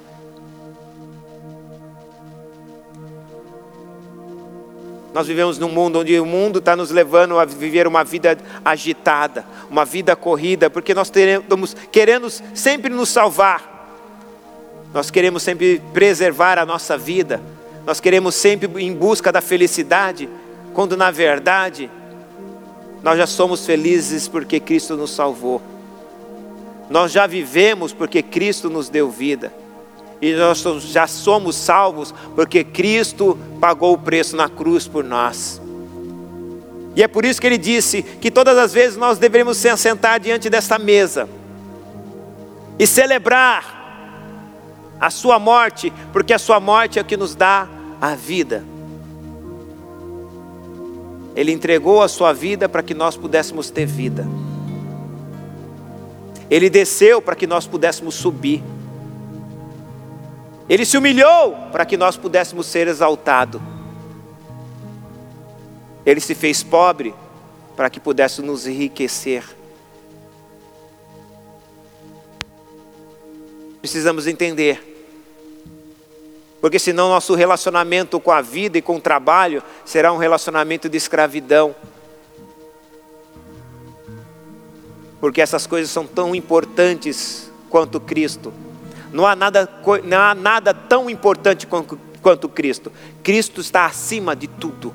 Nós 5.13 5.25
vivemos 5.27 5.57
num 5.57 5.69
mundo 5.69 5.99
onde 5.99 6.19
o 6.19 6.25
mundo 6.25 6.59
está 6.59 6.75
nos 6.75 6.91
levando 6.91 7.39
a 7.39 7.45
viver 7.45 7.87
uma 7.87 8.03
vida 8.03 8.37
agitada, 8.63 9.43
uma 9.69 9.83
vida 9.83 10.15
corrida, 10.15 10.69
porque 10.69 10.93
nós 10.93 11.09
teremos, 11.09 11.75
queremos 11.91 12.43
sempre 12.53 12.89
nos 12.89 13.09
salvar. 13.09 13.68
Nós 14.93 15.11
queremos 15.11 15.43
sempre 15.43 15.81
preservar 15.93 16.57
a 16.57 16.65
nossa 16.65 16.97
vida, 16.97 17.41
nós 17.85 17.99
queremos 17.99 18.35
sempre 18.35 18.83
em 18.83 18.93
busca 18.93 19.31
da 19.31 19.41
felicidade, 19.41 20.29
quando 20.73 20.97
na 20.97 21.11
verdade 21.11 21.89
nós 23.03 23.17
já 23.17 23.25
somos 23.25 23.65
felizes 23.65 24.27
porque 24.27 24.59
Cristo 24.59 24.95
nos 24.95 25.11
salvou. 25.11 25.61
Nós 26.89 27.11
já 27.11 27.27
vivemos 27.27 27.93
porque 27.93 28.21
Cristo 28.21 28.69
nos 28.69 28.89
deu 28.89 29.09
vida. 29.09 29.53
E 30.21 30.33
nós 30.33 30.61
já 30.83 31.07
somos 31.07 31.55
salvos 31.55 32.13
porque 32.35 32.63
Cristo 32.63 33.37
pagou 33.61 33.93
o 33.93 33.97
preço 33.97 34.35
na 34.35 34.49
cruz 34.49 34.87
por 34.87 35.03
nós. 35.03 35.61
E 36.95 37.03
é 37.03 37.07
por 37.07 37.23
isso 37.23 37.39
que 37.39 37.47
ele 37.47 37.57
disse 37.57 38.03
que 38.03 38.29
todas 38.29 38.57
as 38.57 38.73
vezes 38.73 38.97
nós 38.97 39.17
deveríamos 39.17 39.57
se 39.57 39.69
assentar 39.69 40.19
diante 40.19 40.49
desta 40.49 40.77
mesa 40.77 41.29
e 42.77 42.85
celebrar 42.85 43.78
a 44.99 45.09
sua 45.09 45.39
morte, 45.39 45.93
porque 46.11 46.33
a 46.33 46.39
sua 46.39 46.59
morte 46.59 46.99
é 46.99 47.01
o 47.01 47.05
que 47.05 47.15
nos 47.15 47.35
dá 47.35 47.67
a 48.01 48.15
vida. 48.15 48.63
Ele 51.35 51.51
entregou 51.51 52.01
a 52.01 52.07
sua 52.07 52.33
vida 52.33 52.67
para 52.67 52.83
que 52.83 52.93
nós 52.93 53.15
pudéssemos 53.15 53.69
ter 53.69 53.85
vida. 53.85 54.27
Ele 56.49 56.69
desceu 56.69 57.21
para 57.21 57.35
que 57.35 57.47
nós 57.47 57.67
pudéssemos 57.67 58.15
subir. 58.15 58.63
Ele 60.67 60.85
se 60.85 60.97
humilhou 60.97 61.55
para 61.71 61.85
que 61.85 61.95
nós 61.95 62.17
pudéssemos 62.17 62.65
ser 62.65 62.87
exaltados. 62.87 63.61
Ele 66.05 66.19
se 66.19 66.33
fez 66.33 66.63
pobre 66.63 67.13
para 67.75 67.89
que 67.89 67.99
pudesse 67.99 68.41
nos 68.41 68.67
enriquecer. 68.67 69.43
Precisamos 73.79 74.27
entender 74.27 74.88
porque 76.61 76.77
senão 76.77 77.09
nosso 77.09 77.35
relacionamento 77.35 78.19
com 78.19 78.31
a 78.31 78.41
vida 78.41 78.77
e 78.77 78.81
com 78.81 78.97
o 78.97 79.01
trabalho 79.01 79.63
será 79.85 80.11
um 80.11 80.17
relacionamento 80.17 80.89
de 80.89 80.97
escravidão. 80.97 81.73
Porque 85.21 85.41
essas 85.41 85.65
coisas 85.65 85.89
são 85.89 86.05
tão 86.05 86.35
importantes 86.35 87.49
quanto 87.69 87.99
Cristo. 87.99 88.53
Não 89.11 89.25
há 89.25 89.35
nada, 89.35 89.69
não 90.03 90.19
há 90.19 90.35
nada 90.35 90.73
tão 90.73 91.09
importante 91.09 91.65
quanto, 91.65 91.99
quanto 92.21 92.49
Cristo. 92.49 92.91
Cristo 93.23 93.61
está 93.61 93.85
acima 93.85 94.35
de 94.35 94.47
tudo. 94.47 94.93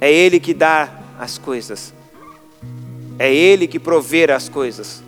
É 0.00 0.12
Ele 0.12 0.40
que 0.40 0.52
dá 0.52 0.92
as 1.18 1.38
coisas. 1.38 1.94
É 3.18 3.32
Ele 3.32 3.66
que 3.66 3.78
provê 3.78 4.30
as 4.30 4.48
coisas. 4.48 5.05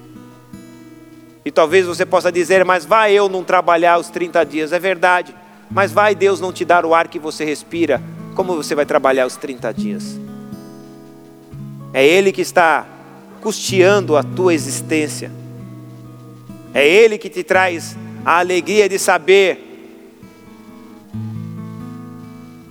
E 1.49 1.51
talvez 1.51 1.87
você 1.87 2.05
possa 2.05 2.31
dizer, 2.31 2.63
mas 2.63 2.85
vai 2.85 3.15
eu 3.15 3.27
não 3.27 3.43
trabalhar 3.43 3.97
os 3.97 4.11
30 4.11 4.45
dias. 4.45 4.71
É 4.71 4.79
verdade, 4.79 5.35
mas 5.71 5.91
vai 5.91 6.15
Deus 6.15 6.43
não 6.43 6.53
te 6.53 6.63
dar 6.63 6.85
o 6.85 6.95
ar 6.95 7.09
que 7.09 7.19
você 7.19 7.43
respira. 7.43 8.03
Como 8.35 8.55
você 8.55 8.75
vai 8.75 8.85
trabalhar 8.85 9.25
os 9.25 9.35
30 9.35 9.73
dias? 9.73 10.21
É 11.95 12.07
Ele 12.07 12.33
que 12.33 12.43
está 12.43 12.87
custeando 13.41 14.15
a 14.15 14.23
tua 14.23 14.53
existência. 14.53 15.33
É 16.75 16.87
Ele 16.87 17.17
que 17.17 17.31
te 17.31 17.43
traz 17.43 17.97
a 18.27 18.41
alegria 18.41 18.87
de 18.87 18.99
saber 18.99 19.65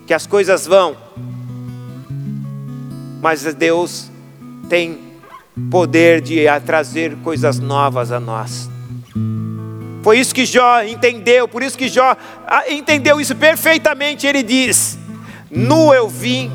que 0.05 0.13
as 0.13 0.27
coisas 0.27 0.67
vão, 0.67 0.95
mas 3.23 3.41
Deus 3.55 4.11
tem 4.69 5.06
poder 5.69 6.21
de 6.21 6.45
trazer 6.65 7.15
coisas 7.17 7.59
novas 7.59 8.11
a 8.11 8.19
nós. 8.19 8.69
Foi 10.03 10.19
isso 10.19 10.33
que 10.33 10.45
Jó 10.45 10.81
entendeu, 10.83 11.47
por 11.47 11.61
isso 11.61 11.77
que 11.77 11.89
Jó 11.89 12.15
ah, 12.47 12.63
entendeu 12.69 13.19
isso 13.19 13.35
perfeitamente. 13.35 14.25
Ele 14.25 14.41
diz: 14.41 14.97
Nu 15.51 15.93
eu 15.93 16.07
vim, 16.07 16.51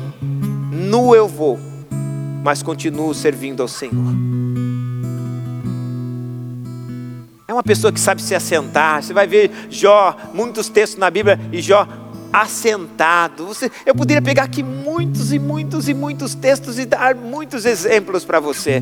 nu 0.71 1.13
eu 1.13 1.27
vou, 1.27 1.59
mas 2.43 2.63
continuo 2.63 3.13
servindo 3.13 3.61
ao 3.61 3.67
Senhor. 3.67 4.13
É 7.47 7.53
uma 7.53 7.61
pessoa 7.61 7.93
que 7.93 7.99
sabe 7.99 8.21
se 8.21 8.33
assentar. 8.33 9.03
Você 9.03 9.13
vai 9.13 9.27
ver 9.27 9.51
Jó, 9.69 10.15
muitos 10.33 10.69
textos 10.69 10.99
na 10.99 11.11
Bíblia, 11.11 11.39
e 11.51 11.61
Jó 11.61 11.87
assentado. 12.33 13.45
Você, 13.45 13.71
eu 13.85 13.93
poderia 13.93 14.21
pegar 14.21 14.43
aqui 14.43 14.63
muitos 14.63 15.31
e 15.31 15.37
muitos 15.37 15.87
e 15.87 15.93
muitos 15.93 16.33
textos 16.33 16.79
e 16.79 16.85
dar 16.85 17.13
muitos 17.13 17.63
exemplos 17.63 18.25
para 18.25 18.39
você. 18.39 18.81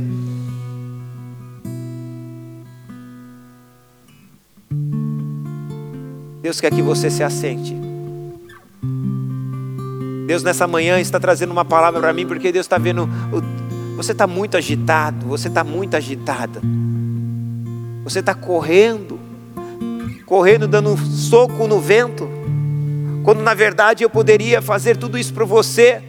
Deus 6.41 6.59
quer 6.59 6.71
que 6.71 6.81
você 6.81 7.11
se 7.11 7.23
assente. 7.23 7.75
Deus 10.25 10.43
nessa 10.43 10.65
manhã 10.65 10.99
está 10.99 11.19
trazendo 11.19 11.51
uma 11.51 11.65
palavra 11.65 11.99
para 11.99 12.13
mim, 12.13 12.25
porque 12.25 12.51
Deus 12.51 12.65
está 12.65 12.77
vendo. 12.77 13.07
Você 13.97 14.13
está 14.13 14.25
muito 14.25 14.57
agitado, 14.57 15.27
você 15.27 15.49
está 15.49 15.63
muito 15.63 15.95
agitada. 15.95 16.61
Você 18.03 18.19
está 18.19 18.33
correndo, 18.33 19.19
correndo, 20.25 20.67
dando 20.67 20.89
um 20.89 20.97
soco 20.97 21.67
no 21.67 21.79
vento, 21.79 22.27
quando 23.23 23.41
na 23.41 23.53
verdade 23.53 24.03
eu 24.03 24.09
poderia 24.09 24.61
fazer 24.61 24.97
tudo 24.97 25.17
isso 25.17 25.33
para 25.33 25.45
você. 25.45 26.01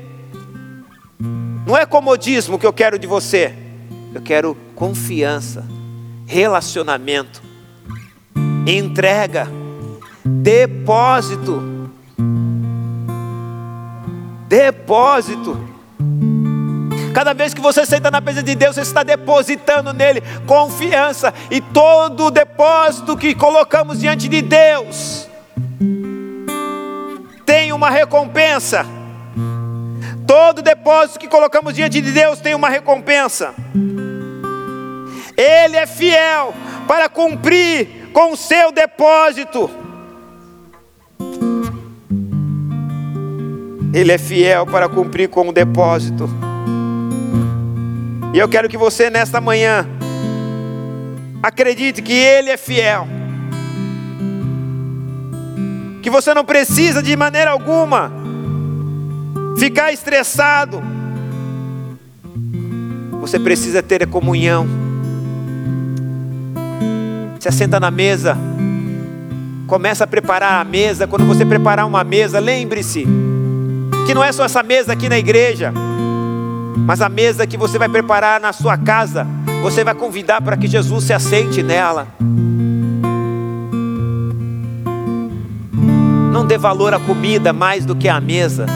Não 1.67 1.77
é 1.77 1.87
comodismo 1.87 2.59
que 2.59 2.67
eu 2.67 2.73
quero 2.73 2.99
de 2.99 3.07
você, 3.07 3.55
eu 4.15 4.21
quero 4.21 4.57
confiança, 4.75 5.65
relacionamento, 6.27 7.43
entrega, 8.67 9.49
depósito. 10.25 11.71
Depósito. 14.49 15.69
Cada 17.15 17.33
vez 17.33 17.55
que 17.55 17.61
você 17.61 17.87
senta 17.87 18.11
na 18.11 18.21
presença 18.21 18.45
de 18.45 18.55
Deus, 18.55 18.75
você 18.75 18.83
está 18.83 19.03
depositando 19.03 19.93
nele 19.93 20.23
confiança. 20.47 21.33
E 21.51 21.61
todo 21.61 22.31
depósito 22.31 23.17
que 23.17 23.35
colocamos 23.35 24.01
diante 24.01 24.29
de 24.29 24.43
Deus 24.43 25.29
tem 27.45 27.73
uma 27.73 27.91
recompensa. 27.91 28.87
Todo 30.27 30.63
depósito 30.63 31.19
que 31.19 31.29
colocamos 31.29 31.75
diante 31.75 32.01
de 32.01 32.13
Deus 32.13 32.41
tem 32.41 32.55
uma 32.55 32.69
recompensa. 32.69 33.55
Ele 35.37 35.77
é 35.77 35.87
fiel 35.87 36.55
para 36.87 37.09
cumprir 37.09 38.11
com 38.13 38.33
o 38.33 38.37
seu 38.37 38.71
depósito. 38.73 39.71
Ele 43.93 44.13
é 44.13 44.19
fiel 44.19 44.67
para 44.67 44.89
cumprir 44.89 45.29
com 45.29 45.49
o 45.49 45.53
depósito. 45.53 46.29
E 48.33 48.39
eu 48.39 48.49
quero 48.49 48.69
que 48.69 48.79
você 48.79 49.11
nesta 49.11 49.41
manhã 49.41 49.87
acredite 51.43 52.01
que 52.01 52.15
Ele 52.15 52.49
é 52.49 52.57
fiel. 52.57 53.07
Que 56.03 56.11
você 56.11 56.35
não 56.35 56.45
precisa 56.45 57.03
de 57.03 57.17
maneira 57.17 57.53
alguma 57.53 58.13
ficar 59.57 59.93
estressado. 59.93 60.83
Você 63.21 63.39
precisa 63.39 63.81
ter 63.81 64.03
a 64.03 64.07
comunhão. 64.07 64.67
Se 67.39 67.49
assenta 67.49 67.79
na 67.79 67.91
mesa. 67.91 68.37
Começa 69.69 70.03
a 70.03 70.07
preparar 70.07 70.61
a 70.61 70.65
mesa. 70.65 71.07
Quando 71.07 71.25
você 71.25 71.47
preparar 71.47 71.87
uma 71.87 72.03
mesa, 72.03 72.41
lembre-se 72.41 73.07
que 74.05 74.13
não 74.13 74.25
é 74.25 74.33
só 74.33 74.45
essa 74.45 74.63
mesa 74.65 74.93
aqui 74.93 75.09
na 75.09 75.19
igreja. 75.19 75.73
Mas 76.77 77.01
a 77.01 77.09
mesa 77.09 77.47
que 77.47 77.57
você 77.57 77.79
vai 77.79 77.89
preparar 77.89 78.41
na 78.41 78.53
sua 78.53 78.77
casa, 78.77 79.25
você 79.63 79.85
vai 79.85 79.95
convidar 79.95 80.43
para 80.43 80.57
que 80.57 80.67
Jesus 80.67 81.05
se 81.05 81.13
assente 81.13 81.63
nela. 81.63 82.09
Não 86.33 86.47
dê 86.47 86.57
valor 86.57 86.95
à 86.95 86.99
comida 86.99 87.53
mais 87.53 87.85
do 87.85 87.95
que 87.95 88.09
à 88.09 88.21
mesa. 88.21 88.67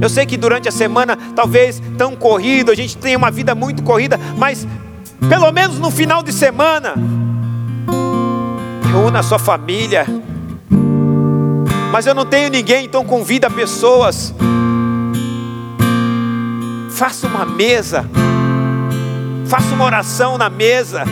Eu 0.00 0.08
sei 0.08 0.26
que 0.26 0.36
durante 0.36 0.68
a 0.68 0.72
semana, 0.72 1.16
talvez 1.34 1.80
tão 1.96 2.14
corrido, 2.14 2.70
a 2.70 2.74
gente 2.74 2.96
tem 2.96 3.16
uma 3.16 3.30
vida 3.30 3.54
muito 3.54 3.82
corrida, 3.82 4.18
mas 4.36 4.66
pelo 5.28 5.50
menos 5.52 5.78
no 5.78 5.90
final 5.90 6.22
de 6.22 6.32
semana, 6.32 6.94
reúna 8.92 9.20
a 9.20 9.22
sua 9.22 9.38
família. 9.38 10.04
Mas 11.92 12.06
eu 12.06 12.14
não 12.14 12.26
tenho 12.26 12.50
ninguém, 12.50 12.84
então 12.84 13.04
convida 13.04 13.48
pessoas 13.48 14.34
faça 16.90 17.26
uma 17.26 17.44
mesa, 17.44 18.08
faça 19.46 19.74
uma 19.74 19.84
oração 19.84 20.38
na 20.38 20.48
mesa. 20.48 21.04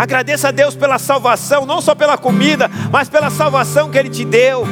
Agradeça 0.00 0.48
a 0.48 0.50
Deus 0.50 0.74
pela 0.74 0.98
salvação, 0.98 1.66
não 1.66 1.82
só 1.82 1.94
pela 1.94 2.16
comida, 2.16 2.70
mas 2.90 3.10
pela 3.10 3.28
salvação 3.28 3.90
que 3.90 3.98
Ele 3.98 4.08
te 4.08 4.24
deu. 4.24 4.66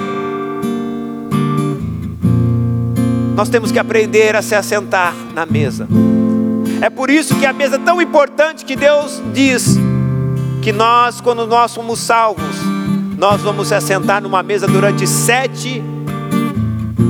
Nós 3.37 3.51
temos 3.51 3.71
que 3.71 3.79
aprender 3.79 4.35
a 4.35 4.41
se 4.41 4.55
assentar 4.55 5.13
na 5.35 5.45
mesa. 5.45 5.87
É 6.81 6.89
por 6.89 7.11
isso 7.11 7.37
que 7.37 7.45
a 7.45 7.53
mesa 7.53 7.77
é 7.77 7.79
tão 7.79 8.01
importante 8.01 8.65
que 8.65 8.75
Deus 8.75 9.23
diz 9.35 9.77
que 10.63 10.73
nós, 10.73 11.21
quando 11.21 11.47
nós 11.47 11.73
somos 11.73 12.01
salvos, 12.01 12.57
nós 13.19 13.43
vamos 13.43 13.69
se 13.69 13.75
assentar 13.75 14.23
numa 14.23 14.43
mesa 14.43 14.67
durante 14.67 15.07
sete 15.07 15.83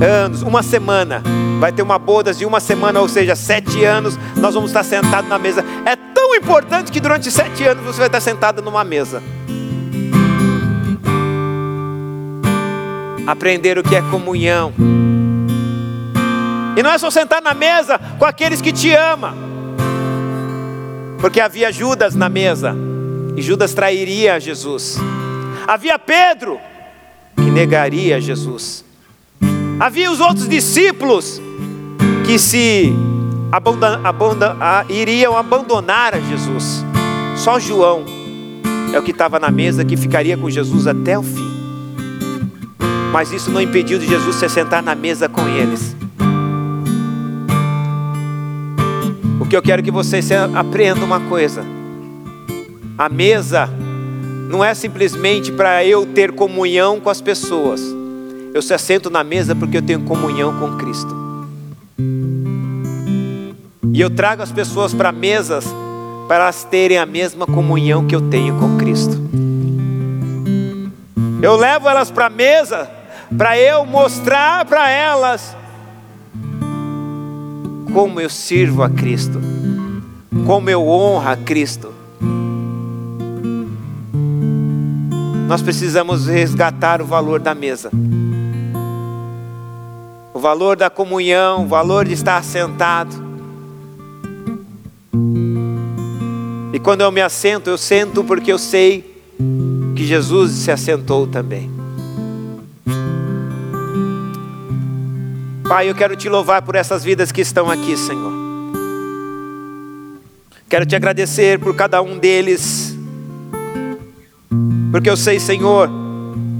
anos, 0.01 0.41
uma 0.41 0.61
semana 0.61 1.23
vai 1.59 1.71
ter 1.71 1.81
uma 1.81 1.97
bodas 1.99 2.37
de 2.37 2.45
uma 2.45 2.59
semana, 2.59 2.99
ou 3.01 3.07
seja, 3.07 3.35
sete 3.35 3.83
anos, 3.83 4.17
nós 4.35 4.53
vamos 4.53 4.71
estar 4.71 4.83
sentados 4.83 5.29
na 5.29 5.37
mesa. 5.37 5.63
É 5.85 5.95
importante 6.49 6.91
que 6.91 6.99
durante 6.99 7.29
sete 7.29 7.63
anos 7.63 7.85
você 7.85 7.99
vai 7.99 8.07
estar 8.07 8.19
sentado 8.19 8.59
numa 8.59 8.83
mesa. 8.83 9.21
Aprender 13.27 13.77
o 13.77 13.83
que 13.83 13.95
é 13.95 14.01
comunhão. 14.01 14.73
E 16.75 16.81
não 16.81 16.89
é 16.89 16.97
só 16.97 17.11
sentar 17.11 17.39
na 17.39 17.53
mesa 17.53 17.99
com 18.17 18.25
aqueles 18.25 18.63
que 18.63 18.73
te 18.73 18.91
amam. 18.91 19.35
Porque 21.21 21.39
havia 21.39 21.71
Judas 21.71 22.15
na 22.15 22.27
mesa. 22.27 22.75
E 23.37 23.43
Judas 23.43 23.75
trairia 23.75 24.39
Jesus. 24.39 24.97
Havia 25.67 25.99
Pedro 25.99 26.59
que 27.35 27.51
negaria 27.51 28.19
Jesus. 28.19 28.83
Havia 29.79 30.11
os 30.11 30.19
outros 30.19 30.49
discípulos 30.49 31.39
que 32.25 32.39
se 32.39 32.91
abandon, 33.51 33.99
abandon, 34.03 34.55
iriam 34.89 35.35
abandonar 35.35 36.13
a 36.13 36.19
Jesus. 36.19 36.85
Só 37.35 37.59
João 37.59 38.03
é 38.93 38.99
o 38.99 39.03
que 39.03 39.11
estava 39.11 39.39
na 39.39 39.49
mesa 39.51 39.85
que 39.85 39.95
ficaria 39.95 40.37
com 40.37 40.49
Jesus 40.49 40.87
até 40.87 41.17
o 41.17 41.23
fim. 41.23 41.49
Mas 43.11 43.31
isso 43.31 43.49
não 43.49 43.61
impediu 43.61 43.97
de 43.97 44.07
Jesus 44.07 44.35
se 44.35 44.47
sentar 44.49 44.83
na 44.83 44.93
mesa 44.93 45.27
com 45.27 45.47
eles. 45.47 45.95
O 49.39 49.45
que 49.45 49.55
eu 49.55 49.61
quero 49.61 49.81
que 49.81 49.89
vocês 49.89 50.29
aprendam 50.31 51.05
uma 51.05 51.19
coisa: 51.21 51.65
a 52.97 53.09
mesa 53.09 53.69
não 54.49 54.63
é 54.63 54.73
simplesmente 54.73 55.51
para 55.51 55.83
eu 55.85 56.05
ter 56.05 56.31
comunhão 56.31 56.99
com 56.99 57.09
as 57.09 57.21
pessoas. 57.21 57.81
Eu 58.53 58.61
se 58.61 58.73
assento 58.73 59.09
na 59.09 59.23
mesa 59.23 59.55
porque 59.55 59.77
eu 59.77 59.81
tenho 59.81 60.01
comunhão 60.01 60.59
com 60.59 60.77
Cristo. 60.77 61.18
E 63.99 64.01
eu 64.01 64.09
trago 64.09 64.41
as 64.41 64.49
pessoas 64.49 64.93
para 64.93 65.11
mesas 65.11 65.65
para 66.25 66.43
elas 66.43 66.63
terem 66.63 66.97
a 66.97 67.05
mesma 67.05 67.45
comunhão 67.45 68.07
que 68.07 68.15
eu 68.15 68.29
tenho 68.29 68.57
com 68.57 68.77
Cristo. 68.77 69.19
Eu 71.41 71.57
levo 71.57 71.89
elas 71.89 72.09
para 72.09 72.27
a 72.27 72.29
mesa 72.29 72.89
para 73.37 73.59
eu 73.59 73.85
mostrar 73.85 74.63
para 74.63 74.89
elas 74.89 75.53
como 77.93 78.21
eu 78.21 78.29
sirvo 78.29 78.83
a 78.83 78.89
Cristo, 78.89 79.37
como 80.47 80.69
eu 80.69 80.87
honro 80.87 81.27
a 81.27 81.35
Cristo. 81.35 81.93
Nós 85.45 85.61
precisamos 85.61 86.25
resgatar 86.25 87.01
o 87.01 87.05
valor 87.05 87.41
da 87.41 87.53
mesa 87.53 87.91
o 90.33 90.39
valor 90.39 90.77
da 90.77 90.89
comunhão, 90.89 91.65
o 91.65 91.67
valor 91.67 92.05
de 92.05 92.13
estar 92.13 92.41
sentado. 92.45 93.28
Quando 96.83 97.01
eu 97.01 97.11
me 97.11 97.21
assento, 97.21 97.69
eu 97.69 97.77
sento 97.77 98.23
porque 98.23 98.51
eu 98.51 98.57
sei 98.57 99.21
que 99.95 100.05
Jesus 100.05 100.51
se 100.51 100.71
assentou 100.71 101.27
também. 101.27 101.69
Pai, 105.67 105.89
eu 105.89 105.93
quero 105.93 106.15
te 106.15 106.27
louvar 106.27 106.61
por 106.61 106.75
essas 106.75 107.03
vidas 107.03 107.31
que 107.31 107.41
estão 107.41 107.69
aqui, 107.69 107.95
Senhor. 107.95 108.33
Quero 110.67 110.85
te 110.85 110.95
agradecer 110.95 111.59
por 111.59 111.75
cada 111.75 112.01
um 112.01 112.17
deles, 112.17 112.95
porque 114.91 115.09
eu 115.09 115.17
sei, 115.17 115.39
Senhor, 115.39 115.89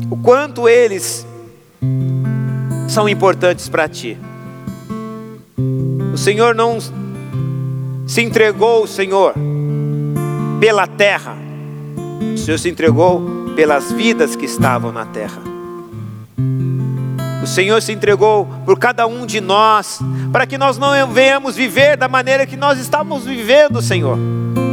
o 0.10 0.18
quanto 0.18 0.68
eles 0.68 1.26
são 2.88 3.08
importantes 3.08 3.70
para 3.70 3.88
ti. 3.88 4.18
O 6.14 6.18
Senhor 6.18 6.54
não 6.54 6.80
se 8.08 8.22
entregou, 8.22 8.86
Senhor, 8.86 9.34
pela 10.60 10.86
terra, 10.86 11.36
o 12.34 12.38
Senhor 12.38 12.58
se 12.58 12.70
entregou 12.70 13.54
pelas 13.56 13.92
vidas 13.92 14.36
que 14.36 14.46
estavam 14.46 14.92
na 14.92 15.06
terra. 15.06 15.42
O 17.42 17.48
Senhor 17.48 17.82
se 17.82 17.94
entregou 17.94 18.46
por 18.66 18.78
cada 18.78 19.08
um 19.08 19.26
de 19.26 19.40
nós, 19.40 20.00
para 20.32 20.46
que 20.46 20.58
nós 20.58 20.78
não 20.78 21.08
venhamos 21.08 21.56
viver 21.56 21.96
da 21.96 22.08
maneira 22.08 22.46
que 22.46 22.58
nós 22.58 22.78
estamos 22.78 23.26
vivendo, 23.26 23.82
Senhor, 23.82 24.18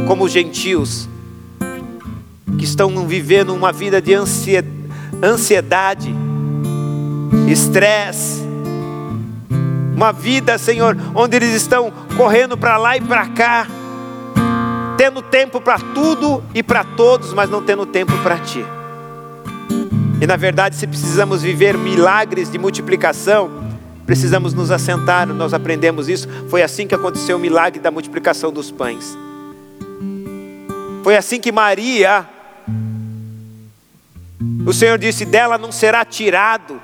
como 0.07 0.27
gentios, 0.27 1.07
que 2.57 2.65
estão 2.65 3.07
vivendo 3.07 3.55
uma 3.55 3.71
vida 3.71 4.01
de 4.01 4.13
ansiedade, 4.13 6.13
estresse, 7.49 8.45
uma 9.95 10.11
vida, 10.11 10.57
Senhor, 10.57 10.97
onde 11.15 11.37
eles 11.37 11.55
estão 11.55 11.91
correndo 12.17 12.57
para 12.57 12.77
lá 12.77 12.97
e 12.97 13.01
para 13.01 13.27
cá, 13.27 13.67
tendo 15.07 15.21
tempo 15.21 15.61
para 15.61 15.79
tudo 15.79 16.43
e 16.53 16.61
para 16.61 16.83
todos, 16.83 17.33
mas 17.33 17.49
não 17.49 17.63
tendo 17.63 17.85
tempo 17.85 18.11
para 18.23 18.37
Ti. 18.39 18.65
E 20.19 20.27
na 20.27 20.35
verdade, 20.35 20.75
se 20.75 20.85
precisamos 20.85 21.41
viver 21.41 21.77
milagres 21.77 22.51
de 22.51 22.57
multiplicação, 22.57 23.49
precisamos 24.05 24.53
nos 24.53 24.69
assentar, 24.69 25.25
nós 25.27 25.53
aprendemos 25.53 26.09
isso. 26.09 26.27
Foi 26.49 26.61
assim 26.61 26.85
que 26.85 26.93
aconteceu 26.93 27.37
o 27.37 27.39
milagre 27.39 27.79
da 27.79 27.89
multiplicação 27.89 28.51
dos 28.51 28.69
pães. 28.69 29.17
Foi 31.03 31.15
assim 31.15 31.39
que 31.39 31.53
Maria, 31.53 32.27
o 34.65 34.73
Senhor 34.73 34.97
disse: 34.97 35.23
dela 35.23 35.57
não 35.57 35.71
será 35.71 36.03
tirado 36.03 36.81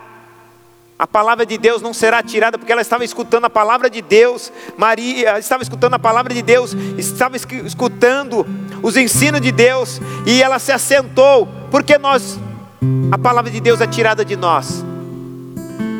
a 1.04 1.08
palavra 1.08 1.45
de 1.45 1.58
Deus 1.58 1.82
não 1.82 1.93
será 1.93 2.24
tirada, 2.24 2.58
porque 2.58 2.72
ela 2.72 2.82
estava 2.82 3.04
escutando 3.04 3.43
a 3.43 3.49
palavra 3.49 3.89
de 3.89 4.01
Deus. 4.01 4.49
Maria 4.78 5.38
estava 5.38 5.62
escutando 5.62 5.95
a 5.95 5.99
palavra 5.99 6.34
de 6.34 6.41
Deus, 6.41 6.74
estava 6.97 7.36
escutando 7.36 8.47
os 8.82 8.95
ensinos 8.95 9.41
de 9.41 9.51
Deus, 9.51 9.99
e 10.26 10.41
ela 10.41 10.60
se 10.60 10.72
assentou, 10.72 11.45
porque 11.70 11.97
nós, 11.97 12.39
a 13.12 13.18
palavra 13.18 13.51
de 13.51 13.60
Deus 13.60 13.82
é 13.82 13.88
tirada 13.88 14.24
de 14.24 14.38
nós, 14.38 14.82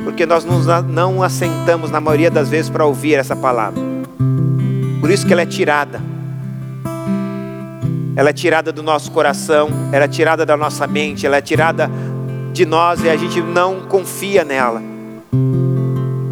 porque 0.06 0.26
nós 0.26 0.46
não 0.88 1.22
assentamos 1.22 1.92
na 1.92 2.00
maioria 2.00 2.32
das 2.32 2.48
vezes 2.48 2.70
para 2.70 2.86
ouvir 2.86 3.16
essa 3.16 3.36
palavra, 3.36 3.84
por 5.02 5.12
isso 5.12 5.28
que 5.28 5.34
ela 5.34 5.42
é 5.42 5.46
tirada. 5.46 6.02
Ela 8.16 8.30
é 8.30 8.34
tirada 8.34 8.72
do 8.72 8.82
nosso 8.82 9.12
coração, 9.12 9.70
ela 9.92 10.06
é 10.06 10.08
tirada 10.08 10.46
da 10.46 10.56
nossa 10.56 10.88
mente, 10.88 11.26
ela 11.26 11.36
é 11.36 11.42
tirada 11.42 11.92
de 12.54 12.66
nós 12.66 13.04
e 13.04 13.10
a 13.10 13.18
gente 13.18 13.42
não 13.42 13.82
confia 13.82 14.46
nela. 14.46 14.93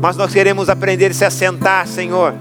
Mas 0.02 0.18
nós 0.18 0.34
queremos 0.34 0.68
aprender 0.68 1.12
a 1.12 1.14
se 1.14 1.24
assentar, 1.24 1.88
Senhor. 1.88 2.34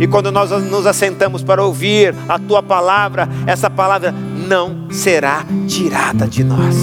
E 0.00 0.06
quando 0.06 0.30
nós 0.30 0.50
nos 0.50 0.86
assentamos 0.86 1.42
para 1.42 1.62
ouvir 1.62 2.14
a 2.28 2.38
tua 2.38 2.62
palavra, 2.62 3.28
essa 3.46 3.68
palavra 3.68 4.12
não 4.12 4.88
será 4.90 5.44
tirada 5.66 6.26
de 6.28 6.44
nós. 6.44 6.76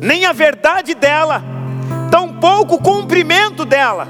Nem 0.00 0.24
a 0.24 0.32
verdade 0.32 0.94
dela, 0.94 1.42
tampouco 2.10 2.76
o 2.76 2.82
cumprimento 2.82 3.66
dela. 3.66 4.08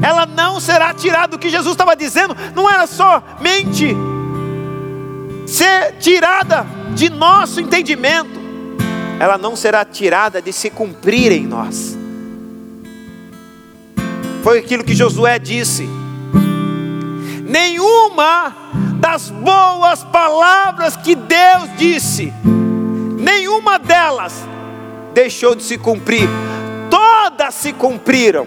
Ela 0.00 0.24
não 0.24 0.60
será 0.60 0.94
tirada. 0.94 1.34
O 1.34 1.38
que 1.38 1.50
Jesus 1.50 1.72
estava 1.72 1.96
dizendo 1.96 2.36
não 2.54 2.70
era 2.70 2.86
somente 2.86 3.96
ser 5.44 5.96
tirada 5.98 6.64
de 6.94 7.08
nosso 7.08 7.60
entendimento, 7.60 8.38
ela 9.18 9.38
não 9.38 9.56
será 9.56 9.84
tirada 9.84 10.40
de 10.42 10.52
se 10.52 10.70
cumprir 10.70 11.32
em 11.32 11.46
nós. 11.46 11.97
Foi 14.42 14.58
aquilo 14.58 14.84
que 14.84 14.94
Josué 14.94 15.38
disse. 15.38 15.88
Nenhuma 17.44 18.54
das 19.00 19.30
boas 19.30 20.04
palavras 20.04 20.96
que 20.96 21.14
Deus 21.14 21.70
disse, 21.76 22.32
nenhuma 23.18 23.78
delas 23.78 24.44
deixou 25.14 25.54
de 25.54 25.62
se 25.62 25.78
cumprir, 25.78 26.28
todas 26.90 27.54
se 27.54 27.72
cumpriram. 27.72 28.46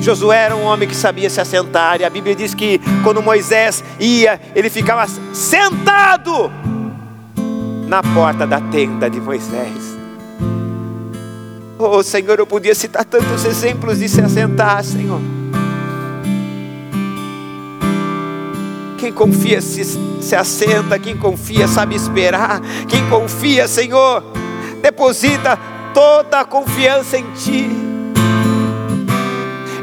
Josué 0.00 0.36
era 0.36 0.56
um 0.56 0.62
homem 0.62 0.88
que 0.88 0.94
sabia 0.94 1.28
se 1.28 1.40
assentar, 1.40 2.00
e 2.00 2.04
a 2.04 2.10
Bíblia 2.10 2.34
diz 2.34 2.54
que 2.54 2.80
quando 3.02 3.20
Moisés 3.20 3.82
ia, 3.98 4.40
ele 4.54 4.70
ficava 4.70 5.06
sentado 5.32 6.50
na 7.88 8.02
porta 8.02 8.46
da 8.46 8.60
tenda 8.60 9.10
de 9.10 9.20
Moisés. 9.20 9.95
Oh 11.78 12.02
Senhor, 12.02 12.38
eu 12.38 12.46
podia 12.46 12.74
citar 12.74 13.04
tantos 13.04 13.44
exemplos 13.44 13.98
de 13.98 14.08
se 14.08 14.22
assentar, 14.22 14.82
Senhor. 14.82 15.20
Quem 18.98 19.12
confia 19.12 19.60
se, 19.60 19.84
se 20.22 20.34
assenta, 20.34 20.98
quem 20.98 21.18
confia 21.18 21.68
sabe 21.68 21.94
esperar, 21.94 22.60
quem 22.88 23.06
confia, 23.10 23.68
Senhor, 23.68 24.24
deposita 24.80 25.58
toda 25.92 26.40
a 26.40 26.44
confiança 26.46 27.18
em 27.18 27.30
Ti. 27.32 27.70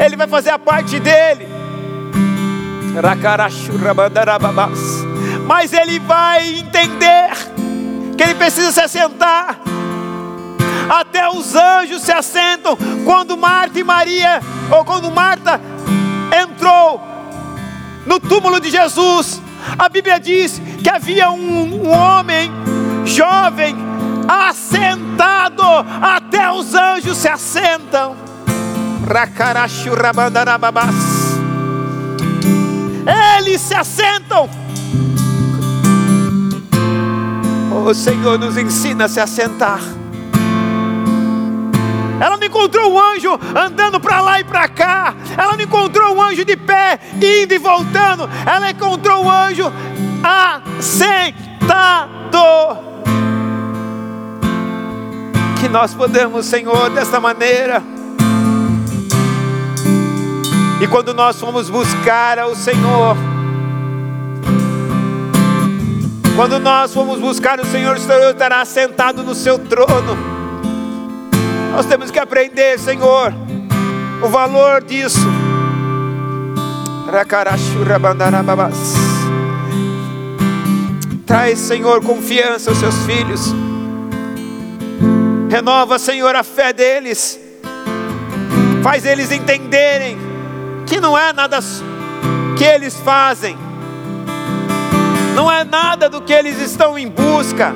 Ele 0.03 0.15
vai 0.15 0.27
fazer 0.27 0.49
a 0.49 0.57
parte 0.57 0.99
dele. 0.99 1.47
Mas 5.45 5.73
ele 5.73 5.99
vai 5.99 6.57
entender 6.57 7.29
que 8.17 8.23
ele 8.23 8.33
precisa 8.33 8.71
se 8.71 8.81
assentar. 8.81 9.72
Até 10.89 11.29
os 11.29 11.55
anjos 11.55 12.01
se 12.01 12.11
assentam 12.11 12.77
quando 13.05 13.37
Marta 13.37 13.79
e 13.79 13.83
Maria, 13.83 14.41
ou 14.71 14.83
quando 14.83 15.11
Marta 15.11 15.59
entrou 16.41 17.01
no 18.05 18.19
túmulo 18.19 18.59
de 18.59 18.69
Jesus. 18.69 19.41
A 19.77 19.87
Bíblia 19.87 20.19
diz 20.19 20.61
que 20.83 20.89
havia 20.89 21.29
um, 21.29 21.85
um 21.85 21.89
homem 21.89 22.51
jovem 23.05 23.75
assentado, 24.27 25.63
até 26.01 26.51
os 26.51 26.73
anjos 26.73 27.17
se 27.17 27.27
assentam. 27.27 28.15
Eles 33.37 33.59
se 33.59 33.73
assentam 33.73 34.49
O 37.85 37.93
Senhor 37.93 38.39
nos 38.39 38.55
ensina 38.55 39.05
a 39.05 39.07
se 39.09 39.19
assentar. 39.19 39.81
Ela 42.23 42.37
não 42.37 42.47
encontrou 42.47 42.93
um 42.93 42.97
anjo 42.97 43.37
andando 43.53 43.99
para 43.99 44.21
lá 44.21 44.39
e 44.39 44.45
para 44.45 44.65
cá. 44.69 45.13
Ela 45.37 45.57
não 45.57 45.61
encontrou 45.61 46.15
um 46.15 46.21
anjo 46.21 46.45
de 46.45 46.55
pé, 46.55 46.97
indo 47.17 47.53
e 47.53 47.57
voltando. 47.57 48.29
Ela 48.45 48.71
encontrou 48.71 49.25
um 49.25 49.29
anjo 49.29 49.69
assentado. 50.23 51.83
Que 55.59 55.67
nós 55.67 55.93
podemos, 55.93 56.45
Senhor, 56.45 56.89
desta 56.91 57.19
maneira. 57.19 57.83
E 60.79 60.87
quando 60.87 61.13
nós 61.13 61.37
fomos 61.37 61.69
buscar 61.69 62.39
ao 62.39 62.55
Senhor, 62.55 63.17
quando 66.37 66.57
nós 66.57 66.93
formos 66.93 67.19
buscar 67.19 67.59
o 67.59 67.65
Senhor, 67.65 67.97
o 67.97 67.99
Senhor 67.99 68.31
estará 68.31 68.63
sentado 68.63 69.23
no 69.23 69.35
seu 69.35 69.59
trono. 69.59 70.32
Nós 71.73 71.85
temos 71.85 72.09
que 72.09 72.19
aprender, 72.19 72.79
Senhor, 72.79 73.33
o 74.23 74.27
valor 74.29 74.83
disso. 74.83 75.19
Traz, 81.25 81.59
Senhor, 81.59 82.01
confiança 82.03 82.69
aos 82.69 82.79
seus 82.79 82.95
filhos. 83.05 83.53
Renova, 85.49 85.99
Senhor, 85.99 86.35
a 86.35 86.43
fé 86.43 86.71
deles. 86.71 87.39
Faz 88.81 89.05
eles 89.05 89.31
entenderem 89.31 90.17
que 90.85 91.01
não 91.01 91.17
é 91.17 91.33
nada 91.33 91.59
que 92.55 92.63
eles 92.63 92.95
fazem 92.95 93.57
não 95.33 95.51
é 95.51 95.63
nada 95.63 96.07
do 96.07 96.21
que 96.21 96.31
eles 96.31 96.59
estão 96.61 96.97
em 96.97 97.07
busca. 97.07 97.73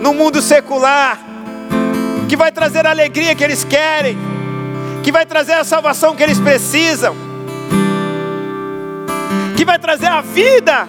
No 0.00 0.14
mundo 0.14 0.40
secular, 0.40 1.18
que 2.28 2.36
vai 2.36 2.50
trazer 2.50 2.86
a 2.86 2.90
alegria 2.90 3.34
que 3.34 3.44
eles 3.44 3.64
querem, 3.64 4.16
que 5.02 5.12
vai 5.12 5.26
trazer 5.26 5.54
a 5.54 5.64
salvação 5.64 6.16
que 6.16 6.22
eles 6.22 6.38
precisam, 6.38 7.14
que 9.56 9.64
vai 9.64 9.78
trazer 9.78 10.06
a 10.06 10.20
vida 10.20 10.88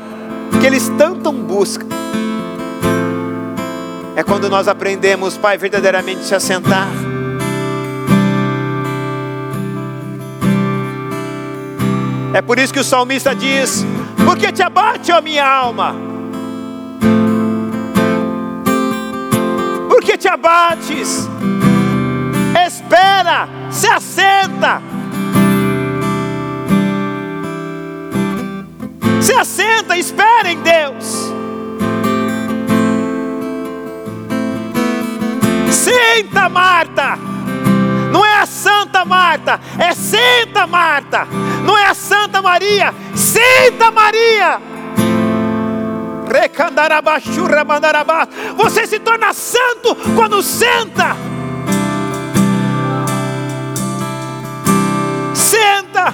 que 0.60 0.66
eles 0.66 0.90
tanto 0.98 1.32
buscam. 1.32 1.88
É 4.16 4.24
quando 4.24 4.50
nós 4.50 4.68
aprendemos, 4.68 5.38
Pai, 5.38 5.58
verdadeiramente 5.58 6.24
se 6.26 6.36
assentar 6.36 6.88
É 12.34 12.42
por 12.42 12.58
isso 12.58 12.74
que 12.74 12.80
o 12.80 12.84
salmista 12.84 13.36
diz: 13.36 13.86
Por 14.26 14.38
que 14.38 14.52
te 14.52 14.64
abate, 14.64 15.12
ó 15.12 15.22
minha 15.22 15.46
alma? 15.46 16.11
Por 20.02 20.08
que 20.10 20.18
te 20.18 20.28
abates? 20.28 21.30
Espera, 22.66 23.48
se 23.70 23.88
assenta. 23.88 24.82
Se 29.22 29.32
assenta, 29.32 29.96
espera 29.96 30.52
em 30.52 30.60
Deus. 30.60 31.32
Senta, 35.70 36.50
Marta. 36.50 37.20
Não 38.12 38.26
é 38.26 38.40
a 38.40 38.46
Santa 38.48 39.06
Marta, 39.06 39.60
é 39.78 39.94
Senta 39.94 40.66
Marta. 40.66 41.28
Não 41.64 41.78
é 41.78 41.86
a 41.86 41.94
Santa 41.94 42.42
Maria, 42.42 42.92
Senta 43.14 43.92
Maria. 43.92 44.71
Você 48.56 48.88
se 48.88 49.00
torna 49.00 49.34
santo 49.34 49.96
quando 50.16 50.42
senta. 50.42 51.16
Senta. 55.34 56.14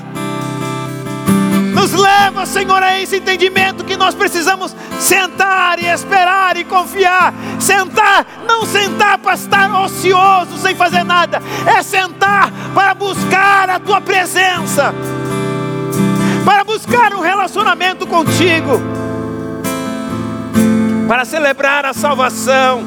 Nos 1.73 1.93
leva, 1.93 2.45
Senhor, 2.47 2.81
a 2.81 2.99
esse 2.99 3.17
entendimento 3.17 3.83
que 3.83 3.95
nós 3.95 4.15
precisamos 4.15 4.75
sentar 4.99 5.77
e 5.79 5.85
esperar 5.85 6.57
e 6.57 6.63
confiar. 6.63 7.33
Sentar, 7.59 8.25
não 8.47 8.65
sentar 8.65 9.19
para 9.19 9.35
estar 9.35 9.81
ocioso 9.83 10.57
sem 10.57 10.75
fazer 10.75 11.03
nada, 11.03 11.41
é 11.65 11.83
sentar 11.83 12.51
para 12.73 12.95
buscar 12.95 13.69
a 13.69 13.79
tua 13.79 14.01
presença, 14.01 14.93
para 16.43 16.63
buscar 16.63 17.13
um 17.13 17.21
relacionamento 17.21 18.07
contigo, 18.07 18.81
para 21.07 21.23
celebrar 21.23 21.85
a 21.85 21.93
salvação. 21.93 22.83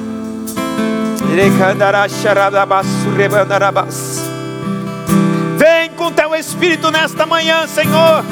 Vem 5.56 5.90
com 5.92 6.12
teu 6.12 6.34
Espírito 6.34 6.90
nesta 6.90 7.24
manhã, 7.24 7.66
Senhor. 7.66 8.24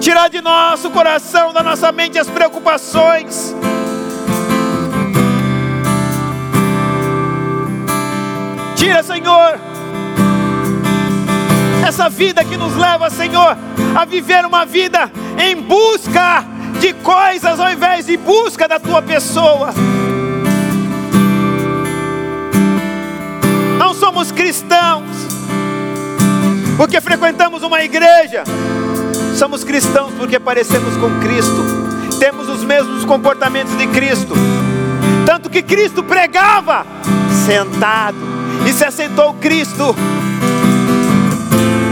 Tirar 0.00 0.28
de 0.28 0.40
nosso 0.40 0.90
coração, 0.90 1.52
da 1.52 1.62
nossa 1.62 1.92
mente 1.92 2.18
as 2.18 2.28
preocupações. 2.28 3.54
Tira, 8.74 9.02
Senhor, 9.02 9.58
essa 11.86 12.08
vida 12.08 12.44
que 12.44 12.56
nos 12.56 12.76
leva, 12.76 13.08
Senhor, 13.10 13.56
a 13.96 14.04
viver 14.04 14.44
uma 14.44 14.64
vida 14.64 15.10
em 15.38 15.56
busca 15.56 16.55
de 16.80 16.92
coisas 16.94 17.60
ao 17.60 17.70
invés 17.70 18.06
de 18.06 18.16
busca 18.16 18.66
da 18.68 18.78
tua 18.78 19.02
pessoa. 19.02 19.72
Não 23.78 23.94
somos 23.94 24.32
cristãos 24.32 25.04
porque 26.76 27.00
frequentamos 27.00 27.62
uma 27.62 27.82
igreja 27.82 28.44
Somos 29.36 29.62
cristãos 29.64 30.14
porque 30.16 30.40
parecemos 30.40 30.96
com 30.96 31.20
Cristo, 31.20 31.62
temos 32.18 32.48
os 32.48 32.64
mesmos 32.64 33.04
comportamentos 33.04 33.76
de 33.76 33.86
Cristo. 33.88 34.32
Tanto 35.26 35.50
que 35.50 35.62
Cristo 35.62 36.02
pregava 36.02 36.86
sentado 37.44 38.16
e 38.66 38.72
se 38.72 38.82
assentou 38.82 39.34
Cristo 39.34 39.94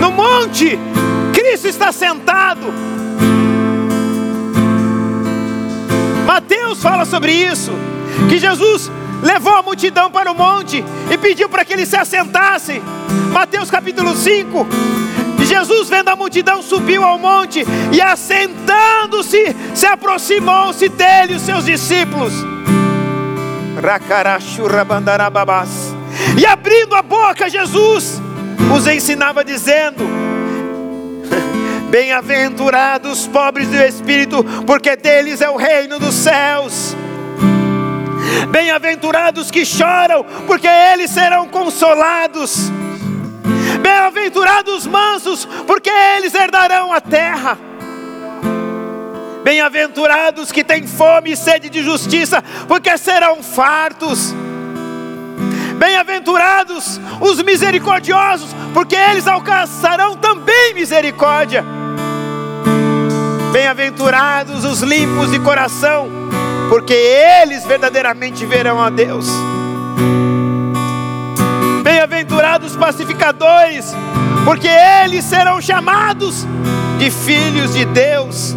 no 0.01 0.11
monte. 0.11 0.79
Cristo 1.35 1.69
está 1.69 1.93
sentado. 1.93 2.73
Mateus 6.25 6.83
fala 6.83 7.05
sobre 7.05 7.33
isso, 7.33 7.73
que 8.29 8.39
Jesus 8.39 8.91
levou 9.23 9.55
a 9.55 9.63
multidão 9.63 10.11
para 10.11 10.31
o 10.31 10.35
monte 10.35 10.85
e 11.11 11.19
pediu 11.19 11.49
para 11.49 11.65
que 11.65 11.73
ele 11.73 11.87
se 11.87 11.97
assentasse. 11.97 12.83
Mateus 13.33 13.71
capítulo 13.71 14.15
5, 14.15 14.67
Jesus, 15.45 15.89
vendo 15.89 16.09
a 16.09 16.17
multidão, 16.17 16.63
subiu 16.63 17.05
ao 17.05 17.19
monte 17.19 17.65
e, 17.93 18.01
assentando-se, 18.01 19.55
se 19.75 19.87
aproximou-se 19.87 20.89
dele, 20.89 21.35
os 21.35 21.43
seus 21.43 21.65
discípulos. 21.65 22.33
E 26.39 26.47
abrindo 26.47 26.95
a 26.95 27.03
boca, 27.03 27.49
Jesus 27.49 28.21
os 28.75 28.87
ensinava, 28.87 29.45
dizendo: 29.45 30.05
Bem-aventurados 31.95 33.21
os 33.21 33.27
pobres 33.29 33.69
do 33.69 33.77
espírito, 33.77 34.43
porque 34.67 34.97
deles 34.97 35.41
é 35.41 35.49
o 35.49 35.55
reino 35.55 36.01
dos 36.01 36.13
céus. 36.13 36.93
Bem-aventurados 38.51 39.49
que 39.49 39.65
choram, 39.65 40.25
porque 40.45 40.67
eles 40.67 41.09
serão 41.13 41.47
consolados. 41.47 42.69
Bem-aventurados 43.81 44.79
os 44.79 44.87
mansos, 44.89 45.45
porque 45.69 45.89
eles 45.89 46.35
herdarão 46.35 46.93
a 46.93 47.01
terra. 47.01 47.57
Bem-aventurados 49.45 50.51
que 50.51 50.65
têm 50.65 50.89
fome 50.89 51.31
e 51.31 51.37
sede 51.37 51.71
de 51.71 51.81
justiça, 51.81 52.43
porque 52.67 52.99
serão 52.99 53.41
fartos. 53.41 54.35
Bem-aventurados 55.77 57.01
os 57.21 57.41
misericordiosos, 57.41 58.51
porque 58.73 58.97
eles 58.97 59.29
alcançarão 59.29 60.17
também 60.17 60.75
misericórdia. 60.75 61.84
Bem-aventurados 63.55 64.65
os 64.65 64.81
limpos 64.81 65.31
de 65.31 65.39
coração, 65.39 66.09
porque 66.69 66.93
eles 66.93 67.65
verdadeiramente 67.65 68.45
verão 68.45 68.83
a 68.83 68.91
Deus. 68.91 69.29
Bem-aventurados 71.85 72.75
pacificadores, 72.75 73.95
porque 74.45 74.67
eles 74.67 75.25
serão 75.25 75.61
chamados 75.61 76.45
de 76.99 77.13
filhos 77.13 77.75
de 77.75 77.85
Deus. 77.85 78.57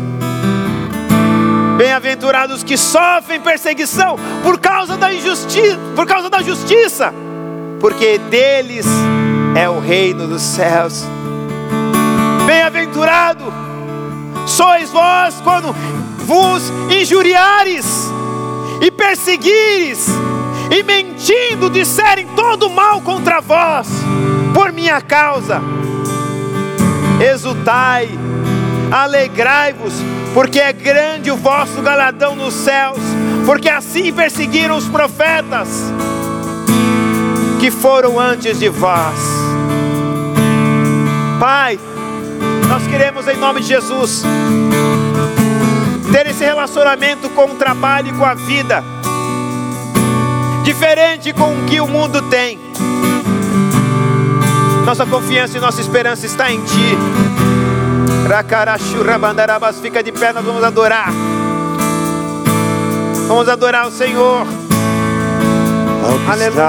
Bem-aventurados 1.77 2.63
que 2.63 2.75
sofrem 2.75 3.39
perseguição 3.39 4.17
por 4.41 4.59
causa 4.59 4.97
da 4.97 5.13
injustiça, 5.13 5.77
por 5.95 6.07
causa 6.07 6.27
da 6.27 6.41
justiça, 6.41 7.13
porque 7.79 8.17
deles 8.17 8.87
é 9.55 9.69
o 9.69 9.79
reino 9.79 10.27
dos 10.27 10.41
céus. 10.41 11.05
Bem-aventurado 12.47 13.66
sois 14.47 14.89
vós 14.89 15.35
quando 15.43 15.75
vos 16.25 16.71
injuriares 16.89 17.85
e 18.81 18.89
perseguires 18.89 20.07
e 20.71 20.83
mentindo 20.83 21.69
disserem 21.69 22.27
todo 22.35 22.69
mal 22.69 23.01
contra 23.01 23.39
vós, 23.39 23.87
por 24.53 24.71
minha 24.71 25.01
causa. 25.01 25.61
Exultai, 27.19 28.09
alegrai-vos, 28.91 29.93
porque 30.33 30.59
é 30.59 30.71
grande 30.71 31.31
o 31.31 31.37
vosso 31.37 31.81
galadão 31.81 32.35
nos 32.35 32.53
céus, 32.53 32.99
porque 33.45 33.69
assim 33.69 34.13
perseguiram 34.13 34.77
os 34.77 34.87
profetas 34.87 35.67
que 37.59 37.71
foram 37.71 38.19
antes 38.19 38.59
de 38.59 38.69
vós. 38.69 39.17
Pai, 41.39 41.79
nós 42.77 42.85
queremos 42.85 43.27
em 43.27 43.35
nome 43.35 43.59
de 43.61 43.69
Jesus 43.69 44.21
ter 46.11 46.27
esse 46.27 46.45
relacionamento 46.45 47.27
com 47.31 47.45
o 47.45 47.55
trabalho 47.55 48.09
e 48.09 48.13
com 48.13 48.23
a 48.23 48.35
vida 48.35 48.83
diferente 50.63 51.33
com 51.33 51.57
o 51.57 51.65
que 51.65 51.81
o 51.81 51.87
mundo 51.87 52.21
tem. 52.29 52.59
Nossa 54.85 55.07
confiança 55.07 55.57
e 55.57 55.59
nossa 55.59 55.81
esperança 55.81 56.27
está 56.27 56.51
em 56.51 56.61
Ti. 56.61 56.97
Rakarashurabandarabas, 58.29 59.79
fica 59.79 60.03
de 60.03 60.11
pé, 60.11 60.31
nós 60.31 60.45
vamos 60.45 60.63
adorar. 60.63 61.09
Vamos 63.27 63.49
adorar 63.49 63.87
o 63.87 63.91
Senhor. 63.91 64.45
Aleluia. 66.29 66.63